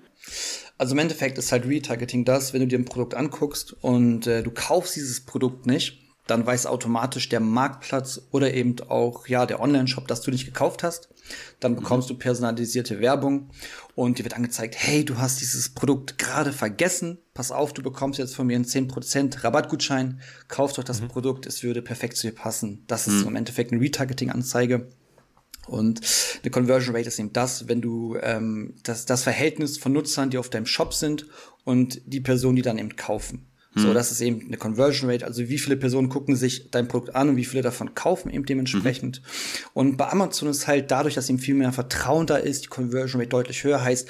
[0.79, 4.43] Also im Endeffekt ist halt Retargeting das, wenn du dir ein Produkt anguckst und äh,
[4.43, 9.61] du kaufst dieses Produkt nicht, dann weiß automatisch der Marktplatz oder eben auch ja der
[9.61, 11.09] Online-Shop, dass du nicht gekauft hast.
[11.61, 12.15] Dann bekommst mhm.
[12.15, 13.51] du personalisierte Werbung
[13.95, 17.19] und dir wird angezeigt, hey, du hast dieses Produkt gerade vergessen.
[17.35, 20.21] Pass auf, du bekommst jetzt von mir einen 10% Rabattgutschein.
[20.49, 21.09] Kauf doch das mhm.
[21.09, 22.85] Produkt, es würde perfekt zu dir passen.
[22.87, 23.29] Das ist mhm.
[23.29, 24.89] im Endeffekt eine Retargeting-Anzeige.
[25.67, 26.01] Und
[26.43, 30.39] eine Conversion Rate ist eben das, wenn du ähm, das, das Verhältnis von Nutzern, die
[30.39, 31.27] auf deinem Shop sind
[31.65, 33.47] und die Personen, die dann eben kaufen.
[33.75, 33.95] So, hm.
[33.95, 37.31] das ist eben eine Conversion Rate, also wie viele Personen gucken sich dein Produkt an
[37.31, 39.21] und wie viele davon kaufen eben dementsprechend.
[39.21, 39.69] Mhm.
[39.73, 43.21] Und bei Amazon ist halt dadurch, dass eben viel mehr Vertrauen da ist, die Conversion
[43.21, 44.09] Rate deutlich höher heißt,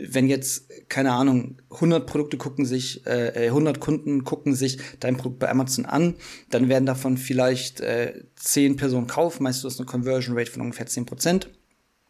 [0.00, 5.16] wenn jetzt, keine Ahnung, 100 Produkte gucken sich, äh, 100 äh, Kunden gucken sich dein
[5.16, 6.14] Produkt bei Amazon an,
[6.50, 10.62] dann werden davon vielleicht äh, 10 Personen kaufen, meist du hast eine Conversion Rate von
[10.62, 11.50] ungefähr 10 Prozent.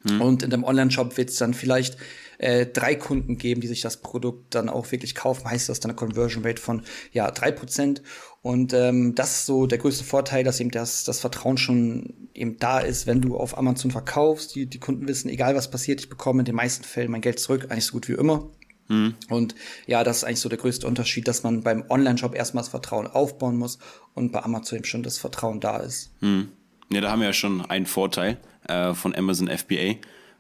[0.05, 0.21] Mhm.
[0.21, 1.97] Und in dem Online-Shop wird es dann vielleicht
[2.39, 5.91] äh, drei Kunden geben, die sich das Produkt dann auch wirklich kaufen, heißt das dann
[5.91, 6.83] eine Conversion Rate von
[7.13, 8.03] ja drei Prozent.
[8.41, 12.57] Und ähm, das ist so der größte Vorteil, dass eben das, das Vertrauen schon eben
[12.59, 14.55] da ist, wenn du auf Amazon verkaufst.
[14.55, 17.41] Die, die Kunden wissen, egal was passiert, ich bekomme in den meisten Fällen mein Geld
[17.41, 18.49] zurück, eigentlich so gut wie immer.
[18.89, 19.17] Mhm.
[19.29, 19.55] Und
[19.87, 23.07] ja, das ist eigentlich so der größte Unterschied, dass man beim Online-Shop erstmal das Vertrauen
[23.07, 23.79] aufbauen muss
[24.15, 26.11] und bei Amazon eben schon das Vertrauen da ist.
[26.23, 26.49] Mhm.
[26.91, 29.97] Ja, da haben wir ja schon einen Vorteil äh, von Amazon FBA.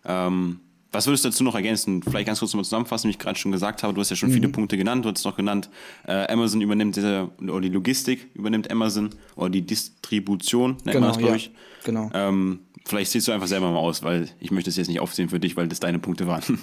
[0.06, 0.60] Ähm,
[0.90, 2.02] was würdest du dazu noch ergänzen?
[2.02, 3.92] Vielleicht ganz kurz nochmal zusammenfassen, wie ich gerade schon gesagt habe.
[3.92, 4.34] Du hast ja schon mhm.
[4.34, 5.04] viele Punkte genannt.
[5.04, 5.68] Du hast noch genannt,
[6.06, 11.08] äh, Amazon übernimmt diese, oder die Logistik übernimmt Amazon oder die Distribution, nennt genau, man
[11.08, 11.50] das, glaube ich.
[11.84, 12.10] Genau.
[12.14, 15.28] Ähm, vielleicht siehst du einfach selber mal aus, weil ich möchte es jetzt nicht aufsehen
[15.28, 16.42] für dich, weil das deine Punkte waren.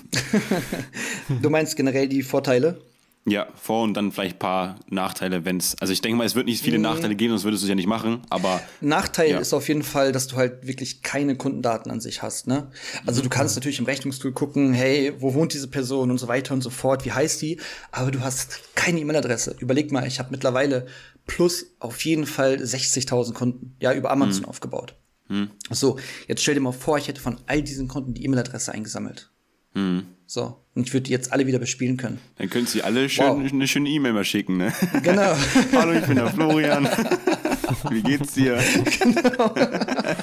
[1.42, 2.82] du meinst generell die Vorteile?
[3.28, 5.76] Ja, Vor- und dann vielleicht ein paar Nachteile, wenn es.
[5.80, 6.84] Also ich denke mal, es wird nicht viele mhm.
[6.84, 8.62] Nachteile geben, sonst würdest du es ja nicht machen, aber.
[8.82, 9.40] Nachteil ja.
[9.40, 12.70] ist auf jeden Fall, dass du halt wirklich keine Kundendaten an sich hast, ne?
[13.08, 16.54] Also du kannst natürlich im Rechnungstool gucken, hey, wo wohnt diese Person und so weiter
[16.54, 17.60] und so fort, wie heißt die,
[17.92, 19.56] aber du hast keine E-Mail-Adresse.
[19.60, 20.86] Überleg mal, ich habe mittlerweile
[21.26, 24.50] plus auf jeden Fall 60.000 Kunden, ja, über Amazon mhm.
[24.50, 24.96] aufgebaut.
[25.30, 25.50] Mhm.
[25.72, 25.98] So,
[26.28, 29.32] jetzt stell dir mal vor, ich hätte von all diesen Kunden die E-Mail-Adresse eingesammelt.
[29.74, 30.15] Mhm.
[30.28, 30.62] So.
[30.74, 32.20] Und ich würde die jetzt alle wieder bespielen können.
[32.38, 33.52] Dann können Sie alle schön, wow.
[33.52, 34.74] eine schöne E-Mail mal schicken, ne?
[35.04, 35.36] Genau.
[35.74, 36.90] Hallo, ich bin der Florian.
[37.90, 38.60] Wie geht's dir?
[39.00, 39.50] Genau.
[39.54, 40.16] genau,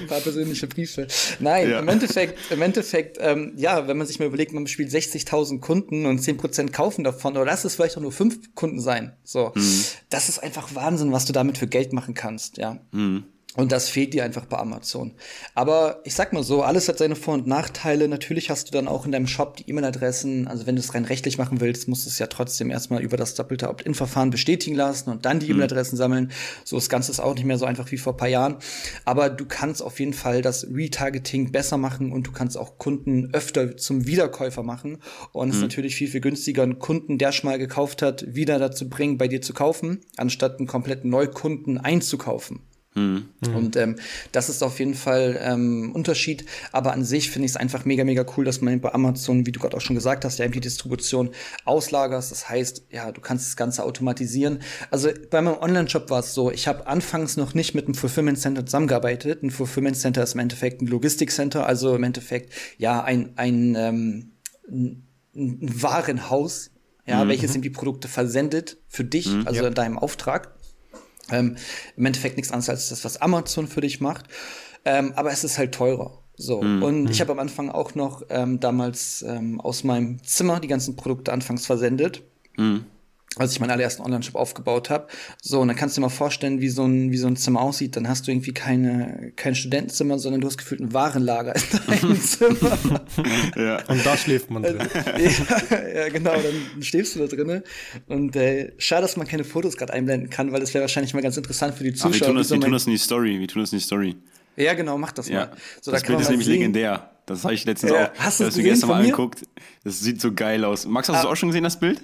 [0.00, 1.06] ein paar persönliche Briefe.
[1.40, 1.80] Nein, ja.
[1.80, 6.06] im Endeffekt, im Endeffekt, ähm, ja, wenn man sich mal überlegt, man spielt 60.000 Kunden
[6.06, 9.12] und 10% kaufen davon, oder lass es vielleicht auch nur fünf Kunden sein.
[9.24, 9.52] So.
[9.54, 9.84] Mhm.
[10.08, 12.80] Das ist einfach Wahnsinn, was du damit für Geld machen kannst, ja.
[12.92, 13.24] Mhm.
[13.56, 15.14] Und das fehlt dir einfach bei Amazon.
[15.54, 18.06] Aber ich sag mal so, alles hat seine Vor- und Nachteile.
[18.06, 20.46] Natürlich hast du dann auch in deinem Shop die E-Mail-Adressen.
[20.46, 23.16] Also wenn du es rein rechtlich machen willst, musst du es ja trotzdem erstmal über
[23.16, 25.52] das doppelte Opt-in-Verfahren bestätigen lassen und dann die mhm.
[25.54, 26.30] E-Mail-Adressen sammeln.
[26.62, 28.58] So das Ganze ist auch nicht mehr so einfach wie vor ein paar Jahren.
[29.06, 33.30] Aber du kannst auf jeden Fall das Retargeting besser machen und du kannst auch Kunden
[33.32, 34.98] öfter zum Wiederkäufer machen.
[35.32, 35.62] Und es mhm.
[35.62, 39.16] ist natürlich viel, viel günstiger, einen Kunden, der schon mal gekauft hat, wieder dazu bringen,
[39.16, 42.67] bei dir zu kaufen, anstatt einen kompletten Neukunden einzukaufen.
[42.94, 43.28] Mhm.
[43.54, 43.96] Und ähm,
[44.32, 46.44] das ist auf jeden Fall ähm, Unterschied.
[46.72, 49.52] Aber an sich finde ich es einfach mega, mega cool, dass man bei Amazon, wie
[49.52, 51.30] du gerade auch schon gesagt hast, ja eben die Distribution
[51.64, 52.30] auslagerst.
[52.30, 54.60] Das heißt, ja, du kannst das Ganze automatisieren.
[54.90, 58.38] Also bei meinem Online-Shop war es so, ich habe anfangs noch nicht mit einem Fulfillment
[58.38, 59.42] Center zusammengearbeitet.
[59.42, 64.32] Ein Fulfillment Center ist im Endeffekt ein Logistik-Center, also im Endeffekt ja ein, ein, ähm,
[64.70, 66.70] ein Warenhaus,
[67.06, 67.28] ja, mhm.
[67.28, 69.68] welches ihm die Produkte versendet für dich, mhm, also ja.
[69.68, 70.57] in deinem Auftrag.
[71.30, 71.56] Ähm,
[71.96, 74.26] Im Endeffekt nichts anderes als das, was Amazon für dich macht.
[74.84, 76.18] Ähm, aber es ist halt teurer.
[76.36, 76.62] So.
[76.62, 76.82] Mhm.
[76.82, 80.96] Und ich habe am Anfang auch noch ähm, damals ähm, aus meinem Zimmer die ganzen
[80.96, 82.22] Produkte anfangs versendet.
[82.56, 82.84] Mhm
[83.36, 85.06] als ich meinen allerersten Online-Shop aufgebaut habe.
[85.40, 87.60] So, und dann kannst du dir mal vorstellen, wie so ein, wie so ein Zimmer
[87.60, 87.94] aussieht.
[87.96, 92.20] Dann hast du irgendwie keine, kein Studentenzimmer, sondern du hast gefühlt ein Warenlager in deinem
[92.20, 92.78] Zimmer.
[93.56, 93.84] ja.
[93.86, 94.78] Und da schläft man drin.
[95.70, 97.62] ja, ja, genau, dann schläfst du da drin.
[98.06, 101.22] Und äh, schade, dass man keine Fotos gerade einblenden kann, weil das wäre wahrscheinlich mal
[101.22, 102.10] ganz interessant für die Zuschauer.
[102.14, 103.38] Ach, wir tun das, wir tun das in die Story.
[103.38, 104.16] Wir tun das in die Story.
[104.56, 105.46] Ja, genau, mach das ja.
[105.46, 105.50] mal.
[105.80, 106.54] So, das da Bild ist nämlich sehen.
[106.54, 107.10] legendär.
[107.26, 108.10] Das habe ich letztens ja, auch.
[108.18, 109.42] Hast du das gestern mal angeguckt.
[109.84, 110.86] Das sieht so geil aus.
[110.86, 111.32] Max, hast du ah.
[111.32, 112.00] auch schon gesehen, das Bild?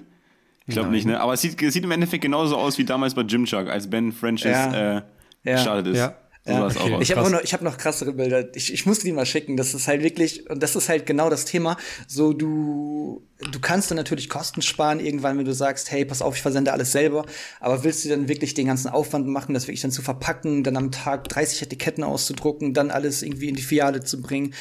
[0.67, 1.21] Ich glaube nicht, ne?
[1.21, 4.13] Aber es sieht, es sieht im Endeffekt genauso aus wie damals bei Gymshark, als Ben
[4.13, 4.97] Francis ja.
[4.97, 5.03] äh,
[5.45, 5.53] ja.
[5.53, 5.99] gestartet ist.
[5.99, 6.17] Ja.
[6.47, 6.99] So ja, okay.
[7.01, 8.55] Ich habe noch, ich hab noch krassere Bilder.
[8.55, 9.57] Ich, ich muss die mal schicken.
[9.57, 11.79] Das ist halt wirklich, und das ist halt genau das Thema.
[12.07, 16.37] So, du, du kannst dann natürlich Kosten sparen irgendwann, wenn du sagst, hey, pass auf,
[16.37, 17.25] ich versende alles selber.
[17.61, 20.77] Aber willst du dann wirklich den ganzen Aufwand machen, das wirklich dann zu verpacken, dann
[20.77, 24.53] am Tag 30 Etiketten auszudrucken, dann alles irgendwie in die Filiale zu bringen?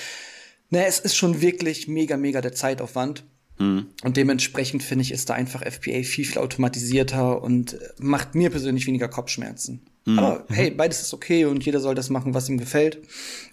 [0.70, 3.26] Ne, es ist schon wirklich mega, mega der Zeitaufwand.
[3.60, 3.88] Mhm.
[4.04, 8.88] Und dementsprechend finde ich, ist da einfach FBA viel, viel automatisierter und macht mir persönlich
[8.88, 9.82] weniger Kopfschmerzen.
[10.06, 10.20] Mhm.
[10.20, 13.01] Aber hey, beides ist okay und jeder soll das machen, was ihm gefällt.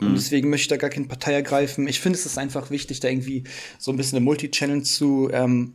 [0.01, 0.09] Mhm.
[0.09, 1.87] Und deswegen möchte ich da gar keine Partei ergreifen.
[1.87, 3.45] Ich finde, es ist einfach wichtig, da irgendwie
[3.79, 5.75] so ein bisschen eine Multi-Channel zu ähm,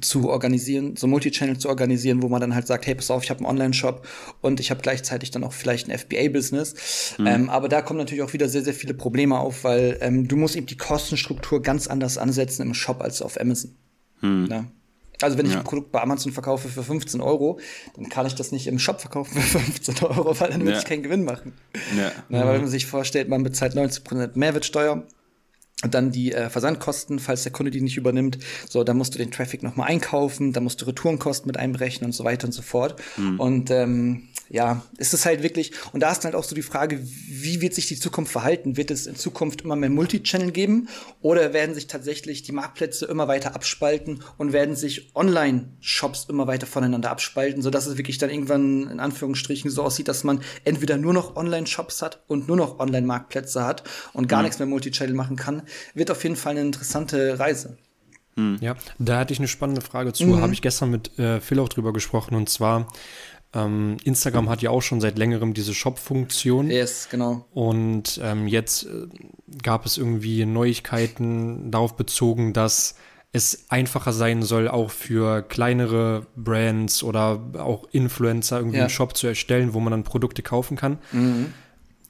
[0.00, 3.30] zu organisieren, so Multichannel zu organisieren, wo man dann halt sagt, hey, pass auf, ich
[3.30, 4.06] habe einen Online-Shop
[4.40, 7.14] und ich habe gleichzeitig dann auch vielleicht ein FBA-Business.
[7.18, 7.26] Mhm.
[7.26, 10.36] Ähm, aber da kommen natürlich auch wieder sehr, sehr viele Probleme auf, weil ähm, du
[10.36, 13.74] musst eben die Kostenstruktur ganz anders ansetzen im Shop als auf Amazon.
[14.20, 14.48] Mhm.
[14.50, 14.64] Ja.
[15.20, 15.58] Also wenn ich ja.
[15.58, 17.60] ein Produkt bei Amazon verkaufe für 15 Euro,
[17.96, 20.66] dann kann ich das nicht im Shop verkaufen für 15 Euro, weil dann ja.
[20.66, 21.52] würde ich keinen Gewinn machen.
[21.96, 22.10] Ja.
[22.28, 25.06] Na, aber wenn man sich vorstellt, man bezahlt 90% Mehrwertsteuer,
[25.84, 28.38] und dann die äh, Versandkosten, falls der Kunde die nicht übernimmt.
[28.68, 32.12] So, da musst du den Traffic nochmal einkaufen, da musst du Retourenkosten mit einberechnen und
[32.12, 33.00] so weiter und so fort.
[33.16, 33.38] Mhm.
[33.38, 37.00] Und ähm, ja, ist es halt wirklich, und da ist halt auch so die Frage,
[37.02, 38.76] wie wird sich die Zukunft verhalten?
[38.76, 40.88] Wird es in Zukunft immer mehr Multichannel geben
[41.20, 46.66] oder werden sich tatsächlich die Marktplätze immer weiter abspalten und werden sich Online-Shops immer weiter
[46.66, 51.14] voneinander abspalten, sodass es wirklich dann irgendwann in Anführungsstrichen so aussieht, dass man entweder nur
[51.14, 54.44] noch Online-Shops hat und nur noch Online-Marktplätze hat und gar mhm.
[54.44, 55.62] nichts mehr Multichannel machen kann,
[55.94, 57.78] wird auf jeden Fall eine interessante Reise.
[58.36, 58.58] Hm.
[58.60, 60.26] Ja, da hatte ich eine spannende Frage zu.
[60.26, 60.40] Mhm.
[60.40, 62.34] Habe ich gestern mit äh, Phil auch drüber gesprochen.
[62.34, 62.88] Und zwar,
[63.54, 66.70] ähm, Instagram hat ja auch schon seit längerem diese Shop-Funktion.
[66.70, 67.44] Yes, genau.
[67.52, 69.06] Und ähm, jetzt äh,
[69.62, 72.96] gab es irgendwie Neuigkeiten darauf bezogen, dass
[73.32, 78.84] es einfacher sein soll, auch für kleinere Brands oder auch Influencer irgendwie ja.
[78.84, 80.98] einen Shop zu erstellen, wo man dann Produkte kaufen kann.
[81.10, 81.52] Mhm.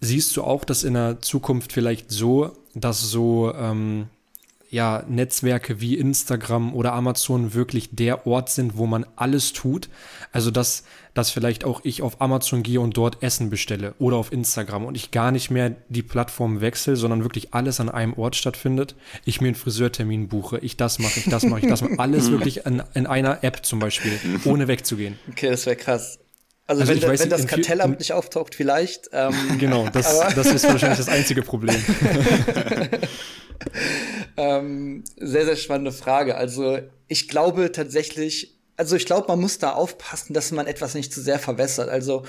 [0.01, 4.09] Siehst du auch das in der Zukunft vielleicht so, dass so ähm,
[4.75, 9.89] ja, Netzwerke wie Instagram oder Amazon wirklich der Ort sind, wo man alles tut.
[10.33, 10.83] Also dass,
[11.15, 14.97] dass vielleicht auch ich auf Amazon gehe und dort Essen bestelle oder auf Instagram und
[14.97, 18.97] ich gar nicht mehr die Plattform wechsle, sondern wirklich alles an einem Ort stattfindet.
[19.25, 22.01] Ich mir einen Friseurtermin buche, ich das mache, ich das mache, ich das mache.
[22.01, 25.17] Alles wirklich in, in einer App zum Beispiel, ohne wegzugehen.
[25.31, 26.19] Okay, das wäre krass.
[26.67, 29.11] Also, also wenn, weiß, wenn das Kartellamt nicht auftaucht, vielleicht.
[29.13, 31.77] Ähm, genau, das, das ist wahrscheinlich das einzige Problem.
[34.37, 36.37] ähm, sehr, sehr spannende Frage.
[36.37, 41.13] Also ich glaube tatsächlich, also ich glaube, man muss da aufpassen, dass man etwas nicht
[41.13, 41.91] zu sehr verwässert.
[41.91, 42.25] Also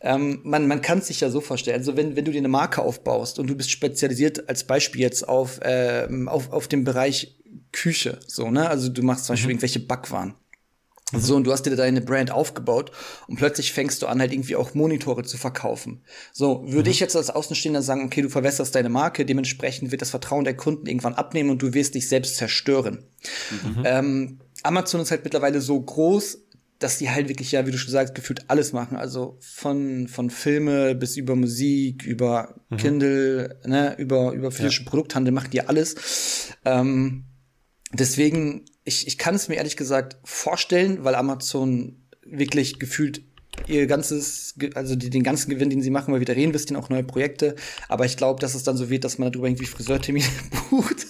[0.00, 1.78] ähm, man, man kann es sich ja so vorstellen.
[1.78, 5.28] Also wenn, wenn du dir eine Marke aufbaust und du bist spezialisiert als Beispiel jetzt
[5.28, 7.36] auf, ähm, auf, auf dem Bereich
[7.72, 8.68] Küche, so, ne?
[8.68, 9.52] Also du machst zum Beispiel mhm.
[9.52, 10.34] irgendwelche Backwaren.
[11.12, 11.20] Mhm.
[11.20, 12.90] So, und du hast dir deine Brand aufgebaut
[13.28, 16.02] und plötzlich fängst du an, halt irgendwie auch Monitore zu verkaufen.
[16.32, 16.92] So, würde mhm.
[16.92, 20.56] ich jetzt als Außenstehender sagen, okay, du verwässerst deine Marke, dementsprechend wird das Vertrauen der
[20.56, 23.04] Kunden irgendwann abnehmen und du wirst dich selbst zerstören.
[23.50, 23.82] Mhm.
[23.84, 26.38] Ähm, Amazon ist halt mittlerweile so groß,
[26.78, 28.96] dass die halt wirklich, ja, wie du schon sagst, gefühlt alles machen.
[28.96, 32.76] Also von, von Filme bis über Musik, über mhm.
[32.76, 34.90] Kindle, ne, über, über physischen ja.
[34.90, 36.54] Produkthandel machen die alles.
[36.64, 37.24] Ähm,
[38.00, 43.20] deswegen ich, ich kann es mir ehrlich gesagt vorstellen, weil Amazon wirklich gefühlt
[43.66, 47.56] ihr ganzes, also den ganzen Gewinn, den sie machen, mal wieder reinvestieren, auch neue Projekte.
[47.88, 50.26] Aber ich glaube, dass es dann so wird, dass man darüber irgendwie Friseurtermine
[50.70, 51.06] bucht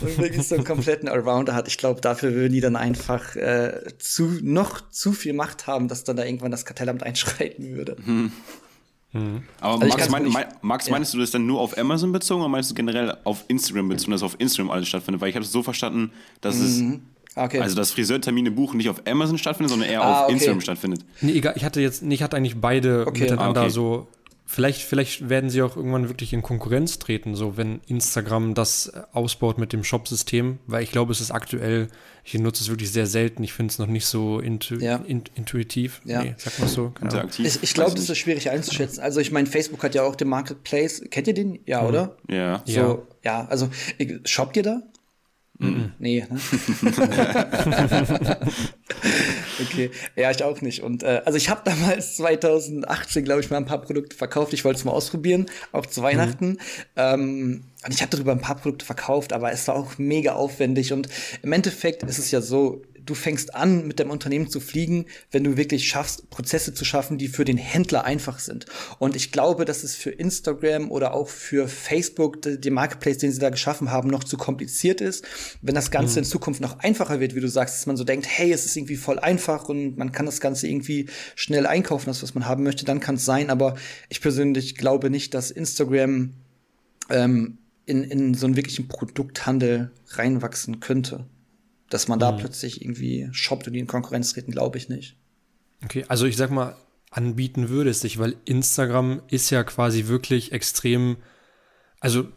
[0.00, 1.68] und wirklich so einen kompletten Allrounder hat.
[1.68, 6.02] Ich glaube, dafür würden die dann einfach äh, zu, noch zu viel Macht haben, dass
[6.02, 7.96] dann da irgendwann das Kartellamt einschreiten würde.
[8.04, 8.32] Hm.
[9.16, 9.42] Mhm.
[9.60, 10.92] Aber also Max, mein, mein, Max ja.
[10.92, 14.12] meinst du das dann nur auf Amazon bezogen oder meinst du generell auf Instagram bezogen,
[14.12, 15.20] dass auf Instagram alles stattfindet?
[15.20, 17.00] Weil ich habe es so verstanden, dass mhm.
[17.34, 17.60] es okay.
[17.60, 20.34] also dass Friseurtermine buchen nicht auf Amazon stattfindet, sondern eher ah, auf okay.
[20.34, 21.04] Instagram stattfindet.
[21.20, 23.22] Nee, egal, ich hatte jetzt, ich hatte eigentlich beide okay.
[23.22, 24.08] miteinander ah, so
[24.48, 29.58] Vielleicht, vielleicht werden sie auch irgendwann wirklich in Konkurrenz treten, so wenn Instagram das ausbaut
[29.58, 31.88] mit dem Shop-System, weil ich glaube, es ist aktuell,
[32.22, 35.02] ich nutze es wirklich sehr selten, ich finde es noch nicht so intu ja.
[35.04, 36.00] in, intuitiv.
[36.04, 36.22] Ja.
[36.22, 36.94] Nee, sag mal so.
[37.02, 37.44] Interaktiv.
[37.44, 39.00] Ich, ich glaube, das ist schwierig einzuschätzen.
[39.00, 41.02] Also ich meine, Facebook hat ja auch den Marketplace.
[41.10, 41.58] Kennt ihr den?
[41.66, 41.88] Ja, mhm.
[41.88, 42.16] oder?
[42.28, 42.62] Ja.
[42.66, 42.98] So, ja.
[43.24, 43.68] ja, also
[44.24, 44.82] shoppt ihr da?
[45.58, 45.92] Mhm.
[45.98, 46.38] Nee, ne?
[49.62, 49.90] okay.
[50.14, 50.82] Ja, ich auch nicht.
[50.82, 54.52] Und äh, also ich habe damals 2018, glaube ich, mal ein paar Produkte verkauft.
[54.52, 56.48] Ich wollte es mal ausprobieren, auch zu Weihnachten.
[56.48, 56.58] Mhm.
[56.96, 60.92] Ähm, und ich habe darüber ein paar Produkte verkauft, aber es war auch mega aufwendig.
[60.92, 61.08] Und
[61.42, 65.44] im Endeffekt ist es ja so, du fängst an, mit deinem Unternehmen zu fliegen, wenn
[65.44, 68.66] du wirklich schaffst, Prozesse zu schaffen, die für den Händler einfach sind.
[68.98, 73.38] Und ich glaube, dass es für Instagram oder auch für Facebook, den Marketplace, den sie
[73.38, 75.24] da geschaffen haben, noch zu kompliziert ist.
[75.62, 76.18] Wenn das Ganze mhm.
[76.18, 78.76] in Zukunft noch einfacher wird, wie du sagst, dass man so denkt, hey, es ist
[78.76, 82.64] irgendwie voll einfach und man kann das Ganze irgendwie schnell einkaufen, das, was man haben
[82.64, 83.50] möchte, dann kann es sein.
[83.50, 83.76] Aber
[84.08, 86.34] ich persönlich glaube nicht, dass Instagram
[87.10, 91.26] ähm, in, in so einen wirklichen Produkthandel reinwachsen könnte.
[91.90, 92.38] Dass man da mhm.
[92.38, 95.16] plötzlich irgendwie shoppt und die in Konkurrenz treten, glaube ich nicht.
[95.84, 96.76] Okay, also ich sag mal,
[97.10, 101.16] anbieten würde es sich, weil Instagram ist ja quasi wirklich extrem,
[102.00, 102.28] also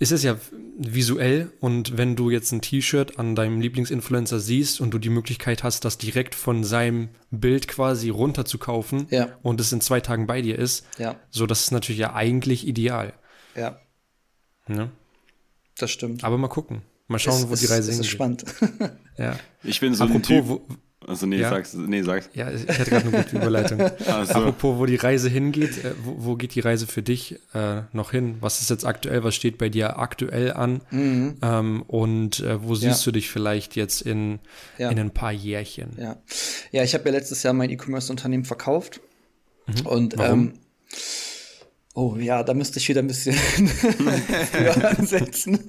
[0.00, 0.38] es ist ja
[0.78, 5.62] visuell und wenn du jetzt ein T-Shirt an deinem Lieblingsinfluencer siehst und du die Möglichkeit
[5.62, 9.36] hast, das direkt von seinem Bild quasi runterzukaufen ja.
[9.42, 11.20] und es in zwei Tagen bei dir ist, ja.
[11.30, 13.12] so das ist natürlich ja eigentlich ideal.
[13.54, 13.78] Ja.
[14.68, 14.90] ja.
[15.78, 16.24] Das stimmt.
[16.24, 16.82] Aber mal gucken.
[17.08, 18.00] Mal schauen, es, wo die Reise hingeht.
[18.00, 18.44] Das ist spannend.
[19.16, 19.38] ja.
[19.62, 20.48] Ich bin so Apropos, ein Typ.
[20.48, 20.66] Wo,
[21.06, 21.50] also nee, ja.
[21.50, 22.28] sag's, nee, sag's.
[22.34, 23.78] Ja, ich hatte gerade eine gute Überleitung.
[23.78, 24.10] so.
[24.10, 28.10] Apropos, wo die Reise hingeht, äh, wo, wo, geht die Reise für dich äh, noch
[28.10, 28.38] hin?
[28.40, 30.80] Was ist jetzt aktuell, was steht bei dir aktuell an?
[30.90, 31.36] Mhm.
[31.42, 33.04] Ähm, und äh, wo siehst ja.
[33.04, 34.40] du dich vielleicht jetzt in,
[34.78, 34.90] ja.
[34.90, 35.90] in ein paar Jährchen?
[35.96, 36.16] Ja,
[36.72, 39.00] ja ich habe ja letztes Jahr mein E-Commerce-Unternehmen verkauft.
[39.66, 39.86] Mhm.
[39.86, 40.40] Und Warum?
[40.40, 40.52] ähm,
[41.98, 43.34] Oh ja, da müsste ich wieder ein bisschen
[44.82, 45.66] ansetzen.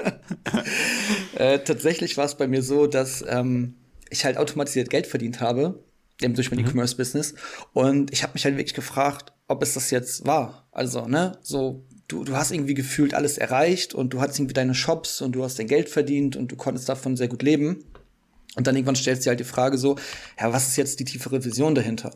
[1.38, 3.76] äh, tatsächlich war es bei mir so, dass ähm,
[4.10, 5.86] ich halt automatisiert Geld verdient habe,
[6.22, 6.66] eben durch mein mhm.
[6.68, 7.34] E-Commerce-Business.
[7.72, 10.68] Und ich habe mich halt wirklich gefragt, ob es das jetzt war.
[10.74, 14.76] Also, ne, so, du, du hast irgendwie gefühlt alles erreicht und du hast irgendwie deine
[14.76, 17.86] Shops und du hast dein Geld verdient und du konntest davon sehr gut leben.
[18.58, 19.96] Und dann irgendwann stellst du dir halt die Frage so,
[20.38, 22.12] ja, was ist jetzt die tiefere Vision dahinter?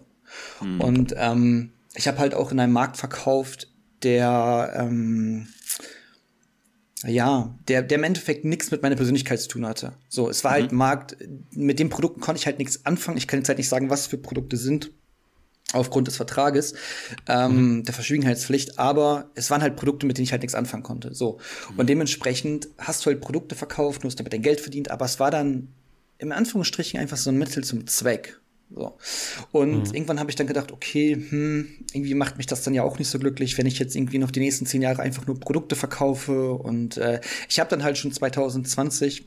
[0.62, 0.82] Mhm.
[0.82, 3.70] Und ähm, ich habe halt auch in einem Markt verkauft,
[4.03, 5.48] der ähm,
[7.06, 9.94] ja, der, der im Endeffekt nichts mit meiner Persönlichkeit zu tun hatte.
[10.07, 10.82] So, es war halt mhm.
[10.82, 11.18] halt Markt,
[11.52, 13.18] mit den Produkten konnte ich halt nichts anfangen.
[13.18, 14.91] Ich kann jetzt halt nicht sagen, was für Produkte sind,
[15.73, 16.73] aufgrund des Vertrages,
[17.28, 17.84] ähm, mhm.
[17.86, 21.14] der Verschwiegenheitspflicht, aber es waren halt Produkte, mit denen ich halt nichts anfangen konnte.
[21.15, 21.40] So.
[21.72, 21.80] Mhm.
[21.80, 25.19] Und dementsprechend hast du halt Produkte verkauft, du hast damit dein Geld verdient, aber es
[25.19, 25.69] war dann
[26.18, 28.40] im Anführungsstrichen einfach so ein Mittel zum Zweck.
[28.73, 28.98] So.
[29.52, 29.93] Und mhm.
[29.93, 33.10] irgendwann habe ich dann gedacht, okay, hm, irgendwie macht mich das dann ja auch nicht
[33.10, 36.53] so glücklich, wenn ich jetzt irgendwie noch die nächsten zehn Jahre einfach nur Produkte verkaufe.
[36.53, 37.19] Und äh,
[37.49, 39.26] ich habe dann halt schon 2020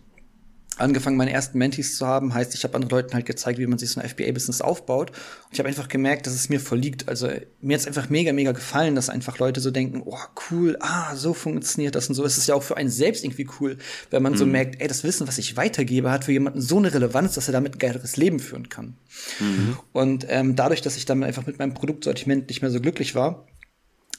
[0.77, 2.35] angefangen, meine ersten Mentees zu haben.
[2.35, 5.11] Heißt, ich habe anderen Leuten halt gezeigt, wie man sich so ein FBA-Business aufbaut.
[5.11, 7.09] Und ich habe einfach gemerkt, dass es mir verliegt.
[7.09, 7.29] Also
[7.61, 10.19] mir hat's einfach mega, mega gefallen, dass einfach Leute so denken, oh
[10.51, 12.25] cool, ah, so funktioniert das und so.
[12.25, 13.79] Es ist ja auch für einen selbst irgendwie cool,
[14.11, 14.39] wenn man mhm.
[14.39, 17.49] so merkt, ey, das Wissen, was ich weitergebe, hat für jemanden so eine Relevanz, dass
[17.49, 18.97] er damit ein geileres Leben führen kann.
[19.41, 19.77] Mhm.
[19.93, 23.47] Und ähm, dadurch, dass ich dann einfach mit meinem Produktsortiment nicht mehr so glücklich war,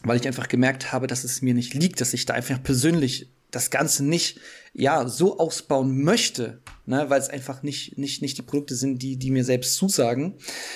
[0.03, 3.29] weil ich einfach gemerkt habe, dass es mir nicht liegt, dass ich da einfach persönlich
[3.51, 4.39] das Ganze nicht
[4.75, 9.17] ja so ausbauen möchte, ne, weil es einfach nicht nicht nicht die Produkte sind, die
[9.17, 10.35] die mir selbst zusagen,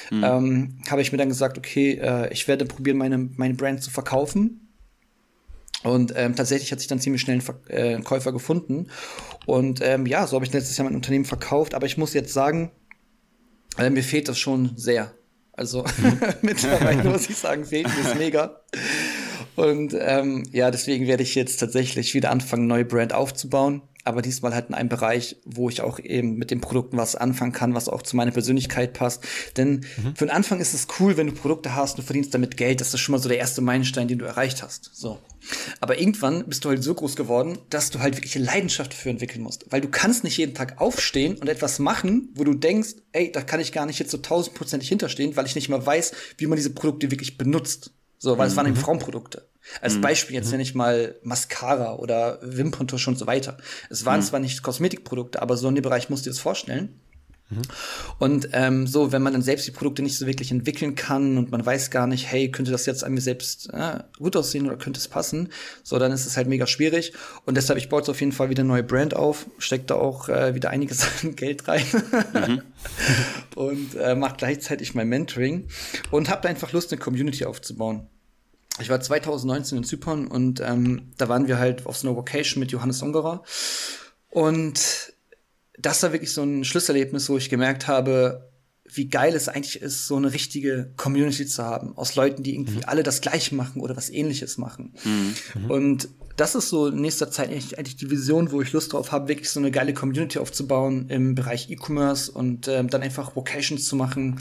[0.09, 0.23] mhm.
[0.23, 3.91] ähm, habe ich mir dann gesagt, okay, äh, ich werde probieren, meine meine Brand zu
[3.91, 4.65] verkaufen.
[5.83, 8.87] Und ähm, tatsächlich hat sich dann ziemlich schnell ein Ver äh, Käufer gefunden.
[9.45, 11.73] Und ähm, ja, so habe ich letztes Jahr mein Unternehmen verkauft.
[11.73, 12.71] Aber ich muss jetzt sagen,
[13.77, 15.13] äh, mir fehlt das schon sehr.
[15.53, 16.19] Also mhm.
[16.41, 18.61] mittlerweile muss ich sagen, fehlt mir es mega.
[19.55, 23.81] Und ähm, ja, deswegen werde ich jetzt tatsächlich wieder anfangen, neue Brand aufzubauen.
[24.05, 27.51] Aber diesmal halt in einem Bereich, wo ich auch eben mit den Produkten was anfangen
[27.51, 29.23] kann, was auch zu meiner Persönlichkeit passt.
[29.57, 30.15] Denn mhm.
[30.15, 32.79] für den Anfang ist es cool, wenn du Produkte hast und du verdienst damit Geld.
[32.79, 34.89] Das ist schon mal so der erste Meilenstein, den du erreicht hast.
[34.93, 35.19] So.
[35.79, 39.11] Aber irgendwann bist du halt so groß geworden, dass du halt wirklich eine Leidenschaft dafür
[39.11, 39.65] entwickeln musst.
[39.69, 43.41] Weil du kannst nicht jeden Tag aufstehen und etwas machen, wo du denkst, ey, da
[43.41, 46.55] kann ich gar nicht jetzt so tausendprozentig hinterstehen, weil ich nicht mal weiß, wie man
[46.55, 47.91] diese Produkte wirklich benutzt.
[48.19, 48.51] So, weil mhm.
[48.51, 48.81] es waren eben mhm.
[48.81, 49.47] Frauenprodukte.
[49.81, 50.01] Als mhm.
[50.01, 50.51] Beispiel jetzt mhm.
[50.51, 53.57] nenne ich mal Mascara oder Wimperntusch und so weiter.
[53.89, 54.25] Es waren mhm.
[54.25, 56.99] zwar nicht Kosmetikprodukte, aber so in dem Bereich musst du dir das vorstellen.
[57.49, 57.61] Mhm.
[58.19, 61.51] Und ähm, so, wenn man dann selbst die Produkte nicht so wirklich entwickeln kann und
[61.51, 64.77] man weiß gar nicht, hey, könnte das jetzt an mir selbst äh, gut aussehen oder
[64.77, 65.49] könnte es passen,
[65.83, 67.13] so, dann ist es halt mega schwierig.
[67.45, 69.95] Und deshalb, ich baue jetzt auf jeden Fall wieder eine neue Brand auf, steckt da
[69.95, 71.85] auch äh, wieder einiges an Geld rein
[72.33, 72.61] mhm.
[73.55, 75.67] und äh, mache gleichzeitig mein Mentoring
[76.11, 78.07] und habe einfach Lust, eine Community aufzubauen
[78.81, 82.61] ich war 2019 in Zypern und ähm, da waren wir halt auf so einer Vocation
[82.61, 83.43] mit Johannes Ungerer.
[84.29, 85.13] Und
[85.81, 88.49] das war wirklich so ein Schlüsselerlebnis, wo ich gemerkt habe,
[88.91, 92.77] wie geil es eigentlich ist, so eine richtige Community zu haben, aus Leuten, die irgendwie
[92.77, 92.85] mhm.
[92.85, 94.93] alle das Gleiche machen oder was ähnliches machen.
[95.03, 95.69] Mhm.
[95.69, 99.11] Und das ist so in nächster Zeit eigentlich, eigentlich die Vision, wo ich Lust drauf
[99.11, 103.85] habe, wirklich so eine geile Community aufzubauen im Bereich E-Commerce und ähm, dann einfach Vocations
[103.85, 104.39] zu machen.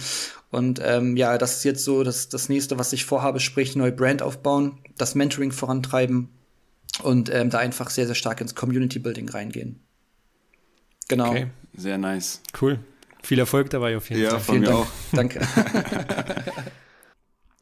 [0.51, 3.93] Und ähm, ja, das ist jetzt so das, das nächste, was ich vorhabe, sprich neue
[3.93, 6.29] Brand aufbauen, das Mentoring vorantreiben
[7.03, 9.81] und ähm, da einfach sehr, sehr stark ins Community Building reingehen.
[11.09, 11.31] Genau.
[11.31, 12.43] Okay, sehr nice.
[12.61, 12.79] Cool.
[13.23, 14.39] Viel Erfolg dabei auf jeden ja, Fall.
[14.39, 14.79] Ja, von mir Dank.
[14.79, 14.87] auch.
[15.13, 15.41] Danke.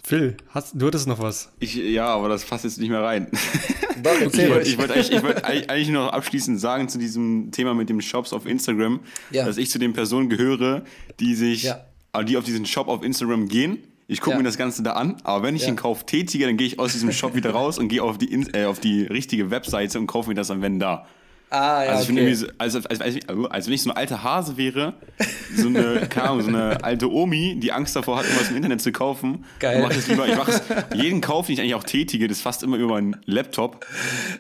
[0.07, 1.51] Phil, hast, du hattest noch was?
[1.59, 3.27] Ich, ja, aber das passt jetzt nicht mehr rein.
[4.05, 4.61] Doch, okay.
[4.63, 8.01] Ich wollte wollt eigentlich, wollt eigentlich nur noch abschließend sagen zu diesem Thema mit dem
[8.01, 9.01] Shops auf Instagram,
[9.33, 9.45] ja.
[9.45, 10.85] dass ich zu den Personen gehöre,
[11.19, 11.85] die sich, ja.
[12.23, 13.79] die auf diesen Shop auf Instagram gehen.
[14.07, 14.39] Ich gucke ja.
[14.39, 16.93] mir das Ganze da an, aber wenn ich den Kauf tätige, dann gehe ich aus
[16.93, 20.29] diesem Shop wieder raus und gehe auf die, äh, auf die richtige Webseite und kaufe
[20.29, 21.07] mir das dann, wenn da.
[21.49, 22.25] Ah, ja, also ich okay.
[22.25, 24.95] bin so, als, als, als, als, wenn ich so ein alter Hase wäre,
[25.55, 28.81] so eine, keine Ahnung, so eine alte Omi, die Angst davor hat, irgendwas im Internet
[28.81, 29.45] zu kaufen.
[29.61, 29.81] Geil.
[29.81, 30.61] Mach das lieber, ich mache
[30.95, 33.87] jeden Kauf, den ich eigentlich auch tätige, das fast immer über meinen Laptop.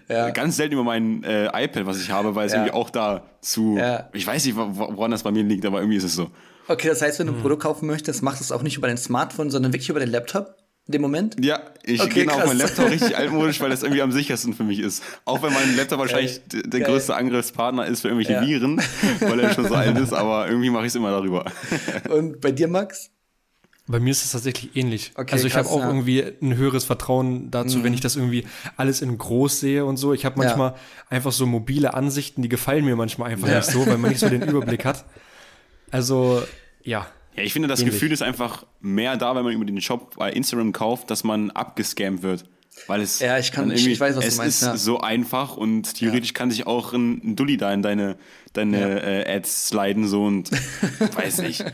[0.09, 0.31] Ja.
[0.31, 2.59] Ganz selten über mein äh, iPad, was ich habe, weil es ja.
[2.59, 4.09] irgendwie auch da zu, ja.
[4.13, 6.31] ich weiß nicht, woran das bei mir liegt, aber irgendwie ist es so.
[6.67, 8.89] Okay, das heißt, wenn du ein Produkt kaufen möchtest, machst du es auch nicht über
[8.89, 10.57] dein Smartphone, sondern wirklich über den Laptop?
[10.87, 11.37] In dem Moment?
[11.45, 14.63] Ja, ich okay, gehe auf meinen Laptop richtig altmodisch, weil das irgendwie am sichersten für
[14.63, 15.03] mich ist.
[15.25, 16.63] Auch wenn mein Laptop wahrscheinlich Geil.
[16.65, 16.91] der Geil.
[16.91, 18.47] größte Angriffspartner ist für irgendwelche ja.
[18.47, 18.81] Viren,
[19.21, 21.45] weil er schon so alt ist, aber irgendwie mache ich es immer darüber.
[22.09, 23.11] Und bei dir, Max?
[23.89, 25.13] Bei mir ist es tatsächlich ähnlich.
[25.15, 25.87] Okay, also ich habe auch ja.
[25.87, 27.85] irgendwie ein höheres Vertrauen dazu, mhm.
[27.85, 28.45] wenn ich das irgendwie
[28.77, 30.13] alles in groß sehe und so.
[30.13, 30.77] Ich habe manchmal ja.
[31.09, 33.59] einfach so mobile Ansichten, die gefallen mir manchmal einfach ja.
[33.59, 35.05] nicht so, weil man nicht so den Überblick hat.
[35.91, 36.43] Also
[36.83, 37.07] ja,
[37.37, 37.95] ja, ich finde, das Ähnlich.
[37.95, 41.51] Gefühl ist einfach mehr da, wenn man über den Shop bei Instagram kauft, dass man
[41.51, 42.45] abgescammt wird.
[42.87, 44.57] Weil es ja, ich kann, ich, ich weiß, was es du meinst.
[44.57, 44.77] Es ist ja.
[44.77, 46.35] so einfach und theoretisch ja.
[46.35, 48.17] kann sich auch ein, ein Dulli da in deine,
[48.53, 48.97] deine ja.
[48.97, 50.51] äh, Ads sliden so und
[51.17, 51.65] weiß nicht.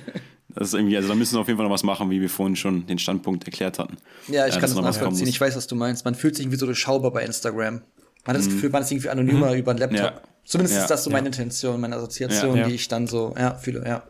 [0.54, 2.28] Das ist irgendwie, also da müssen wir auf jeden Fall noch was machen, wie wir
[2.28, 3.96] vorhin schon den Standpunkt erklärt hatten.
[4.28, 5.26] Ja, ich äh, kann das nachvollziehen.
[5.26, 6.04] Ich weiß, was du meinst.
[6.04, 7.74] Man fühlt sich irgendwie so durchschaubar bei Instagram.
[7.74, 7.82] Man
[8.26, 8.54] hat das mhm.
[8.54, 9.58] Gefühl, man ist irgendwie anonymer mhm.
[9.58, 10.22] über einen Laptop.
[10.44, 14.02] Zumindest ist das so meine Intention, meine Assoziation, die ich dann so ja, fühle, ja.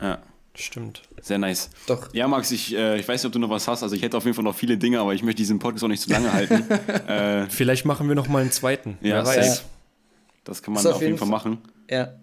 [0.00, 0.18] Ja.
[0.56, 1.02] Stimmt.
[1.20, 1.70] Sehr nice.
[1.86, 2.14] Doch.
[2.14, 3.82] Ja, Max, ich, äh, ich weiß nicht, ob du noch was hast.
[3.82, 5.88] Also ich hätte auf jeden Fall noch viele Dinge, aber ich möchte diesen Podcast auch
[5.88, 6.70] nicht zu lange halten.
[7.08, 8.96] äh, Vielleicht machen wir noch mal einen zweiten.
[9.00, 9.62] Ja, safe.
[10.44, 11.58] Das kann man auf, auf, jeden Fall, Fall machen.
[11.90, 12.14] Ja.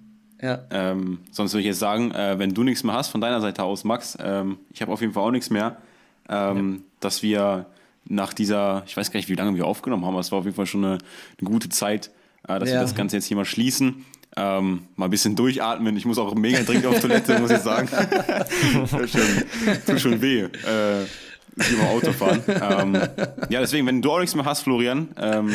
[0.41, 0.63] Ja.
[0.71, 3.63] Ähm, sonst würde ich jetzt sagen, äh, wenn du nichts mehr hast von deiner Seite
[3.63, 5.77] aus, Max, ähm, ich habe auf jeden Fall auch nichts mehr,
[6.29, 6.79] ähm, ja.
[6.99, 7.67] dass wir
[8.05, 10.45] nach dieser, ich weiß gar nicht, wie lange wir aufgenommen haben, aber es war auf
[10.45, 10.97] jeden Fall schon eine,
[11.39, 12.11] eine gute Zeit,
[12.47, 12.75] äh, dass ja.
[12.75, 14.05] wir das Ganze jetzt hier mal schließen.
[14.37, 15.97] Ähm, mal ein bisschen durchatmen.
[15.97, 17.89] Ich muss auch mega dringend auf Toilette, muss ich sagen.
[18.89, 19.21] tut, schon,
[19.85, 20.43] tut schon weh.
[20.43, 21.03] Äh,
[21.55, 22.41] über Autofahren.
[22.47, 22.93] ähm,
[23.49, 25.09] ja, deswegen, wenn du auch nichts mehr hast, Florian.
[25.17, 25.53] Ähm,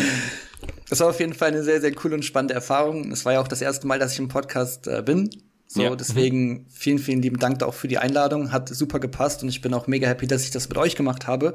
[0.89, 3.11] das war auf jeden Fall eine sehr, sehr coole und spannende Erfahrung.
[3.13, 5.31] Es war ja auch das erste Mal, dass ich im Podcast äh, bin.
[5.69, 5.97] So, ja.
[5.97, 8.53] deswegen vielen, vielen lieben Dank auch für die Einladung.
[8.53, 11.27] Hat super gepasst und ich bin auch mega happy, dass ich das mit euch gemacht
[11.27, 11.55] habe.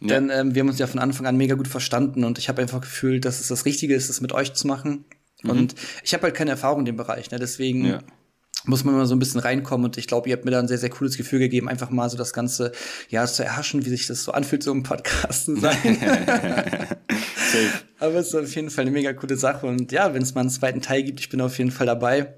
[0.00, 0.08] Ja.
[0.08, 2.60] Denn ähm, wir haben uns ja von Anfang an mega gut verstanden und ich habe
[2.60, 5.06] einfach gefühlt, dass es das Richtige ist, es mit euch zu machen.
[5.42, 5.50] Mhm.
[5.50, 7.38] Und ich habe halt keine Erfahrung in dem Bereich, ne?
[7.38, 7.98] deswegen ja.
[8.64, 10.68] muss man immer so ein bisschen reinkommen und ich glaube, ihr habt mir da ein
[10.68, 12.72] sehr, sehr cooles Gefühl gegeben, einfach mal so das Ganze,
[13.08, 15.76] ja, zu erhaschen, wie sich das so anfühlt, so im Podcast zu sein.
[17.98, 20.42] Aber es ist auf jeden Fall eine mega coole Sache und ja, wenn es mal
[20.42, 22.34] einen zweiten Teil gibt, ich bin auf jeden Fall dabei.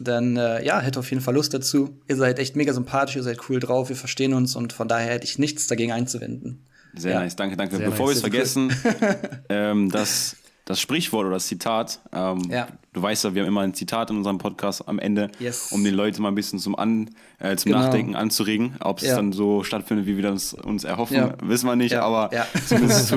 [0.00, 2.00] Dann äh, ja, hätte auf jeden Fall Lust dazu.
[2.06, 5.12] Ihr seid echt mega sympathisch, ihr seid cool drauf, wir verstehen uns und von daher
[5.12, 6.68] hätte ich nichts dagegen einzuwenden.
[6.94, 7.20] Sehr ja.
[7.20, 7.78] nice, danke, danke.
[7.78, 8.14] Sehr Bevor nice.
[8.14, 8.72] wir es vergessen,
[9.48, 10.36] ähm, das
[10.68, 12.00] das Sprichwort oder das Zitat.
[12.12, 12.68] Ähm, ja.
[12.92, 15.72] Du weißt ja, wir haben immer ein Zitat in unserem Podcast am Ende, yes.
[15.72, 17.84] um die Leute mal ein bisschen zum, An, äh, zum genau.
[17.84, 18.76] Nachdenken anzuregen.
[18.80, 19.16] Ob es ja.
[19.16, 21.34] dann so stattfindet, wie wir uns, uns erhoffen, ja.
[21.42, 22.30] wissen wir nicht, aber
[22.66, 23.14] zumindest,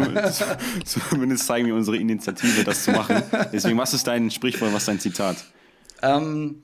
[0.85, 3.21] zumindest, zeigen wir unsere Initiative, das zu machen.
[3.51, 5.35] Deswegen, was ist dein Sprichwort, was ist dein Zitat?
[6.01, 6.63] Ähm,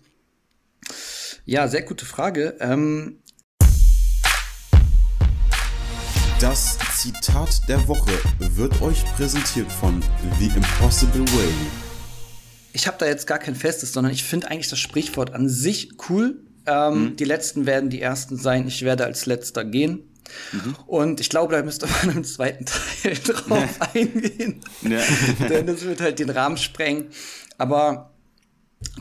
[1.44, 2.56] ja, sehr gute Frage.
[2.62, 3.18] Ähm,
[6.40, 10.04] das Zitat der Woche wird euch präsentiert von
[10.40, 11.50] The Impossible Way.
[12.74, 15.94] Ich habe da jetzt gar kein festes, sondern ich finde eigentlich das Sprichwort an sich
[16.10, 16.40] cool.
[16.68, 17.16] Ähm, mhm.
[17.16, 20.04] Die Letzten werden die Ersten sein, ich werde als Letzter gehen.
[20.52, 20.76] Mhm.
[20.86, 22.66] Und ich glaube, da müsste man im zweiten
[23.02, 24.62] Teil drauf eingehen.
[24.84, 25.02] Ja.
[25.50, 27.08] Denn das wird halt den Rahmen sprengen.
[27.58, 28.12] Aber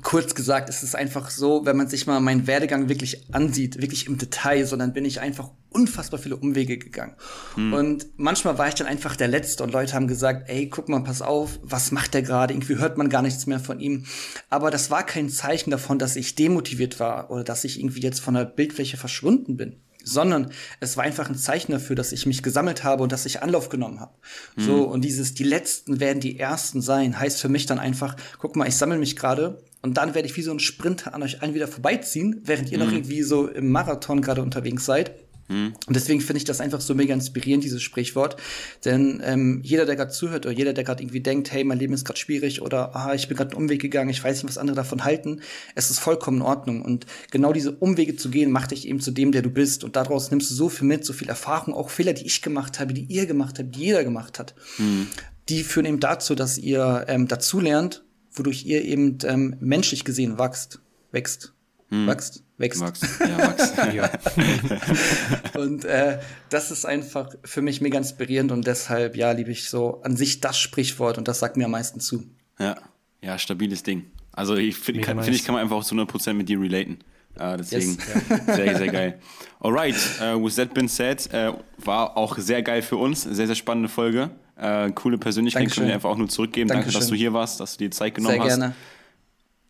[0.03, 4.07] kurz gesagt, es ist einfach so, wenn man sich mal meinen Werdegang wirklich ansieht, wirklich
[4.07, 7.15] im Detail, sondern bin ich einfach unfassbar viele Umwege gegangen.
[7.55, 7.73] Hm.
[7.75, 11.03] Und manchmal war ich dann einfach der Letzte und Leute haben gesagt, ey, guck mal,
[11.03, 12.55] pass auf, was macht der gerade?
[12.55, 14.07] Irgendwie hört man gar nichts mehr von ihm.
[14.49, 18.21] Aber das war kein Zeichen davon, dass ich demotiviert war oder dass ich irgendwie jetzt
[18.21, 19.77] von der Bildfläche verschwunden bin
[20.07, 23.43] sondern es war einfach ein Zeichen dafür, dass ich mich gesammelt habe und dass ich
[23.43, 24.15] Anlauf genommen habe.
[24.55, 24.63] Mhm.
[24.63, 28.55] So, und dieses, die Letzten werden die Ersten sein, heißt für mich dann einfach, guck
[28.55, 31.43] mal, ich sammle mich gerade und dann werde ich wie so ein Sprinter an euch
[31.43, 32.85] allen wieder vorbeiziehen, während ihr mhm.
[32.85, 35.13] noch irgendwie so im Marathon gerade unterwegs seid.
[35.49, 35.75] Mhm.
[35.87, 38.37] Und deswegen finde ich das einfach so mega inspirierend, dieses Sprichwort.
[38.85, 41.95] Denn ähm, jeder, der gerade zuhört oder jeder, der gerade irgendwie denkt, hey, mein Leben
[41.95, 44.59] ist gerade schwierig oder ah, ich bin gerade einen Umweg gegangen, ich weiß nicht, was
[44.59, 45.41] andere davon halten,
[45.75, 46.83] es ist vollkommen in Ordnung.
[46.83, 49.85] Und genau diese Umwege zu gehen, macht dich eben zu dem, der du bist.
[49.85, 52.81] Und daraus nimmst du so viel mit, so viel Erfahrung, auch Fehler, die ich gemacht
[52.81, 54.55] habe, die ihr gemacht habt, die jeder gemacht hat.
[54.79, 55.09] Mhm.
[55.49, 58.06] Die führen eben dazu, dass ihr ähm, dazulernt
[58.37, 60.81] wodurch ihr eben ähm, menschlich gesehen wächst.
[61.13, 61.53] Wächst.
[61.89, 62.07] Hm.
[62.07, 62.43] Wächst.
[62.59, 62.81] Wächst.
[62.81, 63.05] Wächst.
[63.21, 63.77] Ja, wächst.
[65.55, 65.61] ja.
[65.61, 66.19] und äh,
[66.51, 70.41] das ist einfach für mich mega inspirierend und deshalb, ja, liebe ich so an sich
[70.41, 72.25] das Sprichwort und das sagt mir am meisten zu.
[72.59, 72.77] Ja,
[73.23, 74.05] ja, stabiles Ding.
[74.33, 76.99] Also ich finde, find ich, kann man einfach auch zu 100% mit dir relaten.
[77.39, 78.57] Uh, deswegen yes.
[78.57, 79.21] sehr, sehr geil.
[79.61, 81.53] Alright, uh, with that been said, uh,
[81.85, 83.23] war auch sehr geil für uns.
[83.25, 84.31] Sehr, sehr spannende Folge.
[84.57, 85.83] Äh, coole Persönlichkeit Dankeschön.
[85.83, 86.69] können wir einfach auch nur zurückgeben.
[86.69, 86.93] Dankeschön.
[86.93, 88.59] Danke, dass du hier warst, dass du dir Zeit genommen Sehr hast.
[88.59, 88.75] Gerne.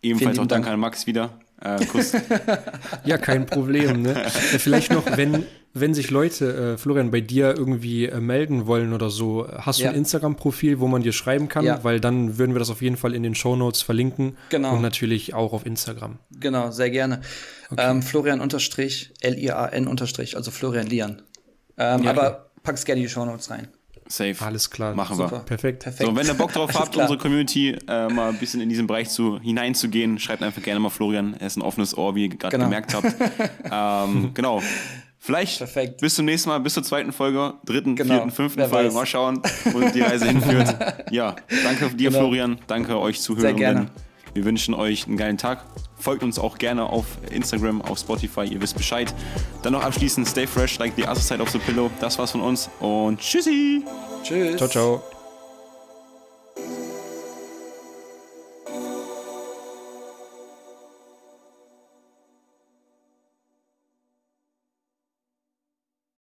[0.03, 1.31] Ebenfalls auch Dank an Max wieder.
[1.61, 2.13] Äh, Kuss.
[3.05, 4.03] ja, kein Problem.
[4.03, 4.15] Ne?
[4.31, 9.09] Vielleicht noch, wenn, wenn sich Leute, äh, Florian, bei dir irgendwie äh, melden wollen oder
[9.11, 9.91] so, hast du ja.
[9.91, 11.65] ein Instagram-Profil, wo man dir schreiben kann?
[11.65, 11.83] Ja.
[11.83, 14.37] Weil dann würden wir das auf jeden Fall in den Show Notes verlinken.
[14.51, 14.75] Genau.
[14.75, 16.19] Und natürlich auch auf Instagram.
[16.39, 17.23] Genau, sehr gerne.
[17.71, 17.91] Okay.
[17.91, 21.23] Ähm, Florian unterstrich, L-I-A-N unterstrich, also Florian Lian.
[21.79, 23.69] Ähm, ja, aber pack's gerne in die Show Notes rein.
[24.09, 24.37] Safe.
[24.41, 24.95] Alles klar.
[24.95, 25.31] Machen Super.
[25.31, 25.39] wir.
[25.41, 25.83] Perfekt.
[25.83, 26.09] Perfekt.
[26.09, 27.05] So, wenn ihr Bock drauf habt, klar.
[27.05, 30.91] unsere Community äh, mal ein bisschen in diesen Bereich zu, hineinzugehen, schreibt einfach gerne mal
[30.91, 31.35] Florian.
[31.39, 32.65] Er ist ein offenes Ohr, wie ihr gerade genau.
[32.65, 33.15] gemerkt habt.
[33.71, 34.63] ähm, genau.
[35.19, 36.01] Vielleicht Perfekt.
[36.01, 38.15] bis zum nächsten Mal, bis zur zweiten Folge, dritten, genau.
[38.15, 38.89] vierten, fünften Wer Folge.
[38.89, 38.95] Weiß.
[38.95, 39.43] Mal schauen,
[39.73, 40.77] wo die Reise hinführt.
[41.11, 42.21] Ja, danke dir, genau.
[42.21, 42.59] Florian.
[42.67, 43.57] Danke euch Zuhörenden.
[43.59, 43.91] Sehr gerne.
[44.35, 45.65] Wir wünschen euch einen geilen Tag
[45.99, 49.15] Folgt uns auch gerne auf Instagram, auf Spotify, ihr wisst Bescheid.
[49.63, 51.91] Dann noch abschließend, stay fresh like the other side of the pillow.
[52.01, 53.85] Das war's von uns und tschüssi.
[54.23, 54.57] Tschüss.
[54.57, 55.16] Ciao, ciao.